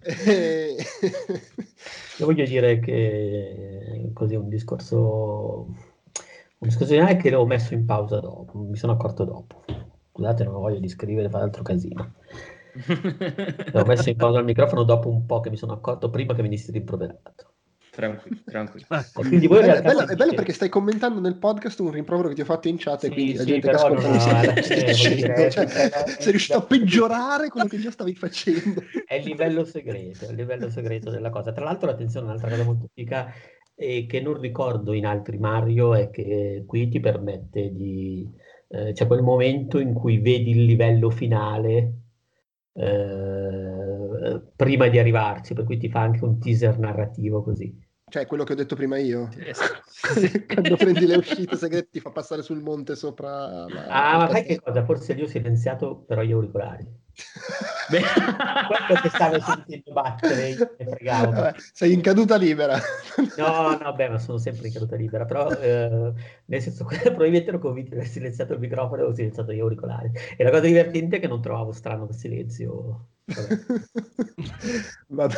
[0.00, 0.76] e...
[2.18, 5.66] Io voglio dire che così un discorso
[6.64, 9.64] un discorso generale che l'ho messo in pausa dopo, mi sono accorto dopo.
[10.12, 12.14] Scusate, non ho voglia di scrivere, fare altro casino.
[13.72, 16.42] L'ho messo in pausa al microfono dopo un po' che mi sono accorto prima che
[16.42, 17.52] venissi rimproverato.
[17.94, 18.86] Tranquillo, tranquillo.
[19.12, 22.40] Quindi voi è, bello, è bello perché stai commentando nel podcast un rimprovero che ti
[22.40, 24.42] ho fatto in chat e Sì, quindi la sì, gente che ascolta no, non sa
[24.42, 25.50] no, che stai dicendo.
[25.50, 28.82] Cioè, sei riuscito a peggiorare quello che già stavi facendo.
[29.06, 31.52] È il livello segreto, è il livello segreto della cosa.
[31.52, 33.32] Tra l'altro, attenzione, un'altra cosa molto figa
[33.76, 38.28] e che non ricordo in altri Mario è che qui ti permette di...
[38.68, 41.92] eh, c'è quel momento in cui vedi il livello finale
[42.74, 47.76] eh, prima di arrivarci, per cui ti fa anche un teaser narrativo così.
[48.06, 49.28] Cioè, quello che ho detto prima io.
[49.86, 50.44] Sì.
[50.46, 53.86] Quando prendi le uscite segrete ti fa passare sul monte sopra la...
[53.88, 54.84] Ah, ma sai che cosa?
[54.84, 56.86] Forse io ho silenziato però gli auricolari.
[57.90, 60.56] Beh, Quello che stavo sentendo battere.
[61.00, 62.78] Vabbè, sei in caduta libera.
[63.36, 66.12] No, no, beh, ma sono sempre in caduta libera, però eh,
[66.46, 69.60] nel senso che probabilmente ero convinto di aver silenziato il microfono e ho silenziato gli
[69.60, 70.10] auricolari.
[70.36, 73.08] E la cosa divertente è che non trovavo strano il silenzio.
[73.24, 73.56] Vabbè.
[75.08, 75.34] Vabbè.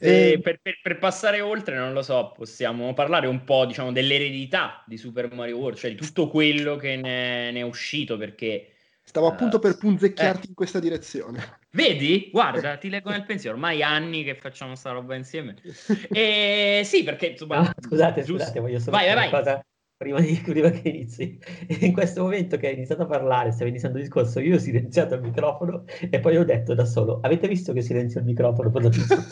[0.00, 3.92] E Eh, per, per- per passare oltre, non lo so, possiamo parlare un po', diciamo,
[3.92, 8.71] dell'eredità di Super Mario World, cioè di tutto quello che ne, ne è uscito, perché
[9.04, 10.48] Stavo Eh, appunto per punzecchiarti eh.
[10.48, 11.58] in questa direzione.
[11.72, 12.28] Vedi?
[12.30, 15.56] Guarda, ti leggo nel pensiero, ormai anni che facciamo sta roba insieme.
[16.12, 19.44] E sì, perché insomma, Ah, scusate, giusto- scusate, voglio solo Vai, dire vai, una vai.
[19.44, 21.38] cosa prima, di, prima che inizi.
[21.80, 25.14] In questo momento che hai iniziato a parlare, stavi iniziando il discorso, io ho silenziato
[25.14, 28.70] il microfono e poi ho detto da solo, avete visto che silenzio il microfono?
[28.70, 29.26] per la discussione?"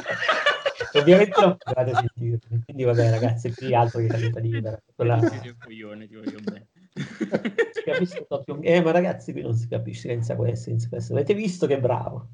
[0.92, 4.80] Ovviamente non potevate sentirmi, quindi vabbè ragazzi, qui altro che caduta libera.
[4.94, 5.20] Quella...
[5.28, 6.66] Sì, sì, un coglione, ti voglio bene.
[6.95, 8.61] Si capisce proprio.
[8.62, 11.12] Eh, ma ragazzi, qui non si capisce senza questo, senza questo.
[11.12, 12.28] Avete visto che bravo?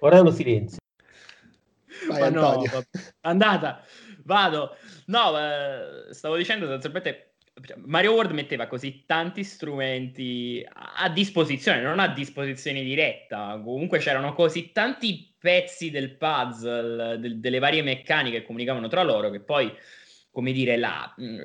[0.00, 0.78] Ora lo silenzio.
[2.08, 2.84] Vai, Ma no, Antonio.
[3.22, 3.84] andata,
[4.24, 4.76] vado.
[5.06, 7.32] No, eh, stavo dicendo sostanzialmente
[7.84, 13.60] Mario World metteva così tanti strumenti a disposizione, non a disposizione diretta.
[13.64, 19.30] Comunque c'erano così tanti pezzi del puzzle, del- delle varie meccaniche che comunicavano tra loro,
[19.30, 19.72] che poi,
[20.30, 21.38] come dire, la, mm,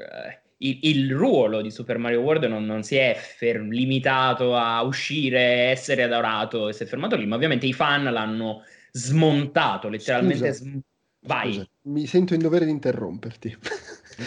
[0.57, 5.39] il, il ruolo di Super Mario World non, non si è fer- limitato a uscire,
[5.71, 10.53] essere adorato e si è fermato lì, ma ovviamente i fan l'hanno smontato, letteralmente.
[10.53, 10.63] Scusa.
[10.63, 10.79] sm-
[11.25, 13.57] Vai, Scusa, mi sento in dovere di interromperti.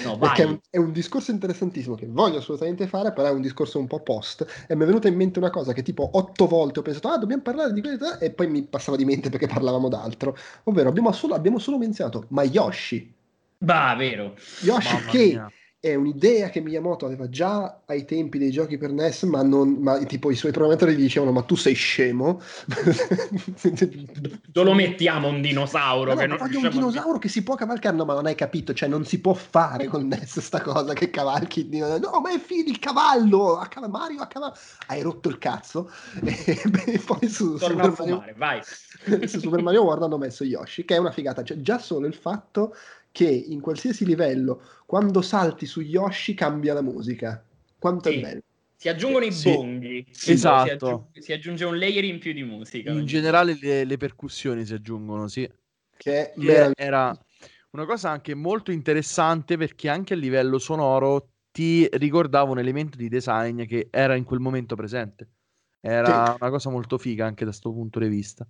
[0.03, 0.55] no, Perché è vai.
[0.55, 4.01] un, è un discorso interessantissimo che voglio assolutamente fare, però è un discorso un po'
[4.03, 4.66] post.
[4.68, 7.18] E mi è venuta in mente una cosa che tipo otto volte ho pensato, ah,
[7.18, 10.37] dobbiamo parlare di questo, e poi mi passava di mente perché parlavamo d'altro.
[10.64, 13.14] Ovvero, abbiamo solo, abbiamo solo menzionato, ma Yoshi.
[13.59, 14.35] Bah, vero.
[14.61, 15.53] Yoshi Mamma che mia.
[15.91, 19.99] È un'idea che Miyamoto aveva già ai tempi dei giochi per NES, ma, non, ma
[20.05, 22.41] tipo i suoi programmatori gli dicevano, ma tu sei scemo.
[24.47, 26.14] Dove lo mettiamo un dinosauro?
[26.14, 27.97] Ma che no, non voglio un riusciamo a- dinosauro che si può cavalcare.
[27.97, 31.11] No, ma non hai capito, cioè non si può fare con NES sta cosa che
[31.11, 32.11] cavalchi dinosauro.
[32.11, 34.55] No, ma è figo il cavallo, a cav- Mario a cavallo.
[34.89, 35.91] Hai rotto il cazzo.
[36.47, 38.61] E beh, poi su Torna Super a Mario, fumare, vai.
[39.28, 41.43] su Super Mario World hanno messo Yoshi, che è una figata.
[41.43, 42.74] Cioè, già solo il fatto
[43.17, 47.43] che in qualsiasi livello, quando salti su Yoshi, cambia la musica.
[47.79, 48.17] Quanto Sì.
[48.17, 48.41] è bello.
[48.77, 50.05] Si aggiungono i Sì, bonghi.
[50.11, 50.67] esatto.
[50.67, 52.93] Si, aggiu- si aggiunge un layer in più di musica.
[52.93, 55.51] In generale le, le percussioni si aggiungono, sì.
[55.97, 57.19] Che Che era
[57.71, 63.09] una cosa anche molto interessante perché anche a livello sonoro ti ricordava un elemento di
[63.09, 65.31] design che era in quel momento presente.
[65.81, 66.37] Era Sì.
[66.39, 68.47] una cosa molto figa anche da questo punto di vista.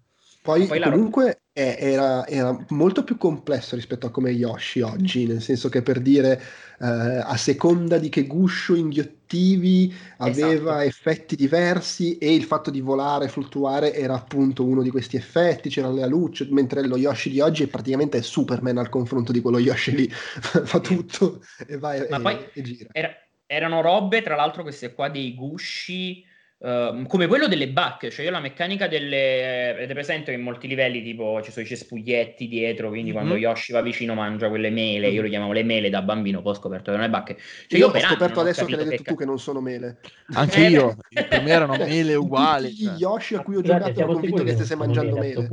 [0.46, 5.26] Poi, poi la- comunque è- era, era molto più complesso rispetto a come Yoshi oggi,
[5.26, 6.40] nel senso che per dire
[6.78, 10.88] eh, a seconda di che guscio inghiottivi aveva Esatto.
[10.88, 15.88] effetti diversi e il fatto di volare fluttuare era appunto uno di questi effetti, c'era
[15.88, 19.94] la luce, mentre lo Yoshi di oggi è praticamente Superman al confronto di quello Yoshi
[19.96, 22.88] lì, fa tutto e va e, e- e gira.
[22.92, 23.14] era-
[23.46, 26.24] erano robe, tra l'altro, queste qua dei gusci.
[26.58, 29.70] Ehm, come quello delle bacche, cioè io la meccanica delle.
[29.74, 33.14] Avete presente che in molti livelli, tipo ci sono i cespuglietti dietro, quindi Mhm.
[33.16, 35.08] quando Yoshi va vicino mangia quelle mele.
[35.08, 37.36] Io le chiamavo le mele da bambino, poi ho scoperto che erano le bacche.
[37.66, 39.24] Cioè, Io ho per anni scoperto non ho adesso che l'hai detto tu ca- che
[39.26, 40.00] non sono mele.
[40.34, 41.24] Anche Eh, io, beh.
[41.24, 42.68] per me erano mele uguali.
[42.70, 42.96] Tutti gli cioè.
[42.96, 45.48] Yoshi a cui ho Scusate, giocato ero convinto che stesse mangiando mele?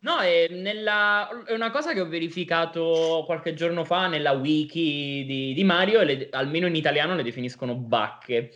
[0.00, 5.52] No, è, nella- è una cosa che ho verificato qualche giorno fa nella wiki di,
[5.52, 8.50] di Mario, e le- almeno in italiano le definiscono bacche.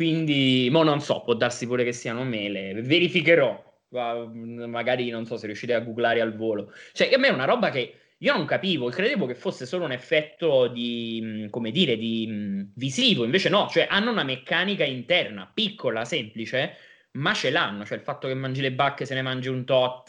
[0.00, 2.72] Quindi, mo non so, può darsi pure che siano mele.
[2.80, 3.62] Verificherò.
[3.88, 6.72] Ma, mm, Magari non so se riuscite a googlare al volo.
[6.94, 9.92] Cioè, a me è una roba che io non capivo, credevo che fosse solo un
[9.92, 13.24] effetto di, mh, come dire, di mh, visivo.
[13.24, 16.76] Invece no, cioè hanno una meccanica interna, piccola, semplice,
[17.12, 17.84] ma ce l'hanno.
[17.84, 20.08] Cioè il fatto che mangi le bacche, se ne mangi un tot,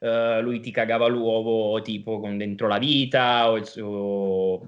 [0.00, 4.66] eh, lui ti cagava l'uovo tipo con dentro la vita o, suo-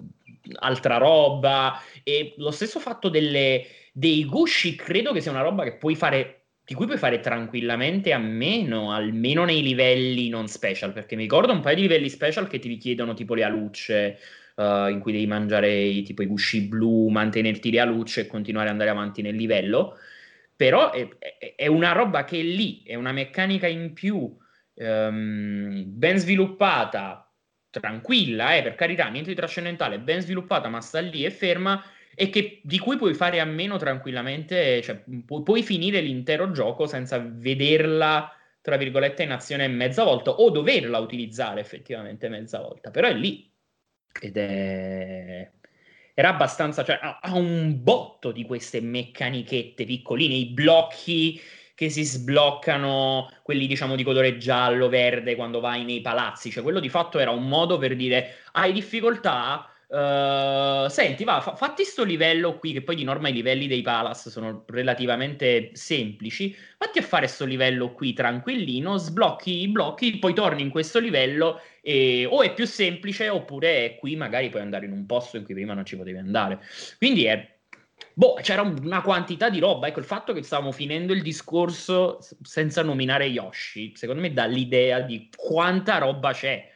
[0.60, 1.80] altra roba.
[2.02, 6.40] E lo stesso fatto delle- dei gusci, credo che sia una roba che puoi fare
[6.70, 11.52] di cui puoi fare tranquillamente a meno, almeno nei livelli non special, perché mi ricordo
[11.52, 14.18] un paio di livelli special che ti richiedono tipo le alucce,
[14.54, 18.66] uh, in cui devi mangiare i, tipo i gusci blu, mantenerti le alucce e continuare
[18.66, 19.98] ad andare avanti nel livello,
[20.54, 24.32] però è, è, è una roba che è lì, è una meccanica in più,
[24.74, 27.28] um, ben sviluppata,
[27.68, 31.82] tranquilla, eh, per carità, niente di trascendentale, ben sviluppata, ma sta lì e ferma
[32.14, 36.86] e che, di cui puoi fare a meno tranquillamente, cioè pu- puoi finire l'intero gioco
[36.86, 43.08] senza vederla, tra virgolette, in azione mezza volta o doverla utilizzare effettivamente mezza volta, però
[43.08, 43.50] è lì.
[44.20, 45.50] Ed è...
[46.12, 51.40] Era abbastanza, cioè ha, ha un botto di queste meccanichette piccoline, i blocchi
[51.80, 56.78] che si sbloccano, quelli diciamo di colore giallo, verde, quando vai nei palazzi, cioè quello
[56.78, 62.04] di fatto era un modo per dire hai difficoltà, Uh, senti, va, fa- fatti sto
[62.04, 66.56] livello qui, che poi di norma i livelli dei Palace sono relativamente semplici.
[66.78, 71.60] Fatti a fare sto livello qui tranquillino, sblocchi i blocchi, poi torni in questo livello
[71.82, 75.54] e o è più semplice oppure qui magari puoi andare in un posto in cui
[75.54, 76.60] prima non ci potevi andare.
[76.96, 77.58] Quindi è
[78.14, 79.88] Boh, c'era una quantità di roba.
[79.88, 85.00] Ecco, il fatto che stavamo finendo il discorso senza nominare Yoshi, secondo me dà l'idea
[85.00, 86.68] di quanta roba c'è.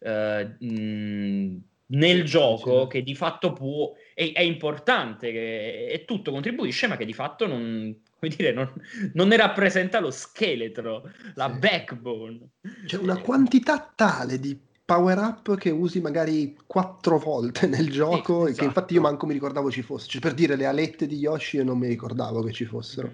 [0.00, 6.86] Uh, mh, nel gioco che di fatto può è, è importante che e tutto contribuisce
[6.86, 8.70] ma che di fatto non, dire, non,
[9.14, 11.58] non ne rappresenta lo scheletro la sì.
[11.58, 12.48] backbone.
[12.84, 18.52] C'è una quantità tale di power up che usi magari quattro volte nel gioco sì,
[18.52, 18.58] esatto.
[18.58, 20.08] che infatti io manco mi ricordavo ci fosse.
[20.08, 23.12] Cioè per dire le alette di Yoshi io non mi ricordavo che ci fossero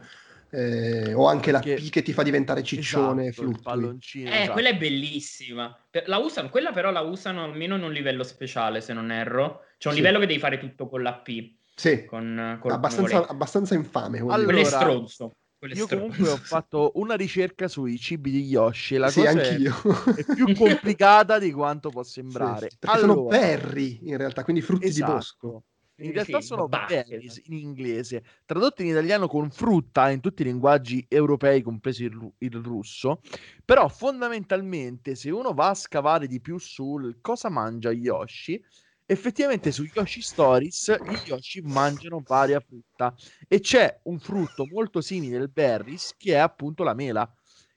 [0.55, 1.74] eh, o anche Perché...
[1.74, 4.52] la P che ti fa diventare ciccione esatto, palloncino, eh, esatto.
[4.52, 5.76] quella è bellissima.
[6.07, 9.62] La usano, quella però la usano almeno in un livello speciale, se non erro.
[9.78, 10.00] C'è un sì.
[10.00, 11.55] livello che devi fare tutto con la P.
[11.74, 14.18] Sì, con, abbastanza, abbastanza, infame.
[14.18, 15.32] Allora, quello è stronzo.
[15.72, 18.96] Io comunque ho fatto una ricerca sui cibi di Yoshi.
[18.96, 19.74] La sì, cosa anch'io.
[20.14, 22.68] È, è, più complicata di quanto può sembrare.
[22.70, 25.11] Sì, perché allora, sono berry in realtà, quindi frutti esatto.
[25.11, 25.62] di bosco.
[25.99, 31.07] In realtà sono berries in inglese, tradotti in italiano con frutta in tutti i linguaggi
[31.09, 33.20] europei, compreso il, il, russo.
[33.64, 38.61] Però fondamentalmente, se uno va a scavare di più sul cosa mangia Yoshi,
[39.07, 43.14] effettivamente su Yoshi Stories i Yoshi mangiano varia frutta
[43.47, 47.32] e c'è un frutto molto simile al berries che è appunto la mela.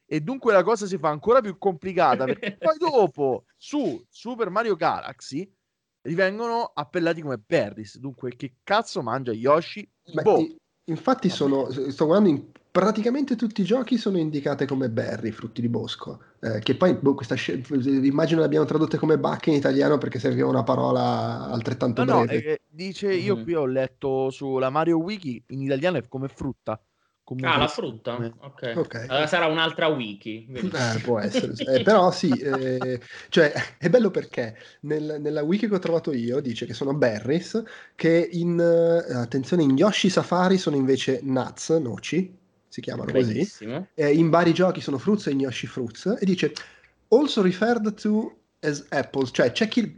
[0.09, 4.75] E dunque la cosa si fa ancora più complicata perché poi dopo su Super Mario
[4.75, 5.53] Galaxy
[6.13, 7.97] vengono appellati come berries.
[7.97, 9.89] Dunque, che cazzo mangia Yoshi?
[10.13, 10.47] Beh, boh.
[10.85, 12.45] Infatti, sono, sto guardando in
[12.77, 16.19] praticamente tutti i giochi sono indicate come berry, frutti di bosco.
[16.39, 17.67] Eh, che poi boh, questa sc-
[18.03, 22.33] immagino l'abbiamo tradotte come bacche in italiano perché serviva una parola altrettanto no, breve.
[22.33, 23.43] No, eh, dice io mm-hmm.
[23.43, 26.79] qui ho letto sulla Mario Wiki in italiano è come frutta.
[27.27, 28.15] Comunque, ah, la frutta?
[28.39, 28.71] Ok.
[28.73, 29.05] okay.
[29.09, 30.47] Allora sarà un'altra wiki.
[30.49, 31.51] Eh, può essere.
[31.57, 36.39] eh, però sì, eh, cioè, è bello perché nel, nella wiki che ho trovato io
[36.39, 37.61] dice che sono berries,
[37.95, 42.33] che in, uh, attenzione, in Yoshi Safari sono invece nuts, noci,
[42.69, 43.73] si chiamano Bellissimo.
[43.73, 43.87] così.
[43.95, 46.15] Eh, in vari giochi sono fruits e in Yoshi Fruits.
[46.21, 46.53] E dice,
[47.09, 48.37] also referred to
[48.89, 49.93] apples, cioè c'è chi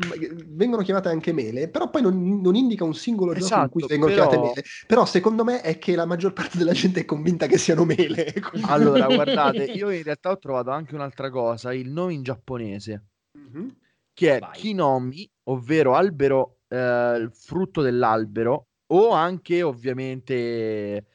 [0.48, 3.82] vengono chiamate anche mele, però poi non, non indica un singolo esatto, gioco in cui
[3.82, 4.28] esatto, vengono però...
[4.28, 4.68] chiamate mele.
[4.88, 8.34] Però secondo me è che la maggior parte della gente è convinta che siano mele.
[8.70, 13.06] Allora, guardate, io in realtà ho trovato anche un'altra cosa, il nome in giapponese,
[13.38, 13.68] mm-hmm.
[14.14, 14.52] che è Vai.
[14.52, 21.06] kinomi, ovvero albero, eh, frutto dell'albero, o anche ovviamente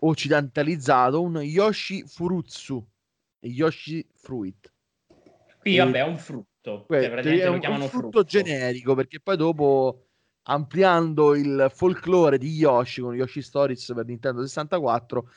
[0.00, 2.84] occidentalizzato un Yoshi Furutsu,
[3.40, 4.72] Yoshi Fruit.
[5.60, 6.84] Qui vabbè è un frutto frutto.
[6.86, 10.04] Questo, cioè, è un, un frutto, frutto generico perché poi dopo
[10.42, 15.30] ampliando il folklore di Yoshi con Yoshi Stories per Nintendo 64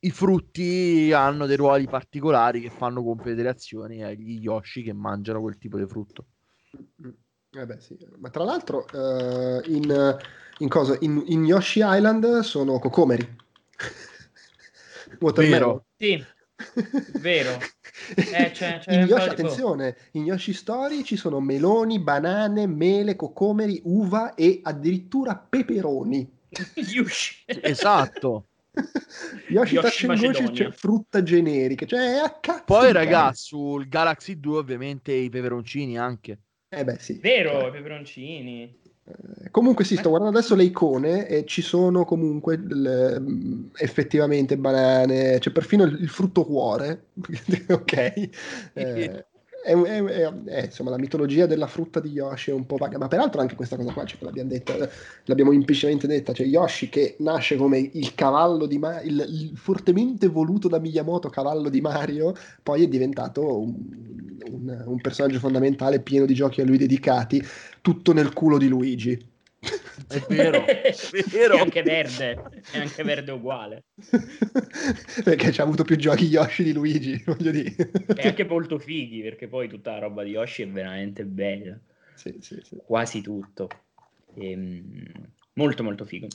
[0.00, 5.40] i frutti hanno dei ruoli particolari che fanno compiere delle azioni agli Yoshi che mangiano
[5.40, 6.26] quel tipo di frutto.
[7.54, 7.98] Eh beh, sì.
[8.18, 10.18] Ma tra l'altro uh, in,
[10.58, 10.96] in, cosa?
[11.00, 13.36] In, in, Yoshi Island sono cocomeri.
[15.34, 15.86] Vero.
[15.96, 16.24] Sì,
[17.20, 17.58] vero.
[18.14, 23.80] Eh, c'è, c'è in Yoshi, attenzione, in Yoshi Story ci sono meloni, banane, mele, cocomeri,
[23.84, 26.28] uva e addirittura peperoni.
[27.46, 28.46] esatto.
[29.48, 35.28] Yoshi, Yoshi Yoshi c'è frutta generica, cioè a Poi ragazzi, sul Galaxy 2 ovviamente i
[35.28, 36.38] peperoncini anche.
[36.68, 37.18] Eh beh sì.
[37.20, 37.68] Vero, cioè.
[37.68, 38.80] i peperoncini.
[39.04, 44.56] Eh, comunque sì, sto guardando adesso le icone e ci sono comunque le, mm, effettivamente
[44.56, 47.06] banane, c'è perfino il, il frutto cuore,
[47.68, 48.30] ok?
[48.74, 49.26] Eh,
[49.62, 53.06] è, è, è, insomma, la mitologia della frutta di Yoshi è un po' vaga, ma
[53.08, 54.88] peraltro anche questa cosa qua, cioè, l'abbiamo, detta,
[55.24, 60.26] l'abbiamo implicitamente detta, cioè Yoshi che nasce come il cavallo di Mario, il, il, fortemente
[60.26, 63.74] voluto da Miyamoto cavallo di Mario, poi è diventato un,
[64.62, 67.44] un, un personaggio fondamentale pieno di giochi a lui dedicati,
[67.80, 69.30] tutto nel culo di Luigi.
[70.08, 70.94] È vero, è
[71.30, 71.54] vero.
[71.56, 72.42] È anche verde,
[72.72, 73.84] è anche verde uguale.
[75.24, 77.90] perché ci ha avuto più giochi Yoshi di Luigi, voglio dire.
[78.16, 81.78] E anche molto fighi, perché poi tutta la roba di Yoshi è veramente bella.
[82.14, 82.76] Sì, sì, sì.
[82.84, 83.68] Quasi tutto.
[84.34, 85.04] E, ehm,
[85.54, 86.28] molto, molto figo.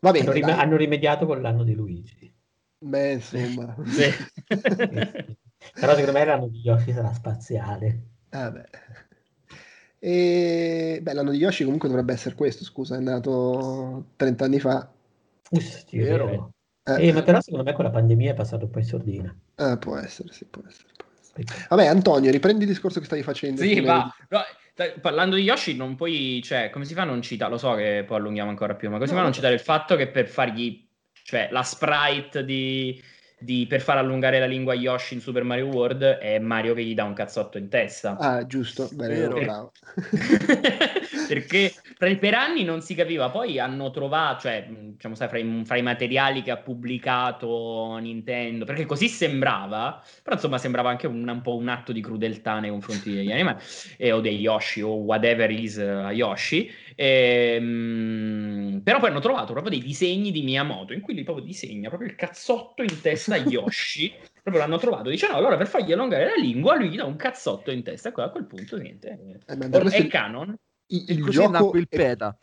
[0.00, 2.32] Va bene, hanno, rim- hanno, rimediato con l'anno di Luigi.
[2.78, 3.76] Beh, insomma.
[5.74, 8.00] Però secondo me l'anno di Yoshi sarà spaziale.
[8.30, 8.68] Ah, beh.
[9.98, 14.90] E beh, l'anno di Yoshi comunque dovrebbe essere questo, scusa, è nato 30 anni fa.
[15.50, 16.50] Usti, è vero.
[16.84, 19.36] Eh, eh, ma però secondo me con la pandemia è passato un po' in sordina.
[19.54, 20.88] Eh, può essere, sì, può essere.
[20.96, 21.66] Può essere.
[21.68, 23.60] Vabbè, Antonio, riprendi il discorso che stavi facendo.
[23.60, 24.12] Sì, va.
[24.28, 24.40] No,
[25.00, 27.52] parlando di Yoshi, non puoi, cioè, come si fa a non citare?
[27.52, 29.54] Lo so che poi allunghiamo ancora più, ma come no, si fa a non citare
[29.54, 30.84] il fatto che per fargli,
[31.22, 33.00] cioè, la sprite di
[33.42, 36.84] di, per far allungare la lingua a Yoshi in Super Mario World è Mario che
[36.84, 38.16] gli dà un cazzotto in testa.
[38.18, 39.44] Ah, giusto, vero, per...
[39.44, 39.72] bravo.
[41.32, 45.76] Perché per, anni non si capiva, poi hanno trovato, cioè, diciamo, sai, fra i, fra
[45.76, 51.40] i, materiali che ha pubblicato Nintendo, perché così sembrava, però insomma sembrava anche un, un
[51.40, 53.58] po' un atto di crudeltà nei confronti degli animali,
[53.96, 59.70] eh, o dei Yoshi, o whatever is a Yoshi, Ehm, però poi hanno trovato proprio
[59.70, 63.38] dei disegni di Miyamoto in cui lui proprio disegna proprio il cazzotto in testa a
[63.38, 64.12] Yoshi.
[64.42, 65.08] proprio l'hanno trovato.
[65.10, 68.12] Dice no, allora per fargli allungare la lingua lui gli dà un cazzotto in testa.
[68.12, 69.18] E a quel punto niente.
[69.46, 69.56] Eh,
[69.90, 70.56] è il canon.
[70.92, 72.36] Il, il gioco il peta.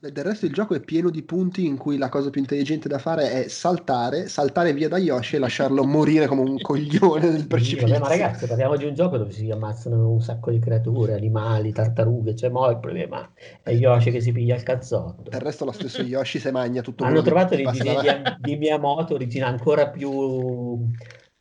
[0.00, 2.88] È del resto il gioco è pieno di punti in cui la cosa più intelligente
[2.88, 7.46] da fare è saltare, saltare via da Yoshi e lasciarlo morire come un coglione nel
[7.46, 7.94] precipizio.
[7.94, 11.72] Sì, ma ragazzi, parliamo di un gioco dove si ammazzano un sacco di creature, animali,
[11.72, 13.30] tartarughe, cioè mo il problema
[13.62, 15.30] è Yoshi che si piglia il cazzotto.
[15.30, 19.14] Del resto lo stesso Yoshi se magna tutto Hanno trovato dei disegni di, di Miyamoto
[19.14, 20.90] originali ancora più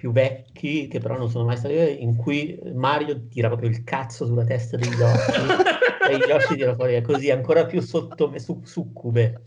[0.05, 4.27] più vecchi che però non sono mai stati in cui Mario tira proprio il cazzo
[4.27, 5.41] sulla testa degli Yoshi
[6.07, 9.41] e gli Yoshi tirano fuori così ancora più sotto su, succube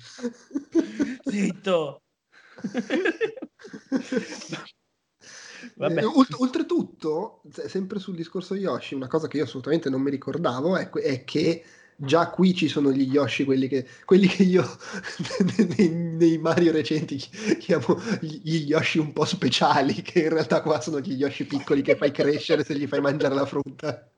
[1.22, 2.02] zitto
[5.76, 6.02] Vabbè.
[6.38, 11.22] oltretutto sempre sul discorso Yoshi una cosa che io assolutamente non mi ricordavo è, è
[11.22, 11.62] che
[12.01, 14.64] già qui ci sono gli Yoshi, quelli che, quelli che io
[15.76, 17.16] nei, nei, Mario recenti
[17.59, 21.96] chiamo gli Yoshi un po' speciali, che in realtà qua sono gli Yoshi piccoli che
[21.96, 24.09] fai crescere se gli fai mangiare la frutta.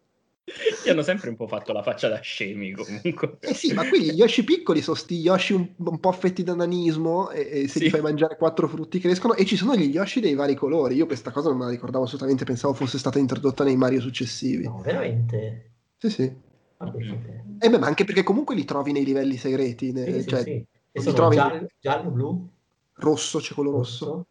[0.83, 3.39] Ti hanno sempre un po' fatto la faccia da scemi comunque.
[3.41, 6.55] Eh sì, ma qui gli Yoshi piccoli sono sti Yoshi un, un po' affetti da
[6.55, 7.85] nanismo e, e se sì.
[7.87, 10.97] gli fai mangiare quattro frutti crescono e ci sono gli Yoshi dei vari colori.
[10.97, 14.65] Io questa cosa non me la ricordavo assolutamente, pensavo fosse stata introdotta nei Mario successivi.
[14.65, 15.71] No, veramente?
[15.97, 16.49] Sì, sì.
[16.83, 19.93] Eh beh, ma anche perché comunque li trovi nei livelli segreti.
[19.93, 21.07] Ne, sì, cioè, sì, sì.
[21.09, 22.49] li trovi giallo, giallo, blu?
[22.95, 24.07] Rosso, c'è quello rosso.
[24.07, 24.27] rosso.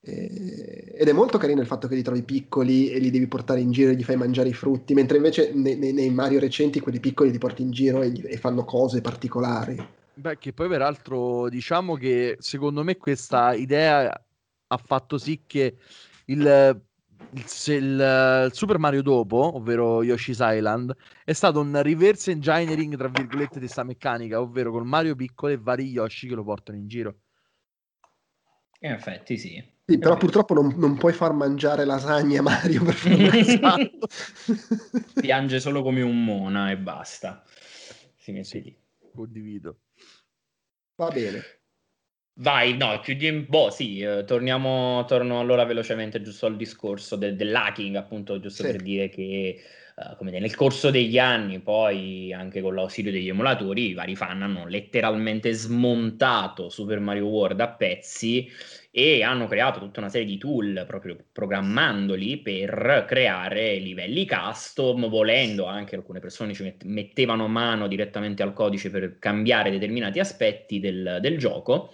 [0.00, 3.60] Eh, ed è molto carino il fatto che li trovi piccoli e li devi portare
[3.60, 6.80] in giro e gli fai mangiare i frutti, mentre invece nei, nei, nei Mario recenti
[6.80, 9.86] quelli piccoli li porti in giro e, gli, e fanno cose particolari.
[10.14, 14.10] Beh, che poi peraltro diciamo che secondo me questa idea
[14.70, 15.76] ha fatto sì che
[16.26, 16.80] il
[17.32, 17.74] il, il,
[18.46, 23.64] il, Super Mario dopo, ovvero Yoshi's Island, è stato un reverse engineering, tra virgolette, di
[23.64, 27.16] questa meccanica, ovvero con Mario piccolo e vari Yoshi che lo portano in giro.
[28.80, 29.76] In effetti sì.
[29.84, 32.94] Sì, però purtroppo non, non, puoi far mangiare lasagne a Mario per
[33.34, 34.06] esatto.
[35.20, 37.42] Piange solo come un mona e basta.
[38.14, 38.76] Si mette lì.
[39.14, 39.78] Condivido.
[40.96, 41.57] Va bene.
[42.40, 43.46] Vai, no, chiudiamo.
[43.48, 48.70] Boh, sì, eh, torniamo, torno allora velocemente giusto al discorso de- dell'hacking, appunto, giusto sì.
[48.70, 49.60] per dire che
[49.96, 54.42] uh, come nel corso degli anni, poi anche con l'ausilio degli emulatori, i vari fan
[54.42, 58.48] hanno letteralmente smontato Super Mario World a pezzi
[58.92, 65.64] e hanno creato tutta una serie di tool proprio programmandoli per creare livelli custom, volendo
[65.66, 71.36] anche alcune persone ci mettevano mano direttamente al codice per cambiare determinati aspetti del, del
[71.36, 71.90] gioco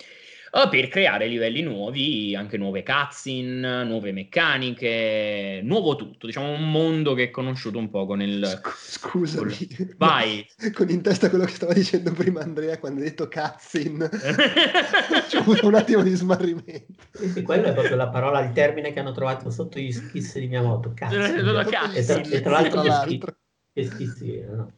[0.70, 7.24] per creare livelli nuovi, anche nuove cutscene, nuove meccaniche, nuovo tutto, diciamo un mondo che
[7.24, 8.60] è conosciuto un po' con il...
[8.64, 9.52] Scusami.
[9.76, 9.94] Con...
[9.98, 10.46] Vai.
[10.72, 14.08] con in testa quello che stava dicendo prima Andrea quando ha detto cutscene.
[15.28, 17.02] C'è avuto un attimo di smarrimento.
[17.10, 20.46] Sì, quella è proprio la parola, il termine che hanno trovato sotto gli schizzi di
[20.46, 21.94] Miyamoto, cutscene.
[21.94, 23.36] E tra, e tra l'altro, tra l'altro.
[23.72, 24.74] Che schizzi erano.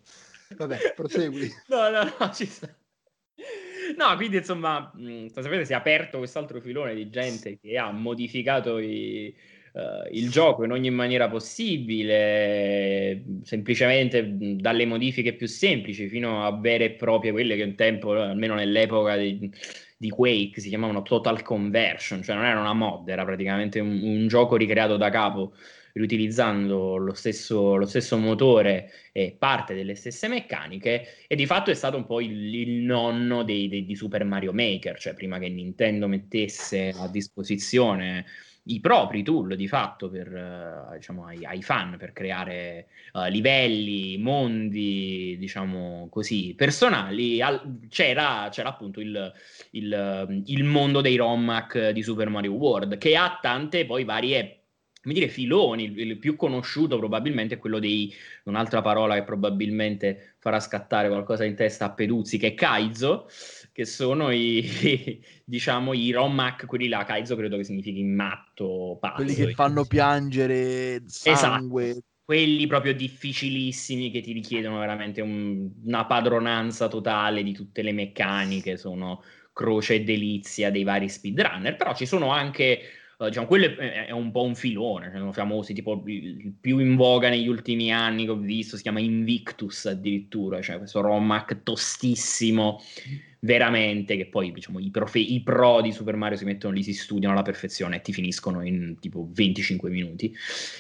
[0.57, 1.53] Vabbè, prosegui.
[1.67, 2.75] No, no, no, ci sta.
[3.97, 8.79] No, quindi insomma, mh, sapete, si è aperto quest'altro filone di gente che ha modificato
[8.79, 9.35] i,
[9.73, 14.27] uh, il gioco in ogni maniera possibile, semplicemente
[14.57, 19.17] dalle modifiche più semplici fino a vere e proprie, quelle che un tempo, almeno nell'epoca
[19.17, 19.51] di,
[19.97, 24.29] di Quake, si chiamavano Total Conversion, cioè non era una mod, era praticamente un, un
[24.29, 25.55] gioco ricreato da capo
[25.97, 31.75] riutilizzando lo stesso, lo stesso, motore e parte delle stesse meccaniche e di fatto è
[31.75, 35.49] stato un po' il, il nonno dei, dei, di Super Mario Maker, cioè prima che
[35.49, 38.27] Nintendo mettesse a disposizione
[38.67, 44.19] i propri tool di fatto per, uh, diciamo, ai, ai, fan per creare uh, livelli,
[44.19, 49.33] mondi, diciamo così, personali, al, c'era, c'era, appunto il,
[49.71, 54.66] il, il mondo dei ROM di Super Mario World che ha tante poi varie
[55.07, 58.13] come dire, filoni, il, più conosciuto probabilmente è quello dei,
[58.45, 63.29] un'altra parola che probabilmente farà scattare qualcosa in testa a Peduzzi, che è Kaizo,
[63.71, 69.23] che sono i, diciamo, i Romac, quelli là, Kaizo credo che significhi matto, pazzo.
[69.23, 71.85] Quelli che fanno piangere sangue.
[71.85, 72.05] Esatto.
[72.25, 78.77] Quelli proprio difficilissimi che ti richiedono veramente un, una padronanza totale di tutte le meccaniche,
[78.77, 79.23] sono
[79.53, 82.81] croce e delizia dei vari speedrunner, però ci sono anche
[83.19, 86.79] Uh, diciamo, quello è, è, un po' un filone, cioè, sono famosi, tipo il, più
[86.79, 91.63] in voga negli ultimi anni che ho visto si chiama Invictus addirittura, cioè questo Romac
[91.63, 92.83] tostissimo,
[93.41, 96.93] veramente, che poi diciamo, i, profe- i, pro di Super Mario si mettono lì, si
[96.93, 100.35] studiano alla perfezione e ti finiscono in tipo 25 minuti.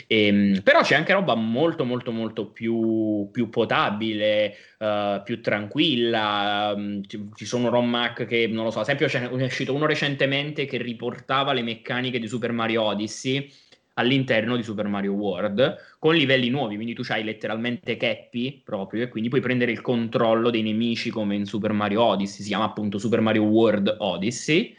[0.06, 6.72] E, ehm, però c'è anche roba molto molto molto più, più potabile, uh, più tranquilla,
[6.74, 9.86] um, ci, ci, sono ROM hack che, non lo so, ad esempio c'è, uscito uno
[9.86, 13.50] recentemente che riportava le meccaniche di Super Mario Odyssey
[13.98, 19.08] all'interno di Super Mario World con livelli nuovi, quindi tu hai letteralmente Cappy proprio e
[19.08, 22.98] quindi puoi prendere il controllo dei nemici come in Super Mario Odyssey, si chiama appunto
[22.98, 24.76] Super Mario World Odyssey.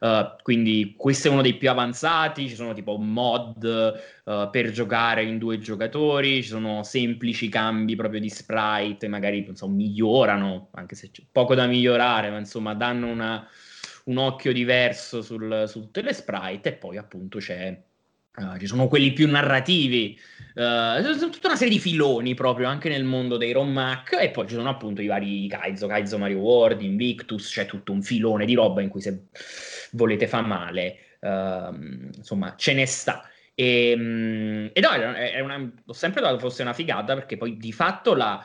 [0.00, 3.62] Uh, quindi questo è uno dei più avanzati, ci sono tipo mod
[4.24, 9.74] uh, per giocare in due giocatori, ci sono semplici cambi proprio di sprite, magari insomma,
[9.74, 13.46] migliorano, anche se c'è poco da migliorare, ma insomma danno una,
[14.04, 17.78] un occhio diverso sul, su tutte le sprite e poi appunto c'è
[18.36, 20.18] Uh, ci sono quelli più narrativi,
[20.54, 24.54] uh, tutta una serie di filoni proprio anche nel mondo dei ROM e poi ci
[24.54, 28.82] sono appunto i vari Kaizo, Kaizo Mario World, Invictus, c'è tutto un filone di roba
[28.82, 29.26] in cui se
[29.92, 31.74] volete fa male, uh,
[32.16, 33.28] insomma ce ne sta.
[33.52, 37.72] E, um, e no, è una, ho sempre dato fosse una figata perché poi di
[37.72, 38.42] fatto la,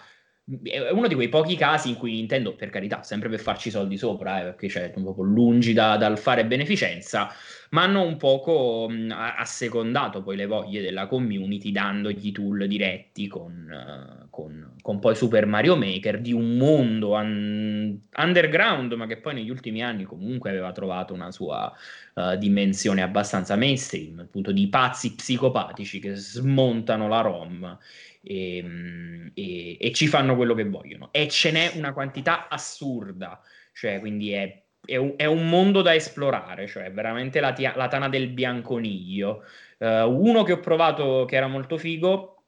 [0.63, 3.97] è uno di quei pochi casi in cui Nintendo, per carità, sempre per farci soldi
[3.97, 7.31] sopra, eh, perché c'è un po' lungi da, dal fare beneficenza,
[7.71, 13.67] ma hanno un poco mh, assecondato poi le voglie della community dandogli tool diretti con,
[13.69, 19.33] uh, con, con, poi Super Mario Maker di un mondo un, underground ma che poi
[19.33, 21.73] negli ultimi anni comunque aveva trovato una sua
[22.13, 27.77] uh, dimensione abbastanza mainstream appunto di pazzi psicopatici che smontano la ROM
[28.25, 31.09] e, e, e ci fanno quello che vogliono.
[31.11, 33.41] E ce n'è una quantità assurda.
[33.73, 37.87] Cioè quindi è è un, è un, mondo da esplorare, cioè veramente la, tia, la
[37.87, 39.43] tana del bianconiglio.
[39.77, 42.43] Uh, uno che ho provato che era molto figo,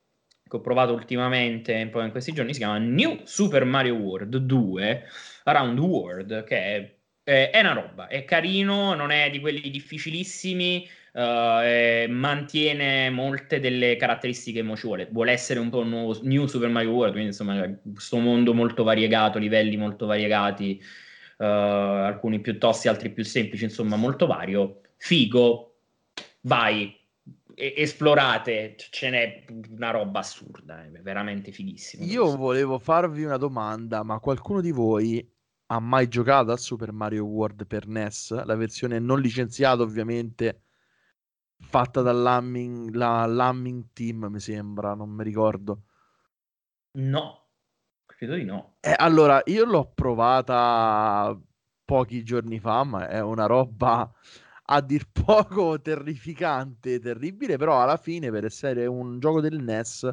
[0.48, 4.38] che ho provato ultimamente, un po' in questi giorni, si chiama New Super Mario World
[4.38, 5.04] 2
[5.44, 10.88] Around World, che è, è, è una roba, è carino, non è di quelli difficilissimi,
[11.18, 15.07] uh, mantiene molte delle caratteristiche che ci vuole.
[15.11, 18.84] Vuole essere un po' un nuovo New Super Mario World, quindi insomma questo mondo molto
[18.84, 20.80] variegato, livelli molto variegati
[21.38, 24.81] uh, alcuni più tosti, altri più semplici, insomma molto vario.
[24.98, 25.76] Figo,
[26.41, 26.95] vai,
[27.53, 32.03] esplorate, ce n'è una roba assurda, è veramente fighissimo.
[32.06, 35.27] Io volevo farvi una domanda, ma qualcuno di voi
[35.69, 38.44] ha mai giocato a Super Mario World per NES?
[38.45, 40.61] La versione non licenziata ovviamente,
[41.60, 43.54] fatta dall'Hamming la,
[43.94, 45.84] Team mi sembra, non mi ricordo.
[46.94, 47.48] No,
[48.18, 48.78] Credo di no.
[48.80, 51.40] Eh, allora, io l'ho provata
[51.86, 54.12] pochi giorni fa, ma è una roba
[54.70, 60.10] a dir poco terrificante, terribile, però alla fine per essere un gioco del NES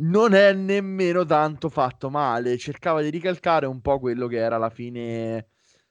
[0.00, 4.70] non è nemmeno tanto fatto male, cercava di ricalcare un po' quello che era alla
[4.70, 5.50] fine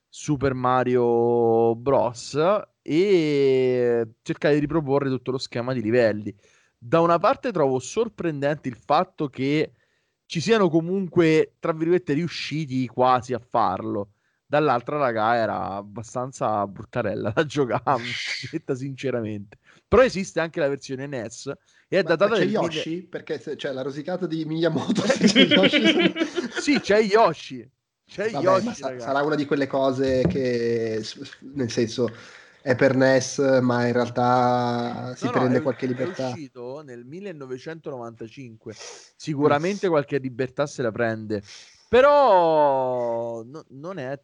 [0.10, 2.38] Super Mario Bros
[2.89, 6.34] e cercare di riproporre tutto lo schema di livelli.
[6.77, 9.73] Da una parte trovo sorprendente il fatto che
[10.26, 14.11] ci siano comunque, tra virgolette, riusciti quasi a farlo.
[14.45, 18.03] Dall'altra, raga, era abbastanza bruttarella da giocare,
[18.49, 19.57] detta sinceramente.
[19.85, 21.47] Però esiste anche la versione NES
[21.89, 23.03] e è ma, datata c'è del Yoshi?
[23.03, 25.03] Perché c'è cioè, la rosicata di Miyamoto.
[25.35, 26.14] Yoshi...
[26.61, 27.69] sì, c'è Yoshi.
[28.05, 31.03] C'è Vabbè, Yoshi, sa- sarà una di quelle cose che,
[31.53, 32.09] nel senso,
[32.68, 36.27] è per NES, ma in realtà si No, no, prende è- qualche È libertà.
[36.27, 38.73] uscito nel 1995.
[38.76, 41.41] Sicuramente qualche libertà se la prende,
[41.88, 44.22] però no- non è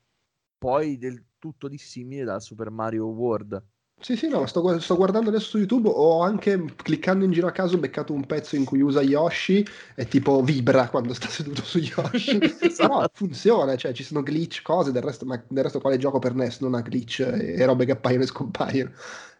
[0.58, 3.64] poi del tutto dissimile da Super Mario World.
[4.00, 7.52] Sì, sì, no, sto, sto guardando adesso su YouTube, ho anche cliccando in giro a
[7.52, 9.66] caso beccato un pezzo in cui usa Yoshi
[9.96, 12.38] e tipo vibra quando sta seduto su Yoshi.
[12.76, 16.36] Però funziona, cioè ci sono glitch, cose, del resto, ma del resto quale gioco per
[16.36, 18.92] NES non ha glitch e, e robe che appaiono e scompaiono.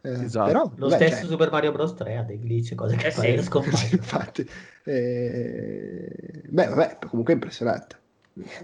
[0.02, 0.46] Eh, Esatto.
[0.46, 1.94] Però, Lo beh, stesso cioè, Super Mario Bros.
[1.96, 3.96] 3 ha dei glitch, cose che Eh appaiono e scompaiono.
[3.98, 4.48] infatti.
[4.84, 8.02] Eh, beh, vabbè, comunque è impressionante.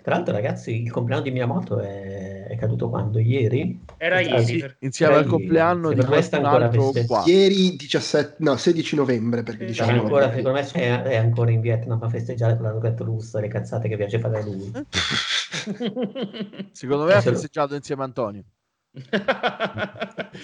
[0.01, 3.19] Tra l'altro, ragazzi, il compleanno di Miyamoto è, è caduto quando?
[3.19, 3.79] Ieri?
[3.97, 4.43] Era Ah, ieri.
[4.43, 4.57] sì.
[4.57, 5.37] per- Insieme Era al ieri.
[5.45, 7.23] compleanno di ancora altro qua.
[7.27, 10.63] Ieri 17, no, 16 novembre, perché Sì, Sarà 19 ancora, novembre.
[10.63, 13.87] secondo me è, è ancora in Vietnam a festeggiare con la roulette russa le cazzate
[13.87, 14.71] che piace fare a lui.
[16.71, 18.43] Secondo me ha festeggiato insieme a Antonio.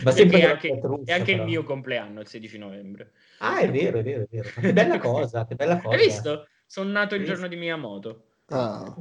[0.04, 3.12] Ma sempre è anche, russa, è anche il mio compleanno, il 16 novembre.
[3.40, 4.50] Ah, è vero, è vero, è vero.
[4.60, 5.96] Che bella cosa, che bella cosa.
[5.96, 6.48] Hai visto?
[6.68, 8.26] Sono nato il giorno di Miyamoto.
[8.50, 8.96] Ah.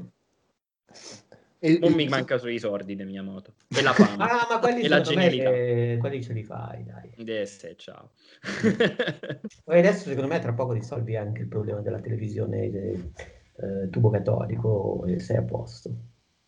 [1.59, 3.55] E- Non e- mi manca sui sordi di Miyamoto.
[3.69, 4.29] E la fama.
[4.31, 5.51] Ah, ma quelli, E la genialità.
[5.51, 7.11] eh, quelli ce li fai, dai.
[7.19, 8.11] Adesso, ciao.
[9.65, 13.11] Poi adesso, secondo me, tra poco risolvi anche il problema della televisione eh,
[13.57, 15.91] eh, tubo catodico e sei a posto.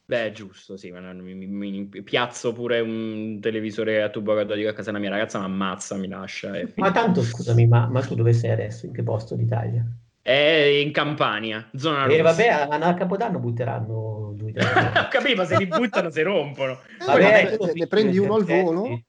[0.04, 4.68] Beh, giusto, sì, ma non- mi, mi- mi piazzo pure un televisore a tubo catodico
[4.68, 6.56] a casa della mia ragazza, mi ammazza, mi lascia.
[6.56, 8.86] E Ma tanto, scusami, ma, ma tu dove sei adesso?
[8.86, 9.84] In che posto d'Italia?
[10.26, 12.22] È in Campania, zona E rossa.
[12.22, 16.80] vabbè, a, a Capodanno butteranno due Ho capito, ma se li buttano si rompono.
[16.98, 19.02] Vabbè, ne- ne prendi uno al volo?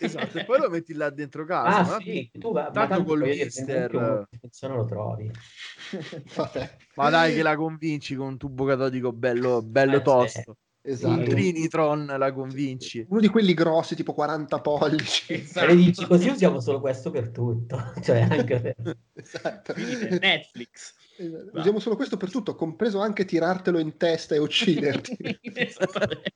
[0.00, 1.96] Esatto, e poi lo metti là dentro casa.
[1.96, 5.30] Ah, sì, tu va, Tanto tanto col mister- che funziona lo trovi.
[6.34, 10.56] Vabbè, Ma dai che la convinci con un tubo catodico bello, bello Eh, tosto.
[10.86, 11.18] Esatto.
[11.18, 13.04] Un Trinitron la convinci.
[13.08, 15.34] Uno di quelli grossi, tipo 40 pollici.
[15.34, 15.66] Esatto.
[15.66, 17.92] E le dici così usiamo solo questo per tutto.
[18.02, 18.96] Cioè, anche per...
[19.14, 19.74] Esatto.
[19.76, 20.94] Netflix.
[21.16, 21.58] Esatto.
[21.58, 25.16] Usiamo solo questo per tutto, compreso anche tirartelo in testa e ucciderti.
[25.54, 26.34] Esattamente.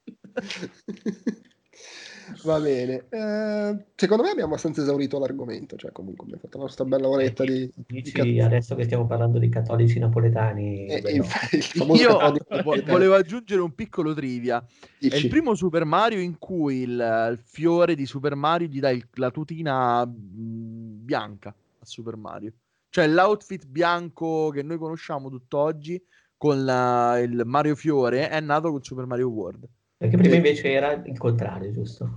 [2.45, 3.07] Va bene.
[3.09, 7.45] Eh, secondo me abbiamo abbastanza esaurito l'argomento, cioè comunque abbiamo fatto la nostra bella oretta
[7.45, 7.71] di...
[7.75, 11.09] di Dici, cat- adesso che stiamo parlando di cattolici napoletani, e- e no.
[11.11, 12.19] infatti il famoso Io
[12.63, 14.59] vo- volevo aggiungere un piccolo trivia.
[14.63, 15.25] È Dici?
[15.25, 19.07] il primo Super Mario in cui il, il fiore di Super Mario gli dà il-
[19.15, 22.53] la tutina mh, bianca a Super Mario.
[22.89, 26.03] Cioè l'outfit bianco che noi conosciamo tutt'oggi
[26.37, 29.69] con la- il Mario Fiore è nato con Super Mario World.
[30.01, 32.15] Perché prima invece era il contrario, giusto?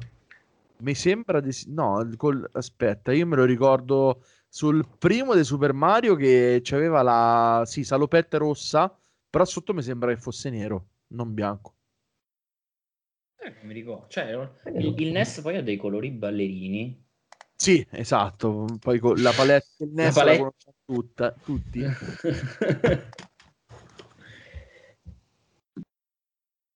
[0.78, 5.74] Mi sembra di sì- no, col- aspetta, io me lo ricordo sul primo di Super
[5.74, 8.90] Mario che c'aveva la sì, salopette rossa,
[9.30, 11.76] però sotto mi sembra che fosse nero, non bianco.
[13.36, 14.06] Eh, non mi ricordo.
[14.08, 14.32] Cioè,
[14.78, 17.06] il, il NES poi ha dei colori ballerini.
[17.54, 18.66] Sì, esatto.
[18.80, 21.80] Poi con la palette La NES la, palette- conosciamo tutta, tutti.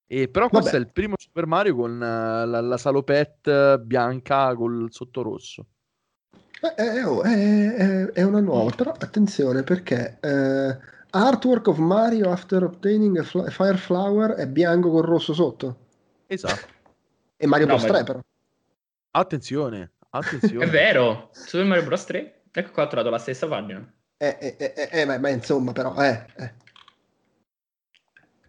[0.10, 0.84] E però questo Vabbè.
[0.84, 5.66] è il primo Super Mario con eh, la, la salopette bianca col sotto rosso.
[6.76, 10.78] Eh, eh, oh, è, è- è una nuova, però attenzione perché eh,
[11.12, 15.86] Artwork of Mario after obtaining a, fl- a Fire Flower è bianco con rosso sotto.
[16.28, 16.68] Esatto.
[17.36, 18.20] E Mario No, Bros ma- 3 però.
[19.12, 20.66] Attenzione, attenzione.
[20.66, 22.42] È vero, Super Mario Bros 3.
[22.52, 23.86] Ecco qua ho trovato la stessa pagina.
[24.18, 26.54] Eh, eh, eh, eh, eh, ma, ma insomma però, eh, eh.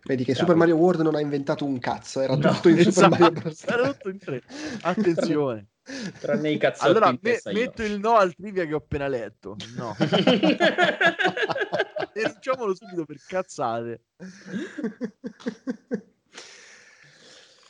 [0.08, 0.34] Vedi che.
[0.34, 3.30] Super Mario World non ha inventato un cazzo, era No, tutto in Super Esatto, Mario
[3.30, 3.64] Bros.
[3.66, 4.42] era tutto in tre.
[4.80, 5.66] Attenzione.
[6.18, 9.56] Tranne i cazzotti Allora, me- metto il no al trivia che ho appena letto.
[9.76, 9.94] No.
[12.14, 14.00] Denunciamolo subito per cazzate.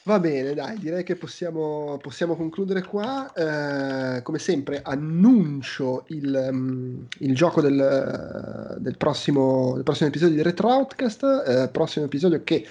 [0.09, 3.31] Va bene, dai, direi che possiamo, possiamo concludere qua.
[3.35, 10.41] Eh, come sempre, annuncio il, mm, il gioco del, del prossimo, del prossimo episodio di
[10.43, 11.23] Retro Outcast.
[11.47, 12.65] eh, prossimo episodio che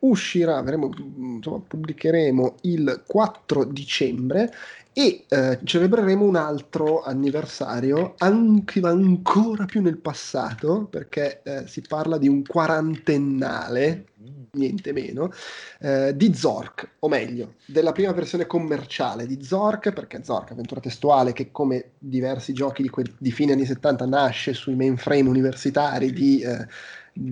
[0.00, 4.52] uscirà, avremo, mm, insomma, pubblicheremo il 4 dicembre
[4.92, 12.18] e eh, celebreremo un altro anniversario, anche ancora più nel passato, perché eh, si parla
[12.18, 14.06] di un quarantennale,
[14.52, 15.32] niente meno,
[15.80, 21.32] eh, di Zork, o meglio, della prima versione commerciale di Zork, perché Zork, avventura testuale,
[21.32, 26.40] che come diversi giochi di, que- di fine anni 70 nasce sui mainframe universitari di,
[26.40, 26.66] eh,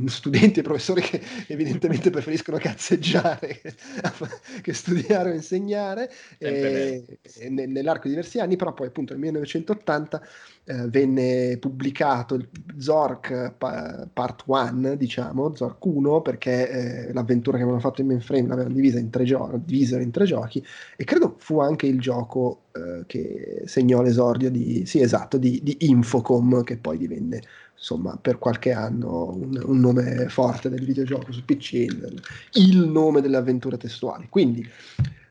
[0.06, 3.60] studenti e professori che evidentemente preferiscono cazzeggiare
[4.60, 7.04] che studiare o insegnare e,
[7.38, 10.22] e nell'arco di diversi anni, però poi appunto nel 1980
[10.64, 12.48] eh, venne pubblicato il
[12.78, 18.48] Zork pa- Part 1, diciamo, Zork 1, perché eh, l'avventura che avevano fatto in mainframe
[18.48, 20.64] l'avevano divisa in tre, gio- in tre giochi
[20.96, 25.76] e credo fu anche il gioco eh, che segnò l'esordio di, sì esatto, di, di
[25.80, 27.40] Infocom che poi divenne
[27.80, 33.22] insomma, per qualche anno un, un, nome forte del videogioco su PC, il, il nome
[33.22, 34.26] delle avventure testuali.
[34.28, 34.68] Quindi,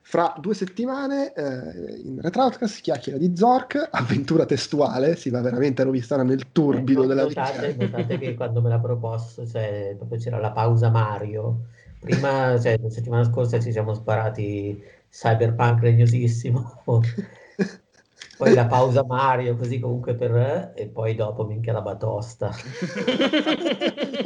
[0.01, 5.83] fra due settimane eh, in Retroutcast si chiacchiera di Zork, avventura testuale, si va veramente
[5.83, 7.85] a rovistare nel turbido eh, della notate, vita.
[7.85, 11.65] Notate che quando me l'ha proposto cioè, proprio c'era la pausa Mario,
[11.99, 14.81] prima, cioè, la settimana scorsa ci siamo sparati
[15.11, 16.81] Cyberpunk legnosissimo,
[18.39, 20.71] poi la pausa Mario, così comunque per...
[20.73, 22.55] e poi dopo minchia la batosta.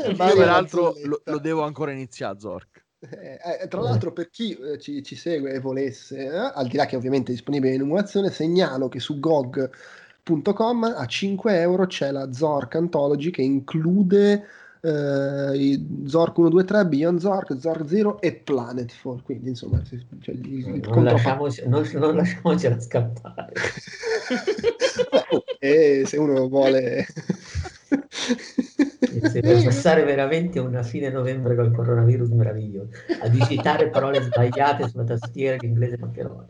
[0.07, 2.85] Io peraltro lo, lo, devo ancora iniziare, Zork.
[2.99, 6.77] Eh, eh, tra l'altro, per chi eh, ci, ci, segue e volesse, eh, al di
[6.77, 12.11] là che ovviamente è disponibile in emulazione, segnalo che su GOG.com a 5 euro c'è
[12.11, 14.45] la Zork Anthology che include
[14.85, 19.23] eh, Zork 1, 2, 3, Beyond Zork, Zork 0 e Planetfall.
[19.23, 23.53] Quindi, insomma, cioè, il, il non, lasciamoci, non, non lasciamocela scappare.
[25.59, 27.05] e oh, se uno vuole...
[27.87, 32.89] se per passare veramente una fine novembre col coronavirus meraviglioso,
[33.21, 36.49] a digitare parole sbagliate sulla tastiera in inglese maccherone.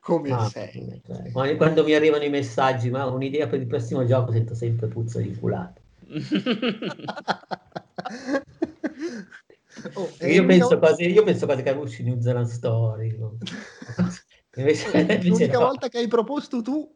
[0.00, 1.00] Come ah, sei?
[1.06, 5.20] Cioè, quando mi arrivano i messaggi, ma un'idea per il prossimo gioco sento sempre puzza
[5.20, 5.80] di culato
[9.94, 13.16] oh, io, penso quasi, io penso quasi che usci New Zealand Story.
[14.56, 15.66] Invece, invece L'unica no.
[15.66, 16.92] volta che hai proposto tu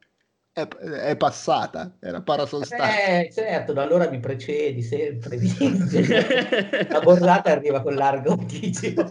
[0.53, 3.27] è, è passata, era parasostante.
[3.27, 5.39] Eh, certo, da allora mi precedi sempre.
[6.89, 9.11] La borrata arriva con largo anticipo.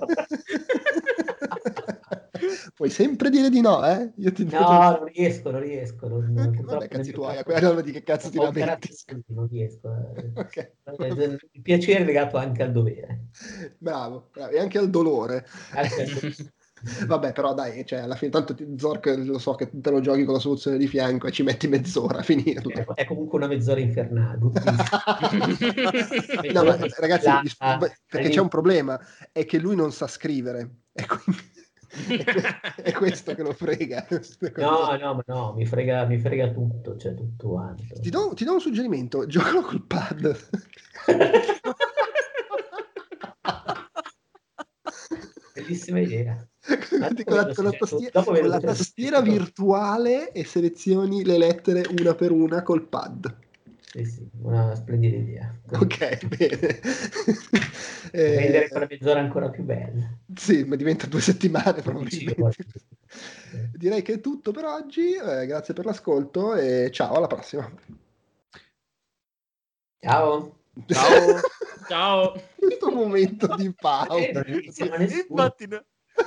[2.73, 4.11] Puoi sempre dire di no, eh?
[4.17, 6.07] Io ti no, non riesco, non riesco.
[6.07, 8.89] Non, okay, vabbè, cazzi tuoi, a quella di che cazzo ti lamenti.
[9.27, 9.89] Non riesco.
[10.15, 10.31] Eh.
[10.93, 11.37] Okay.
[11.51, 13.27] Il piacere è legato anche al dovere.
[13.77, 14.51] Bravo, bravo.
[14.51, 15.45] e anche al dolore.
[15.71, 16.35] Anche al dolore.
[17.07, 20.33] Vabbè, però dai, cioè, alla fine tanto Zork lo so che te lo giochi con
[20.33, 22.69] la soluzione di fianco e ci metti mezz'ora a finirlo.
[22.69, 24.37] È, è comunque una mezz'ora infernale.
[24.39, 24.51] no,
[26.63, 27.25] ma, ragazzi,
[27.57, 28.99] la, perché c'è un problema,
[29.31, 30.69] è che lui non sa scrivere.
[30.91, 31.52] E quindi
[32.81, 34.07] è questo che lo frega.
[34.55, 37.99] No, no, no, mi frega, mi frega tutto, cioè tutto quanto.
[37.99, 40.49] Ti do, ti do un suggerimento, giocalo col pad.
[45.53, 46.47] Bellissima idea.
[47.25, 52.31] con la, con la tastiera, con la tastiera virtuale e selezioni le lettere una per
[52.31, 53.35] una col pad.
[53.93, 55.55] Sì, sì, una splendida idea.
[55.73, 56.79] Ok, bene.
[58.11, 60.17] eh, Rendere quella mezz'ora ancora più bella.
[60.33, 62.81] Sì, ma diventa due settimane probabilmente.
[63.77, 67.71] Direi che è tutto per oggi, eh, grazie per l'ascolto e ciao, alla prossima.
[69.99, 70.57] Ciao.
[70.87, 71.39] Ciao.
[71.87, 72.41] ciao.
[72.55, 74.15] Questo momento di pausa.
[74.15, 74.73] Eh,
[75.29, 75.67] infatti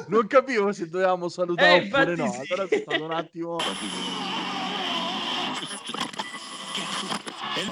[0.07, 2.53] non capivo se dovevamo salutare eh, oppure no, sì.
[2.53, 3.59] allora è stato un attimo...